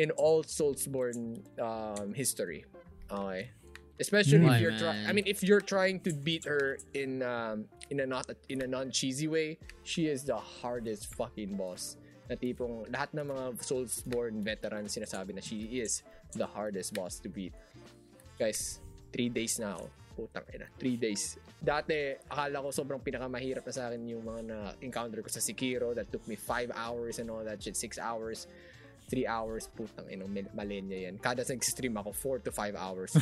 [0.00, 2.64] in all Soulsborne um, history.
[3.12, 3.50] Okay.
[4.00, 4.60] Especially if Mm.
[4.62, 8.30] you're trying, I mean, if you're trying to beat her in um, in a not
[8.48, 11.98] in a non cheesy way, she is the hardest fucking boss.
[12.30, 16.06] Na tipong lahat ng mga Soulsborne veterans sinasabi na she is
[16.38, 17.52] the hardest boss to beat.
[18.38, 18.78] Guys,
[19.10, 19.90] three days na ako.
[20.18, 21.38] Putang ina, three days.
[21.62, 26.10] Dati, akala ko sobrang pinakamahirap na sa akin yung mga na-encounter ko sa Sekiro that
[26.10, 28.50] took me five hours and all that shit, six hours,
[29.06, 31.22] three hours, putang ina, mal- malenya yan.
[31.22, 33.14] Kada nag-stream ako, four to five hours.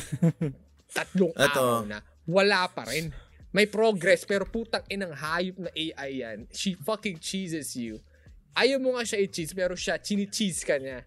[0.97, 1.61] Tatlong Eto.
[1.61, 2.01] araw na.
[2.25, 3.13] Wala pa rin.
[3.53, 6.49] May progress, pero putang inang hayop na AI yan.
[6.49, 8.01] She fucking cheeses you.
[8.57, 11.05] Ayaw mo nga siya i-cheese, pero siya, chini-cheese ka niya.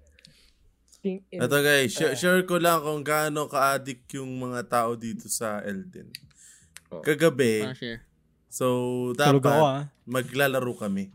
[1.01, 2.19] King in- Ito guys, share, Oh.
[2.19, 6.13] share ko lang kung gaano ka-addict yung mga tao dito sa Elden.
[6.93, 7.01] Oh.
[7.01, 8.05] Kagabi, share.
[8.53, 8.67] so
[9.17, 9.89] dapat ako ah.
[10.05, 11.09] maglalaro kami.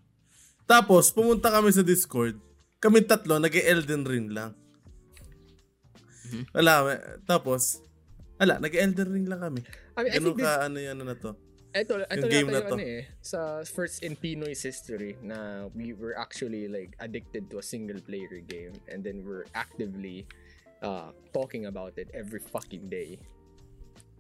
[0.66, 2.42] Tapos, pumunta kami sa Discord.
[2.82, 4.58] Kami tatlo, nag-Elden Ring lang.
[6.58, 7.86] Wala, eh, tapos,
[8.42, 9.62] wala, nag-Elden Ring lang kami.
[9.96, 11.38] I mean, I Ganun ka, ano yan, ano na to.
[11.76, 12.80] Ito, ito Yung game na to.
[12.80, 17.66] ano eh, sa first in Pinoy's history na we were actually like addicted to a
[17.66, 20.24] single player game and then we're actively
[20.80, 23.20] uh, talking about it every fucking day.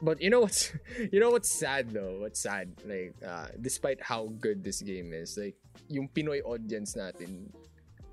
[0.04, 0.76] But you know what's
[1.16, 2.20] you know what's sad though?
[2.20, 2.76] What's sad?
[2.84, 5.56] Like uh, despite how good this game is, like
[5.88, 7.56] yung Pinoy audience natin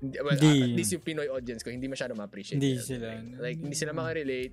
[0.03, 0.59] hindi, well, Hindi.
[0.59, 2.59] uh, at least yung Pinoy audience ko hindi masyado ma-appreciate.
[2.59, 2.83] Hindi it.
[2.83, 3.23] sila.
[3.39, 4.51] Like hindi sila makarelate.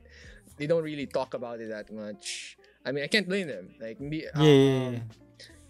[0.55, 2.55] They don't really talk about it that much.
[2.85, 3.77] I mean, I can't blame them.
[3.77, 5.05] Like hindi Yeah, yeah, um, yeah.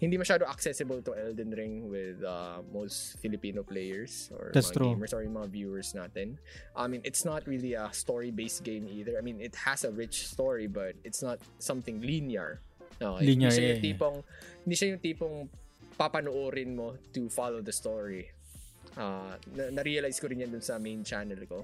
[0.01, 4.87] hindi masyado accessible to Elden Ring with uh, most Filipino players or That's mga true.
[4.95, 6.41] gamers or yung mga viewers natin.
[6.73, 9.19] I mean, it's not really a story-based game either.
[9.19, 12.61] I mean, it has a rich story but it's not something linear.
[12.97, 13.25] Okay?
[13.29, 14.17] Linear, hindi siya yung tipong
[14.65, 15.35] hindi siya yung tipong
[15.99, 18.25] papanoorin mo to follow the story.
[18.97, 21.61] Uh, na- na-realize ko rin yan dun sa main channel ko.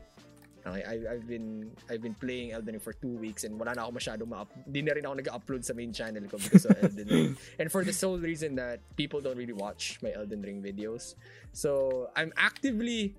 [0.65, 3.87] Okay, I, I've been I've been playing Elden Ring for two weeks and wala na
[3.87, 7.07] ako masyado ma Di na rin ako nag-upload sa main channel ko because of Elden
[7.07, 7.31] Ring.
[7.59, 11.15] And for the sole reason that people don't really watch my Elden Ring videos.
[11.53, 13.15] So, I'm actively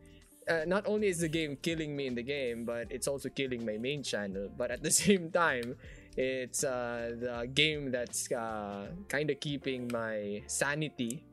[0.48, 3.64] uh, not only is the game killing me in the game, but it's also killing
[3.64, 4.48] my main channel.
[4.48, 5.76] But at the same time,
[6.16, 11.24] it's uh, the game that's uh, kind of keeping my sanity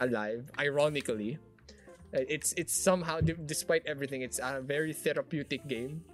[0.00, 0.50] alive.
[0.58, 1.38] Ironically,
[2.12, 6.04] it's it's somehow, d- despite everything, it's a very therapeutic game.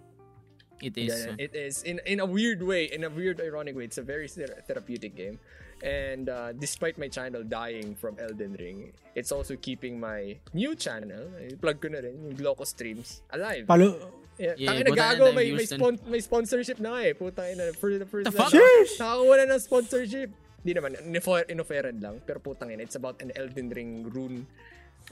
[0.82, 1.14] It is.
[1.14, 3.84] Yeah, it is in in a weird way, in a weird ironic way.
[3.86, 5.38] It's a very ther- therapeutic game,
[5.86, 11.30] and uh, despite my channel dying from Elden Ring, it's also keeping my new channel,
[11.38, 13.66] eh, plug ko na rin, yung Gloco streams, alive.
[13.70, 17.14] Palo, Yeah, Yeah, tangina, buta na gago, may, may, spon- may sponsorship na eh.
[17.14, 18.50] Puta ina, for the first The fuck?
[18.50, 18.98] Sheesh!
[18.98, 20.30] Nakakuha na ng sponsorship.
[20.58, 22.18] Di naman, inoffer, inofferan lang.
[22.26, 24.42] Pero putang ina, it's about an Elden Ring rune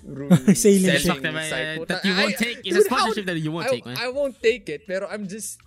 [0.55, 1.23] Sailing ship.
[1.23, 2.59] That you won't I- take.
[2.65, 3.97] It's dude, a sponsorship how- that you won't I, take, man.
[3.99, 5.61] I won't take it, pero I'm just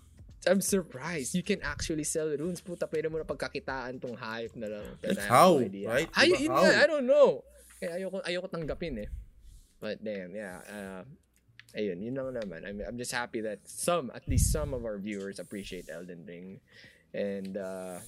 [0.48, 1.34] I'm surprised.
[1.34, 2.62] You can actually sell runes.
[2.62, 4.86] Puta, pwede mo na pagkakitaan tong hype na lang.
[5.02, 5.88] Like how, no idea.
[5.90, 6.10] right?
[6.14, 6.70] Ay, Diba how?
[6.70, 7.42] I don't know.
[7.82, 9.10] Kaya ayoko, ayoko tanggapin eh.
[9.82, 10.62] But damn, yeah.
[10.70, 11.04] Uh,
[11.76, 12.62] ayun, yun lang naman.
[12.66, 16.62] I'm, I'm just happy that some, at least some of our viewers appreciate Elden Ring.
[17.14, 18.00] And, uh,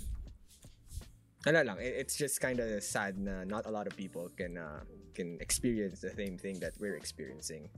[1.48, 4.58] ano lang, it- it's just kind of sad na not a lot of people can
[4.58, 4.84] uh,
[5.16, 7.70] can experience the same thing that we're experiencing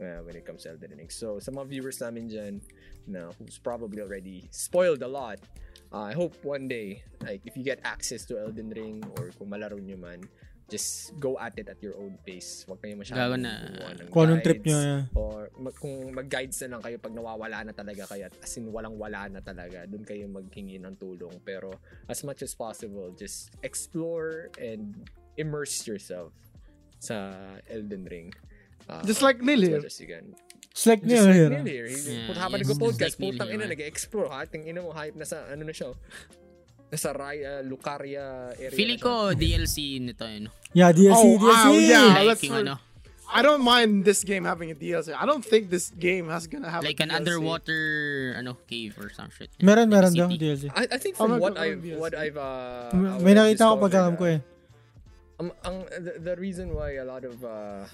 [0.00, 1.10] uh, when it comes to Elden Ring.
[1.12, 2.54] So, sa mga viewers namin dyan,
[3.06, 5.38] na who's probably already spoiled a lot,
[5.92, 9.52] uh, I hope one day, like, if you get access to Elden Ring or kung
[9.52, 10.24] malaro nyo man,
[10.66, 12.66] just go at it at your own pace.
[12.66, 13.54] Huwag kayo masyadong na.
[13.70, 14.66] gumawa ng Kung anong trip guides.
[14.66, 15.02] nyo, yeah.
[15.14, 18.66] Or mag, kung mag-guides na lang kayo pag nawawala na talaga kayo, at as in
[18.68, 21.38] walang-wala na talaga, doon kayo maghingi ng tulong.
[21.46, 21.70] Pero
[22.10, 25.06] as much as possible, just explore and
[25.38, 26.34] immerse yourself
[26.98, 27.30] sa
[27.70, 28.34] Elden Ring.
[28.90, 29.78] Uh, Just like Lil as here.
[29.78, 30.26] much as you can.
[30.76, 31.50] It's like Just like here.
[31.50, 31.86] Neil here.
[31.88, 34.28] He, Yeah, habang yes, nag-podcast, just like putang ina, nag-explore.
[34.28, 34.44] Ha?
[34.50, 35.94] Ting ina mo, hype na sa, ano na siya.
[36.86, 40.46] Nasa Raya, Lucaria area Feeling ko DLC nito yun.
[40.70, 41.50] Yeah, DLC, Oh, DLC.
[41.50, 42.22] wow, yeah.
[42.22, 42.74] Like yung ano,
[43.26, 45.10] I don't mind this game having a DLC.
[45.10, 47.18] I don't think this game has gonna have like a an DLC.
[47.18, 47.82] underwater
[48.38, 49.50] ano cave or some shit.
[49.58, 50.30] Meron, meron daw.
[50.30, 50.70] DLC.
[50.70, 53.74] I, I think Oh, from mag- what oh, I've what I've uh May nakita ko
[53.82, 54.40] pag ko eh.
[55.42, 57.84] Um, ang the, the reason why a lot of uh,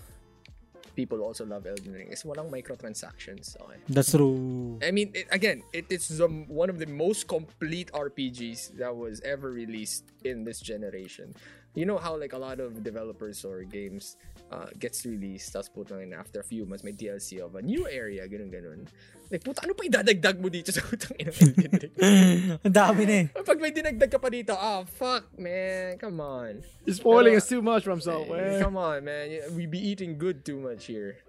[0.95, 3.57] people also love Elden Ring is walang microtransactions.
[3.61, 3.79] Okay.
[3.89, 4.79] That's true.
[4.83, 9.21] I mean, it, again, it is the, one of the most complete RPGs that was
[9.23, 11.35] ever released in this generation.
[11.75, 14.21] You know how like a lot of developers or games
[14.53, 17.89] uh, gets released, tapos putang ina, after a few months may DLC of a new
[17.89, 18.85] area, ganun ganun.
[19.33, 21.33] Like puta, ano pa idadagdag mo dito sa putang ina
[22.69, 23.27] Ang dami na eh.
[23.33, 26.61] Pag may dinagdag ka pa dito, ah, fuck, man, come on.
[26.85, 28.61] You're spoiling us too much from Hey, somewhere.
[28.61, 29.33] come on, man.
[29.57, 31.25] We be eating good too much here.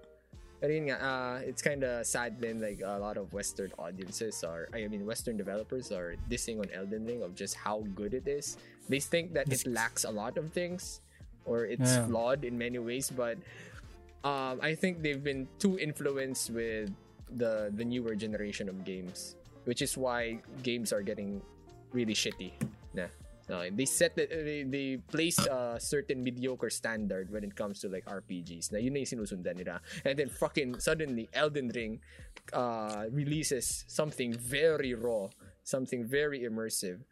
[0.60, 4.44] Pero yun nga, uh, it's kind of sad then like a lot of Western audiences
[4.48, 8.28] are, I mean, Western developers are dissing on Elden Ring of just how good it
[8.28, 8.56] is.
[8.89, 10.99] They think that it lacks a lot of things
[11.45, 12.07] or it's Yeah.
[12.07, 13.38] flawed in many ways, but
[14.23, 16.91] um, I think they've been too influenced with
[17.34, 19.35] the the newer generation of games,
[19.65, 21.41] which is why games are getting
[21.91, 22.51] really shitty.
[22.95, 23.11] Nah.
[23.51, 27.91] Uh, they set the, they, they placed a certain mediocre standard when it comes to
[27.91, 28.72] like RPGs.
[28.72, 29.84] Na yun na yung sinusundan nila.
[30.07, 31.99] And then fucking suddenly Elden Ring
[32.55, 35.27] uh, releases something very raw,
[35.68, 37.03] something very immersive.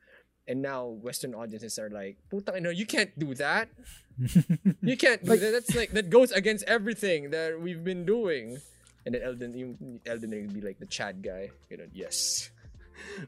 [0.48, 3.70] And now Western audiences are like, putang ina, you can't do that.
[4.82, 5.52] you can't do that.
[5.52, 8.58] That's like that goes against everything that we've been doing.
[9.06, 11.50] And then Elden Elden Ring would be like the Chad guy.
[11.70, 12.50] You know, yes.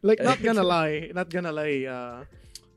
[0.02, 1.85] like not gonna lie, not gonna lie.
[1.85, 2.26] Uh,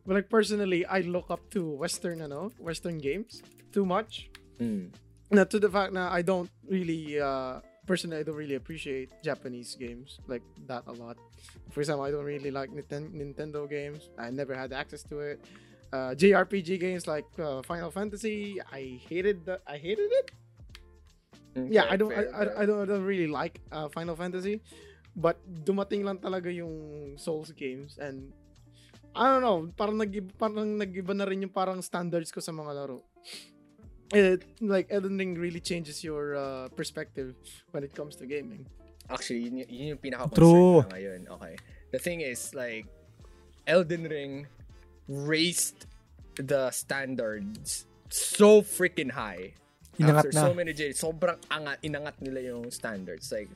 [0.07, 3.43] but like personally, I look up to Western, you know, Western games
[3.73, 4.31] too much.
[4.61, 4.95] Mm.
[5.31, 9.75] Na to the fact that I don't really, uh, personally, I don't really appreciate Japanese
[9.75, 11.17] games like that a lot.
[11.71, 14.11] For example, I don't really like Ninten- Nintendo games.
[14.19, 15.41] I never had access to it.
[15.93, 20.31] Uh, JRPG games like uh, Final Fantasy, I hated the, I hated it.
[21.71, 24.61] yeah, I don't, I, I, I don't, I don't really like uh, Final Fantasy,
[25.15, 28.35] but dumating lang talaga yung Souls games and
[29.17, 32.77] I don't know, parang nag parang nag-iba na rin yung parang standards ko sa mga
[32.77, 33.01] laro.
[34.13, 37.35] It, like Elden Ring really changes your uh, perspective
[37.73, 38.67] when it comes to gaming.
[39.11, 41.21] Actually, yun, yun yung pinaka-concern ngayon.
[41.31, 41.55] Okay.
[41.93, 42.87] The thing is, like,
[43.67, 44.47] Elden Ring
[45.09, 45.87] raised
[46.37, 49.55] the standards so freaking high.
[49.99, 50.43] Inangat After na.
[50.43, 53.31] so many days, sobrang angat, inangat nila yung standards.
[53.33, 53.49] Like,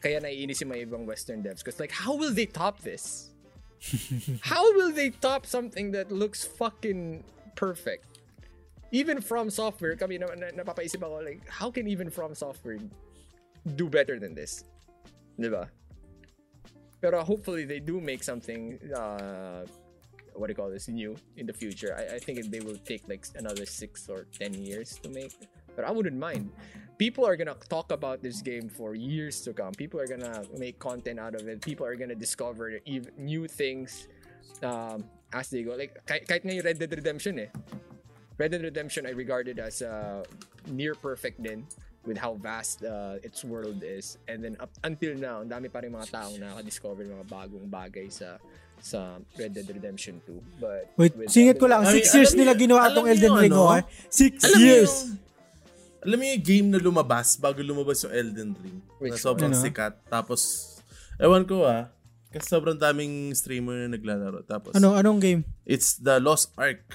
[0.00, 1.58] kaya naiinis yung mga ibang Western devs.
[1.60, 3.30] Because, like, how will they top this?
[4.42, 7.22] how will they top something that looks fucking
[7.54, 8.07] perfect?
[8.90, 12.78] Even from software, kami na, na, napapaisip ako, like, how can even from software
[13.76, 14.64] do better than this?
[15.38, 15.68] Diba?
[17.00, 19.62] Pero hopefully they do make something uh
[20.38, 21.94] what do you call this new in the future.
[21.98, 25.34] I, I think they will take like another six or ten years to make.
[25.74, 26.50] But I wouldn't mind.
[26.98, 29.72] People are gonna talk about this game for years to come.
[29.74, 31.62] People are gonna make content out of it.
[31.62, 32.78] People are gonna discover
[33.18, 34.08] new things
[34.62, 35.74] um, as they go.
[35.74, 37.50] Like kahit, kahit nga yung Red Dead Redemption eh.
[38.38, 40.22] Red Dead Redemption I regarded as uh,
[40.70, 41.66] near perfect din
[42.06, 44.16] with how vast uh, its world is.
[44.30, 47.66] And then up until now, ang dami pa rin mga taong nakaka-discover ng mga bagong
[47.66, 48.38] bagay sa
[48.78, 50.62] sa Red Dead Redemption 2.
[50.62, 51.82] But Wait, singit ko lang.
[51.82, 53.66] Ay, Six years alam nila ginawa itong Elden Ring, ano?
[53.66, 53.74] oh.
[53.74, 53.82] ah.
[54.06, 54.92] Six Alam mo years.
[54.94, 55.10] yung,
[55.98, 58.78] alam mo yung game na lumabas bago lumabas yung Elden Ring.
[59.02, 59.58] Which na sobrang one?
[59.58, 59.66] Ano?
[59.66, 59.98] sikat.
[60.06, 60.40] Tapos,
[61.18, 61.90] ewan ko ah.
[62.30, 64.46] Kasi sobrang daming streamer na naglalaro.
[64.46, 65.42] Tapos, Ano, anong game?
[65.66, 66.86] it's the Lost Ark.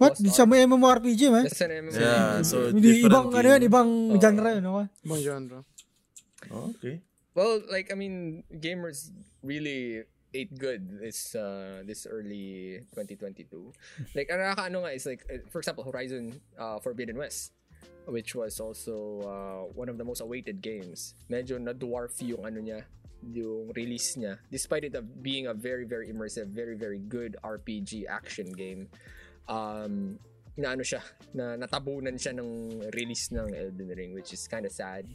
[0.00, 0.16] What?
[0.16, 1.44] Lost Sa may MMORPG, man?
[1.44, 1.92] That's an MMO.
[1.92, 3.52] Yeah, so Hindi, different ibang, ano game.
[3.52, 4.16] yun, ibang Oh.
[4.16, 4.86] genre yun, okay?
[5.04, 5.58] Ibang genre.
[6.48, 6.96] Oh, okay.
[7.36, 9.12] Well, like I mean, gamers
[9.44, 13.50] really ate good this uh this early 2022.
[14.14, 17.50] like ang nakakaano nga is like uh, for example Horizon uh, Forbidden West
[18.06, 21.14] which was also uh, one of the most awaited games.
[21.28, 22.86] Medyo na dwarf yung ano niya
[23.20, 28.08] yung release niya despite it of being a very very immersive very very good RPG
[28.08, 28.88] action game
[29.50, 30.14] um
[30.54, 31.02] na ano siya
[31.34, 35.06] na natabunan siya ng release ng Elden Ring which is kind of sad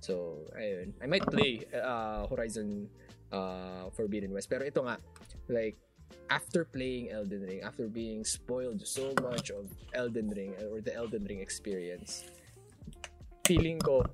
[0.00, 0.94] So, ayun.
[1.02, 2.86] I might play uh, Horizon
[3.32, 4.46] uh, Forbidden West.
[4.46, 5.02] Pero ito nga,
[5.50, 5.74] like,
[6.30, 11.26] after playing Elden Ring, after being spoiled so much of Elden Ring or the Elden
[11.26, 12.30] Ring experience,
[13.42, 14.06] feeling ko,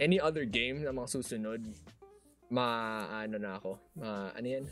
[0.00, 1.60] any other game na mga susunod,
[2.48, 4.64] ma, ano na ako, ma, ano yan?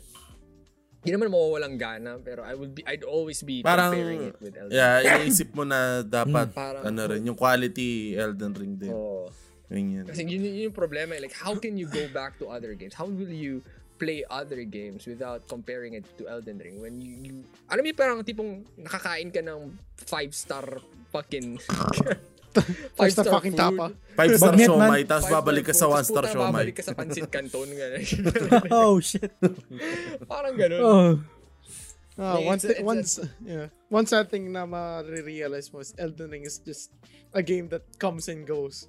[1.03, 4.55] Hindi naman mawawalang gana, pero I would be, I'd always be Parang, comparing it with
[4.55, 8.87] Elden yeah, iniisip mo na dapat, Parang- ano rin, yung quality Elden Ring din.
[8.87, 8.95] Ring.
[8.95, 9.27] Oo.
[9.67, 10.05] Yun yun.
[10.07, 11.11] Kasi yun, yun yung problema.
[11.17, 11.19] eh.
[11.19, 12.95] Like, how can you go back to other games?
[12.95, 13.59] How will you
[13.99, 16.79] play other games without comparing it to Elden Ring?
[16.79, 17.35] When you, you
[17.67, 19.75] alam mo parang tipong nakakain ka ng
[20.07, 20.79] five-star
[21.11, 21.59] fucking...
[22.99, 23.91] Five-star fucking tapa.
[24.13, 24.77] Five star Bagnet, man.
[24.77, 26.53] siomay, tapos babalik ka sa one star siomay.
[26.53, 27.69] Babalik ka sa pancit canton.
[28.73, 29.33] Oh, shit.
[30.29, 30.81] parang ganun.
[30.81, 31.11] Oh.
[32.13, 33.11] Like, one it's it's once,
[33.41, 33.73] yeah.
[33.89, 36.93] One sad thing na ma-realize mo is Elden Ring is just
[37.33, 38.85] a game that comes and goes.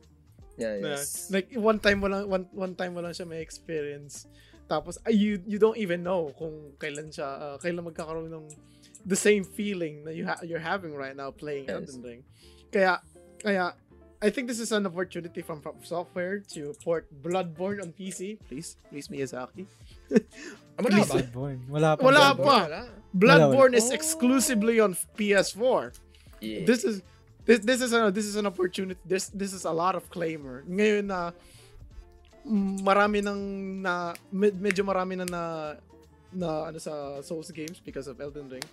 [0.61, 1.33] Yeah, Na, yes.
[1.33, 4.29] like one time mo lang one, one time mo lang siya may experience.
[4.69, 8.45] Tapos ay, you you don't even know kung kailan siya uh, kailan magkakaroon ng
[9.09, 11.81] the same feeling na you ha- you're having right now playing Yes.
[11.81, 12.21] Elden Ring.
[12.69, 13.01] Kaya
[13.45, 13.77] kaya
[14.25, 18.41] I think this is an opportunity from, from software to port Bloodborne on PC.
[18.49, 19.69] Please, please Miyazaki.
[20.81, 21.05] Wala ba?
[21.05, 21.61] Bloodborne.
[21.69, 22.03] Wala pa.
[22.09, 22.41] Wala Bloodborne.
[22.41, 22.59] pa.
[22.65, 22.83] Wala.
[23.13, 23.85] Bloodborne wala.
[23.85, 23.99] is Oh.
[24.01, 25.93] exclusively on PS4.
[26.41, 26.65] Yeah.
[26.65, 27.05] This is
[27.45, 28.97] this this is a this is an opportunity.
[29.05, 30.65] This this is a lot of claimer.
[30.65, 31.37] Ngayon na
[32.49, 33.41] mm, marami nang
[33.85, 35.43] na med- medyo marami na na
[36.33, 38.65] na ano sa Souls games because of Elden Ring.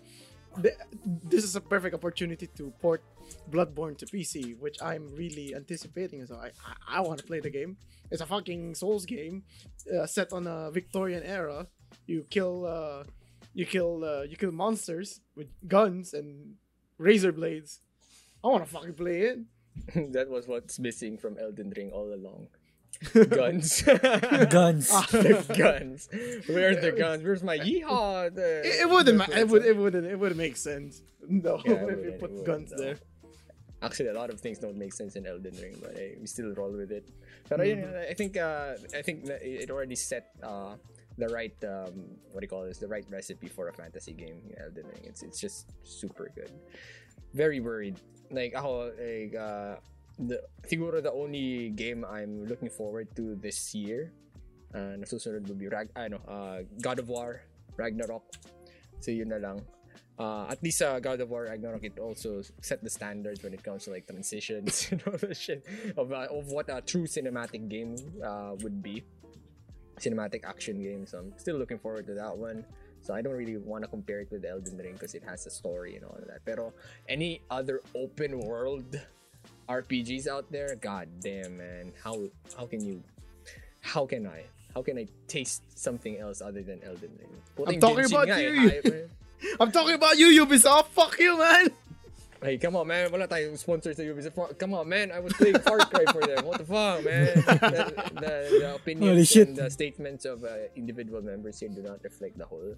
[1.06, 3.02] This is a perfect opportunity to port
[3.50, 6.26] Bloodborne to PC, which I'm really anticipating.
[6.26, 7.78] So I I, I want to play the game.
[8.12, 9.44] It's a fucking Souls game
[9.88, 11.68] uh, set on a Victorian era.
[12.06, 13.04] You kill uh,
[13.54, 16.56] you kill uh, you kill monsters with guns and
[16.98, 17.80] razor blades.
[18.44, 19.40] I want to fucking play it.
[20.14, 22.48] that was what's missing from Elden Ring all along.
[23.14, 23.82] Guns.
[24.50, 24.88] Guns.
[25.12, 26.10] the guns.
[26.48, 27.24] Where are the guns?
[27.24, 28.34] Where's my yeehaw?
[28.34, 29.18] The- It, it wouldn't.
[29.18, 29.66] Ma- it would.
[29.66, 30.06] It wouldn't.
[30.06, 31.02] It wouldn't make sense.
[31.28, 32.78] No, Yeah, if you put guns no.
[32.84, 32.98] there.
[33.82, 36.54] Actually, a lot of things don't make sense in Elden Ring, but eh, we still
[36.54, 37.10] roll with it.
[37.50, 40.76] But yun, I think uh, I think that it already set uh,
[41.18, 41.94] the right um,
[42.32, 42.78] what do you call this?
[42.78, 44.38] The right recipe for a fantasy game.
[44.50, 45.02] in Elden Ring.
[45.06, 46.52] It's it's just super good.
[47.34, 47.98] Very worried.
[48.30, 49.76] Like ako, like uh,
[50.20, 54.12] the siguro the only game I'm looking forward to this year.
[54.74, 57.44] Uh, nasusunod will be Rag, ano, uh, God of War,
[57.76, 58.24] Ragnarok.
[59.04, 59.60] So yun na lang.
[60.22, 63.64] uh, at least uh, God of War Ragnarok it also set the standards when it
[63.64, 65.66] comes to like transitions and all the shit
[65.98, 69.04] of, uh, of what a true cinematic game uh, would be
[70.00, 72.66] cinematic action game so I'm still looking forward to that one
[73.02, 75.50] so I don't really want to compare it with Elden Ring because it has a
[75.52, 76.74] story and all of that pero
[77.10, 79.00] any other open world
[79.70, 82.18] RPGs out there god damn man how
[82.58, 83.02] how can you
[83.82, 84.44] how can I
[84.74, 88.70] how can I taste something else other than Elden Ring I'm talking about you.
[88.70, 88.92] eh.
[89.60, 90.86] I'm talking about you, Ubisoft.
[90.88, 91.70] Fuck you, man.
[92.42, 93.12] Hey, come on, man.
[93.14, 94.58] Wala tayong sponsor sa Ubisoft.
[94.58, 95.14] Come on, man.
[95.14, 96.42] I was playing Far Cry for them.
[96.42, 97.38] What the fuck, man?
[97.38, 99.48] The, the, the opinions Holy shit.
[99.54, 102.74] and the statements of uh, individual members here do not reflect the whole.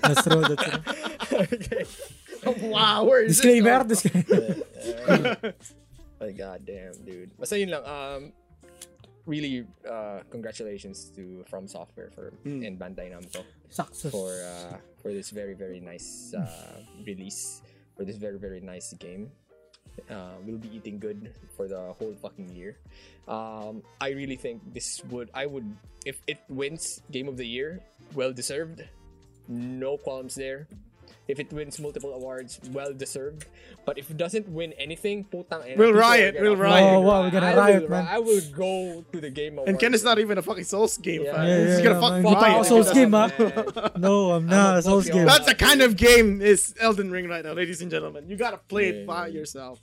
[0.00, 0.80] That's true, that's true.
[1.52, 1.84] okay.
[2.72, 4.02] Wow, where is Disclaimer, this?
[4.08, 4.56] disclaimer.
[5.04, 7.36] Uh, oh, god damn, dude.
[7.36, 7.84] Basta yun lang.
[7.84, 8.32] Um,
[9.26, 14.08] really uh, congratulations to From Software for and Bandai Namco Success.
[14.14, 17.60] for uh, for this very very nice uh, release
[17.96, 19.30] for this very very nice game.
[20.10, 22.76] Uh, we'll be eating good for the whole fucking year.
[23.26, 25.64] Um, I really think this would I would
[26.04, 27.80] if it wins Game of the Year,
[28.14, 28.84] well deserved.
[29.48, 30.68] No qualms there.
[31.26, 33.46] If it wins multiple awards, well deserved.
[33.84, 36.86] But if it doesn't win anything, putang ina, We'll riot, gonna we'll riot.
[36.94, 38.06] Oh, wow, we're gonna I riot, will, man.
[38.06, 39.70] I will go to the game awards.
[39.70, 41.34] And Ken is not even a fucking Souls game Yeah.
[41.34, 41.44] fan.
[41.46, 42.22] Yeah, He's yeah, gonna yeah, fuck man.
[42.22, 43.24] riot Hindi pa ako if he Souls game, ha?
[43.26, 43.90] Man.
[44.06, 44.78] No, I'm I'm not.
[44.78, 45.14] a Souls Pokemon.
[45.18, 45.26] game.
[45.26, 48.30] That's the kind of game is Elden Ring right now, ladies and gentlemen.
[48.30, 49.42] You gotta play it by yeah.
[49.42, 49.82] yourself.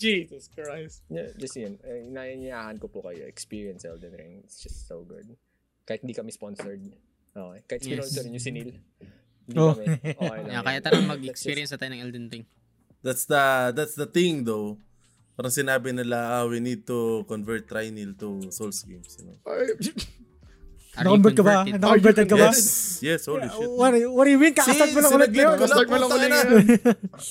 [0.00, 1.04] Jesus Christ.
[1.12, 1.76] Yeah, just yun.
[1.84, 3.28] Eh, Inaanyayahan ko po kayo.
[3.28, 4.40] Experience Elden Ring.
[4.48, 5.28] It's just so good.
[5.84, 6.80] Kahit hindi kami sponsored.
[7.36, 7.60] Okay.
[7.68, 8.08] Kahit Yes.
[8.08, 8.72] sponsor nyo si Neil.
[9.50, 9.74] Hindi Oh.
[9.74, 9.86] kami.
[9.90, 10.46] Okay lang.
[10.48, 12.44] Yeah, kaya Let's mag-experience na tayo ng Elden Ring.
[13.00, 14.78] That's the that's the thing though.
[15.34, 19.36] Parang sinabi nila, ah, we need to convert Trinil to Souls games, you know.
[19.42, 19.74] Are you
[20.92, 21.64] Na-convert ka ba?
[21.64, 21.80] converted?
[21.80, 22.48] Na-converted ka ba?
[22.50, 22.60] Yes,
[23.00, 23.62] yes, holy shit.
[23.72, 24.52] What, what do you mean?
[24.52, 25.46] Kakastart mo lang ulit yun?
[25.48, 26.38] ko lang, Start mo lang ulit na.
[26.42, 26.64] yun.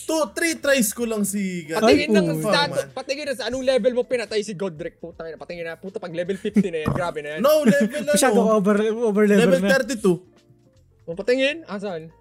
[0.08, 1.84] Two, three tries ko lang si God.
[1.84, 4.98] Patingin ng status, patingin na sa anong level mo pinatay si Godric.
[4.98, 7.40] Puta na, patingin na, puta pag level 50 na yan, grabe na yan.
[7.44, 8.58] No, level Masyado ka ano?
[8.58, 8.76] over,
[9.06, 9.70] over level Level na.
[9.78, 10.39] 32.
[11.10, 12.14] Kung patingin, asan?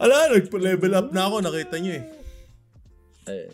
[0.00, 2.04] Ala, nagpa-level up na ako, nakita nyo eh.
[3.28, 3.52] Ayun.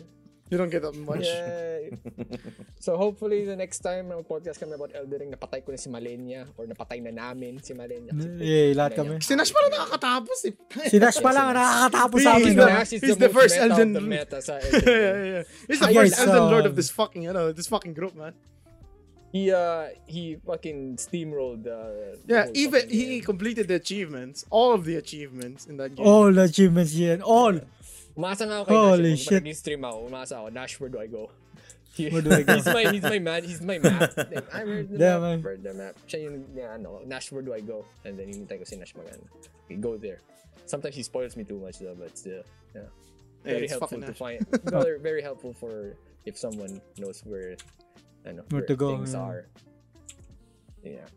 [0.49, 1.27] You don't get that much.
[1.27, 1.91] Yay.
[2.85, 5.91] so hopefully the next time na podcast kami about Elden Ring, napatay ko na si
[5.91, 8.15] Malenia or napatay na namin si Malenia.
[8.15, 9.19] Kasi Eh, lahat kami.
[9.19, 10.53] Si Nash pala nakakatapos eh.
[10.87, 12.47] Si Nash pa lang ang nakakatapos sa amin.
[12.47, 12.63] He's no?
[12.63, 14.95] the- Nash is the, first Elden- of the meta sa Elden Ring.
[14.95, 15.43] yeah, yeah.
[15.67, 18.31] He's the first Elden Lord um, of this fucking, you know, this fucking group, man.
[19.31, 23.21] He uh he fucking steamrolled uh, Yeah, even he game.
[23.23, 26.05] completed the achievements, all of the achievements in that game.
[26.07, 27.21] All the achievements yan.
[27.21, 27.61] All.
[28.17, 29.29] Umasa nga ako kay Holy Nash.
[29.29, 29.43] shit.
[29.45, 29.57] Shit.
[29.57, 31.29] stream ako, umasa ako, Nash, where do I go?
[31.99, 32.55] Where do I go?
[32.55, 34.15] he's my he's my man, he's my map.
[34.31, 35.37] Like, I read the Yeah, map, man.
[35.43, 35.93] read the map.
[36.07, 37.83] Siya yung, yeah, ano, Nash, where do I go?
[38.07, 39.27] And then hinintay ko si Nash magano.
[39.67, 40.23] Okay, go there.
[40.63, 42.41] Sometimes he spoils me too much though, but still,
[42.73, 42.87] yeah.
[43.43, 44.41] Very it's helpful to find.
[44.71, 47.59] very, very helpful for if someone knows where,
[48.25, 49.25] ano, Where to go, things yeah.
[49.25, 49.41] are.
[50.83, 51.07] Yeah.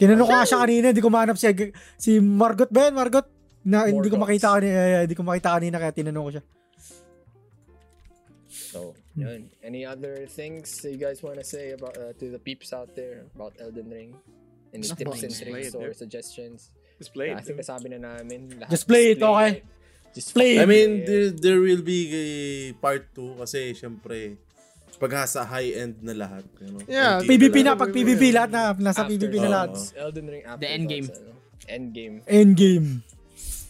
[0.00, 1.52] Tinanong ko nga siya kanina, hindi ko mahanap siya.
[2.00, 2.94] Si Margot ba yan?
[2.96, 3.26] Margot?
[3.60, 4.24] Na, hindi ko Morgoth.
[4.24, 6.44] makita kanina, eh, hindi ko makita kanina kaya tinanong ko siya.
[8.48, 9.50] So, yun.
[9.62, 13.26] Any other things you guys want to say about uh, to the peeps out there
[13.34, 14.10] about Elden Ring?
[14.72, 16.70] Any Just tips and tricks it, or suggestions?
[16.98, 17.44] Just play I it.
[17.44, 17.66] think dude.
[17.66, 18.62] nasabi na namin.
[18.62, 18.70] Lahat.
[18.70, 19.62] Just play it, Just okay?
[20.10, 21.38] Just Play fucking I mean, there, it.
[21.38, 22.26] there will be a
[22.74, 24.42] part 2 kasi syempre
[25.00, 26.44] paghasa high-end na lahat.
[26.60, 26.84] You know?
[26.84, 29.72] Yeah, PvP na, pag PvP lahat na, nasa After PvP na lahat.
[29.96, 31.06] Elden Ring after The endgame.
[31.08, 31.32] ano?
[31.64, 32.14] Endgame.
[32.28, 32.88] Endgame.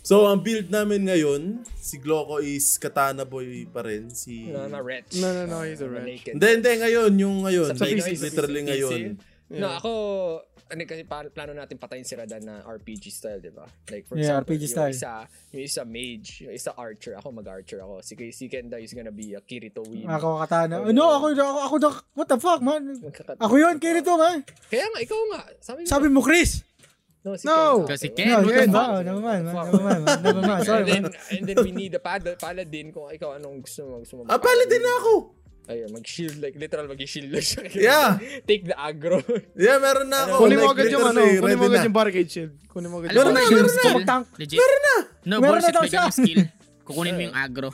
[0.03, 4.11] So, ang build namin ngayon, si Gloco is Katana Boy pa rin.
[4.11, 4.51] Si...
[4.51, 5.15] No, not wretch.
[5.23, 6.27] No, no, no, he's a wretch.
[6.27, 7.79] Hindi, hindi, ngayon, yung ngayon.
[7.79, 8.69] Sa like, PC, literally PC.
[8.75, 8.99] ngayon.
[9.53, 9.91] No, ako,
[10.65, 13.67] ano kasi pa- plano natin patayin si Radan na RPG style, di ba?
[13.89, 14.95] Like, for Yeah, example, RPG yung style.
[14.95, 15.13] isa,
[15.51, 17.19] yung isa mage, yung isa archer.
[17.19, 17.99] Ako mag-archer ako.
[17.99, 20.07] Si, si Kenda is gonna be a Kirito Weeb.
[20.07, 20.87] Ako katana.
[20.89, 22.95] No, ako, ako, ako, ako, what the fuck, man?
[23.37, 24.47] Ako yun, Kirito, man.
[24.69, 25.41] Kaya nga, ikaw nga.
[25.59, 26.63] Sabi, Sabi mo, Chris.
[27.21, 27.83] no, si No.
[27.83, 28.07] Ken Kasi.
[28.15, 28.71] Ken, No, fuck?
[28.71, 29.03] ba?
[29.03, 29.55] Never mind, man.
[29.67, 30.19] Never mind, man.
[30.23, 30.63] Never mind.
[30.63, 33.99] Sorry, and then, and then we need a pad, paladin kung ikaw anong gusto mo.
[33.99, 35.40] Gusto mo Ah, pala din ako!
[35.67, 37.63] Ayun, mag-shield, like literal mag-shield lang siya.
[37.91, 38.09] Yeah.
[38.43, 39.21] Take the aggro.
[39.55, 40.35] Yeah, meron na ako.
[40.43, 41.87] Kunin mo Like, agad yung ano, kunin mo agad na.
[41.87, 42.53] yung barricade shield.
[42.67, 43.83] Kunin mo agad yung na, barricade meron na.
[43.85, 44.25] Kumaktank.
[44.41, 44.59] Legit.
[44.59, 44.97] Meron na.
[45.23, 46.03] No, Meron na daw siya.
[46.11, 46.43] skill.
[46.83, 47.71] Kukunin mo yung aggro.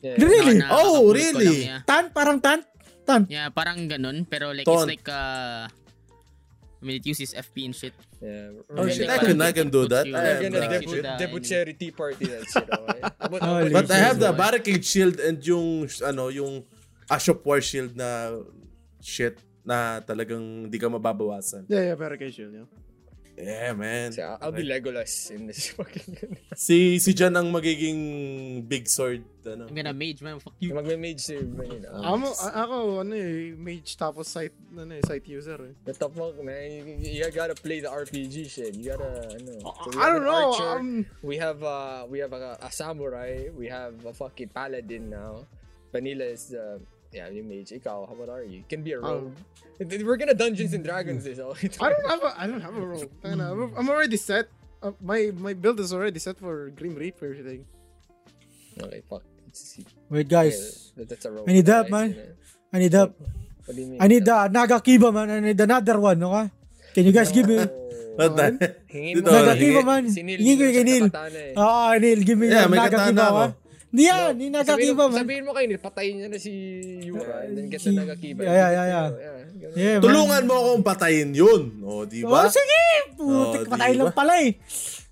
[0.00, 0.16] Yeah.
[0.16, 0.54] Really?
[0.60, 1.66] Na- na- Oh, really?
[1.66, 1.80] lang, yeah.
[1.84, 2.04] Tan?
[2.08, 2.64] Parang tan?
[3.04, 3.22] Tan?
[3.28, 4.24] Yeah, parang ganun.
[4.24, 4.84] Pero like, Ton.
[4.84, 5.68] it's like, uh,
[6.76, 7.92] I mean, it uses FP and shit.
[8.16, 8.56] Yeah.
[8.72, 10.04] Oh, And shit, I can, I can do that.
[10.04, 10.80] you- I have gonna Like, that.
[10.80, 12.68] you debut, should, uh, debut in- charity party that shit.
[13.28, 13.40] But,
[13.72, 16.64] But I have the barricade shield and yung, ano, yung
[17.10, 18.34] Ash of War shield na
[19.00, 21.66] shit na talagang hindi ka mababawasan.
[21.66, 22.68] Yeah, yeah, barricade shield, yeah.
[23.36, 24.12] Yeah, man.
[24.12, 26.40] So, I'll be Legolas in this fucking...
[26.56, 29.68] Si si Jan ang magiging big sword ano.
[29.68, 30.40] I'm gonna mage, man.
[30.40, 30.72] Fuck you.
[30.72, 32.00] Magme-mage si Manila.
[32.00, 35.74] Ako, ako, ano eh, mage tapos site, ano eh, site user eh.
[35.84, 36.96] The top fuck, man.
[36.96, 38.72] You, you gotta play the RPG shit.
[38.72, 39.52] You gotta, ano.
[39.84, 43.52] So we I don't know, archer, um, we have, uh, we have a, a samurai.
[43.52, 45.44] We have a fucking paladin now.
[45.92, 46.80] Vanilla is the,
[47.16, 47.72] yeah, yung mage.
[47.72, 48.60] Ikaw, how what are you?
[48.60, 49.32] You can be a rogue.
[49.80, 51.40] We're gonna Dungeons and Dragons this.
[51.40, 51.56] Oh.
[51.56, 53.08] I don't have a, I don't have a role.
[53.24, 54.52] I'm I'm already set.
[54.84, 57.64] Uh, my my build is already set for Grim Reaper thing.
[58.76, 59.24] Okay, fuck.
[60.12, 60.92] Wait, guys.
[61.00, 61.48] that, that's a rogue.
[61.48, 62.12] I need help, man.
[62.68, 63.16] I need help.
[63.64, 63.98] What do you mean?
[64.02, 65.32] I need the Naga Kiba, man.
[65.32, 66.50] I need another one, okay?
[66.92, 67.56] Can you guys give me?
[68.20, 69.32] What the- Hingin mo.
[69.32, 69.56] Naga.
[69.56, 70.04] Kiba, man.
[70.12, 71.06] Hingin ko hindi kay na Neil.
[71.08, 71.56] siya.
[71.56, 73.44] Ah, Neil, give me Yeah, the Naga Kiba, ako.
[73.96, 73.98] Ha?
[73.98, 75.16] Hindi yan, hindi nagkakiba man.
[75.16, 76.52] Sabihin mo kayo, patayin niya na si
[77.00, 78.40] Yura and then get na nagkakiba.
[78.42, 79.06] Yeah, yeah, yeah, yeah.
[79.72, 80.04] Yeah, man.
[80.04, 81.62] Tulungan mo akong patayin yun.
[81.80, 82.46] O, di Oh, ba?
[82.46, 82.82] sige!
[83.16, 84.52] Oh, Putik, di patayin lang pala eh.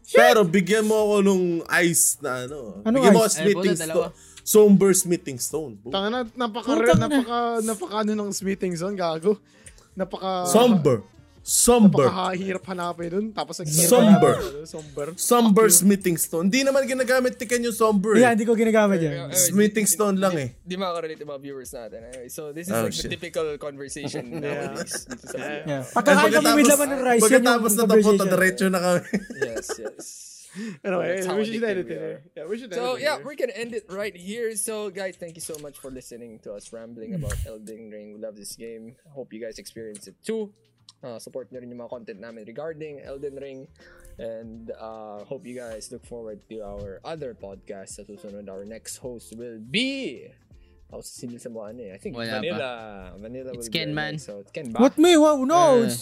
[0.07, 1.45] Pero bigyan mo ako nung
[1.81, 2.85] ice na ano.
[2.85, 3.35] Anong bigyan mo ice?
[3.35, 4.13] ako smithing stone.
[4.45, 5.73] Somber smithing stone.
[5.89, 7.09] Tanga na, napaka, Putang na.
[7.09, 9.41] napaka, napaka ano ng smithing zone, gago.
[9.97, 11.01] Napaka, Somber.
[11.45, 12.09] Somber.
[12.09, 13.27] Napakahirap hanapin dun.
[13.31, 14.65] Tapos ang Somber.
[14.65, 15.07] Somber.
[15.15, 16.49] Somber smithing stone.
[16.49, 18.17] Hindi naman ginagamit tikan yung somber.
[18.17, 18.41] Yeah, Eh.
[18.41, 19.29] hindi ko ginagamit yan.
[19.29, 20.57] Smithing stone lang eh.
[20.65, 22.01] Di makakarelate yung mga viewers natin.
[22.01, 23.07] Anyway, so this is Oh, like shit.
[23.07, 25.05] the typical conversation nowadays.
[25.05, 25.37] Dito sa
[25.69, 25.85] Yeah.
[25.85, 28.33] Pagkakain kami with laman ng rice, pagkatapos na tapos, conversation.
[28.33, 29.01] diretso na kami.
[29.45, 30.07] yes, yes.
[30.87, 31.91] Anyway, That's we should we it.
[31.91, 32.17] eh.
[32.39, 34.55] Yeah, we should edit So it yeah, we're gonna end it right here.
[34.55, 38.15] So guys, thank you so much for listening to us rambling about Elden Ring.
[38.15, 38.95] We love this game.
[39.13, 40.55] Hope you guys experience it too.
[41.05, 43.69] Uh, support nyo rin yung mga content namin regarding Elden Ring.
[44.17, 48.49] And uh, hope you guys look forward to our other podcast sa susunod.
[48.49, 50.25] Our next host will be...
[50.89, 51.91] Ako sa sinil sa mga ano eh.
[51.93, 52.71] I think Wala Vanilla.
[53.21, 54.13] Vanilla It's will Ken, be man.
[54.17, 54.31] next.
[54.55, 54.79] Ken ba?
[54.81, 55.13] What me?
[55.21, 55.85] Wow, no.
[55.85, 55.93] Uh,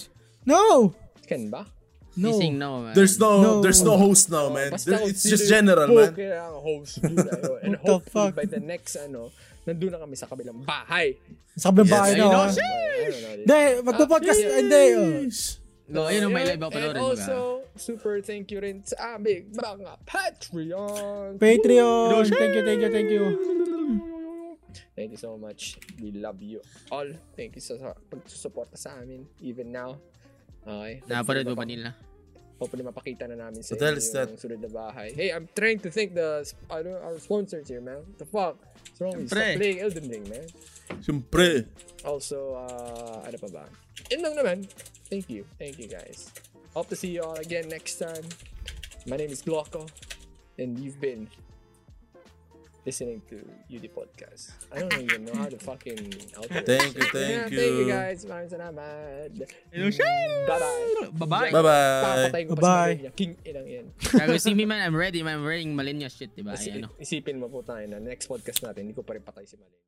[0.47, 0.95] no.
[1.27, 1.67] Ken ba?
[2.15, 2.29] No.
[2.29, 2.93] Missing no, man.
[2.93, 3.51] There's no, No.
[3.65, 4.77] there's no host now, man.
[4.77, 6.13] Basta it's just general, man.
[6.13, 6.29] poke
[6.63, 7.59] host nyo na yun.
[7.65, 8.37] And What the hopefully fuck?
[8.37, 9.33] by the next ano,
[9.63, 11.15] nandun na kami sa kabilang bahay.
[11.55, 11.95] Sa kabilang Yes.
[11.95, 12.25] bahay na.
[12.25, 12.47] know.
[13.43, 14.41] Hindi, magpo-podcast.
[14.41, 14.85] Ah, Hindi.
[14.93, 15.11] oh.
[15.93, 17.03] No, ayun ang may live ako And panoorin.
[17.03, 17.37] also,
[17.75, 21.37] super thank you rin sa aming mga Patreon.
[21.37, 22.09] Patreon.
[22.25, 23.25] Thank you, thank you, thank you.
[24.93, 25.77] Thank you so much.
[26.01, 27.09] We love you all.
[27.37, 29.97] Thank you sa, sa pagsusuporta sa amin even now.
[30.63, 31.03] Okay.
[31.09, 31.93] Napanood mo ba nila?
[32.63, 35.11] Hopefully mapakita na namin sa inyo yung sunod na bahay.
[35.11, 38.07] Hey, I'm trying to thank the ano, our sponsors here, man.
[38.07, 38.55] What the fuck?
[38.63, 39.35] What's wrong with.
[39.35, 40.47] Stop playing Elden Ring, man.
[41.03, 41.67] Siyempre.
[42.07, 43.65] Also, uh, ano pa ba?
[44.15, 44.57] Yun lang naman.
[45.11, 45.43] Thank you.
[45.59, 46.31] Thank you, guys.
[46.71, 48.23] Hope to see you all again next time.
[49.11, 49.91] My name is Glocko,
[50.55, 51.27] and you've been
[52.83, 53.39] listening to
[53.71, 54.51] UD Podcast.
[54.75, 56.67] I don't even know how to fucking outro.
[56.67, 57.87] Thank you, thank Thank you, you.
[57.87, 58.27] guys.
[58.27, 59.31] Maraming salamat.
[59.71, 61.51] Bye-bye.
[61.51, 61.51] Bye-bye.
[61.55, 62.31] Bye-bye.
[62.31, 62.47] Bye-bye.
[62.47, 63.11] si Malenya.
[63.15, 63.87] King inang yan.
[64.03, 65.23] Sabi, see me man, I'm ready.
[65.23, 65.39] man.
[65.39, 66.59] I'm wearing Malenya shit, diba?
[66.59, 66.91] Ay, ano.
[66.99, 69.83] isipin mo po tayo na next podcast natin, hindi ko pa rin patay si Malenya.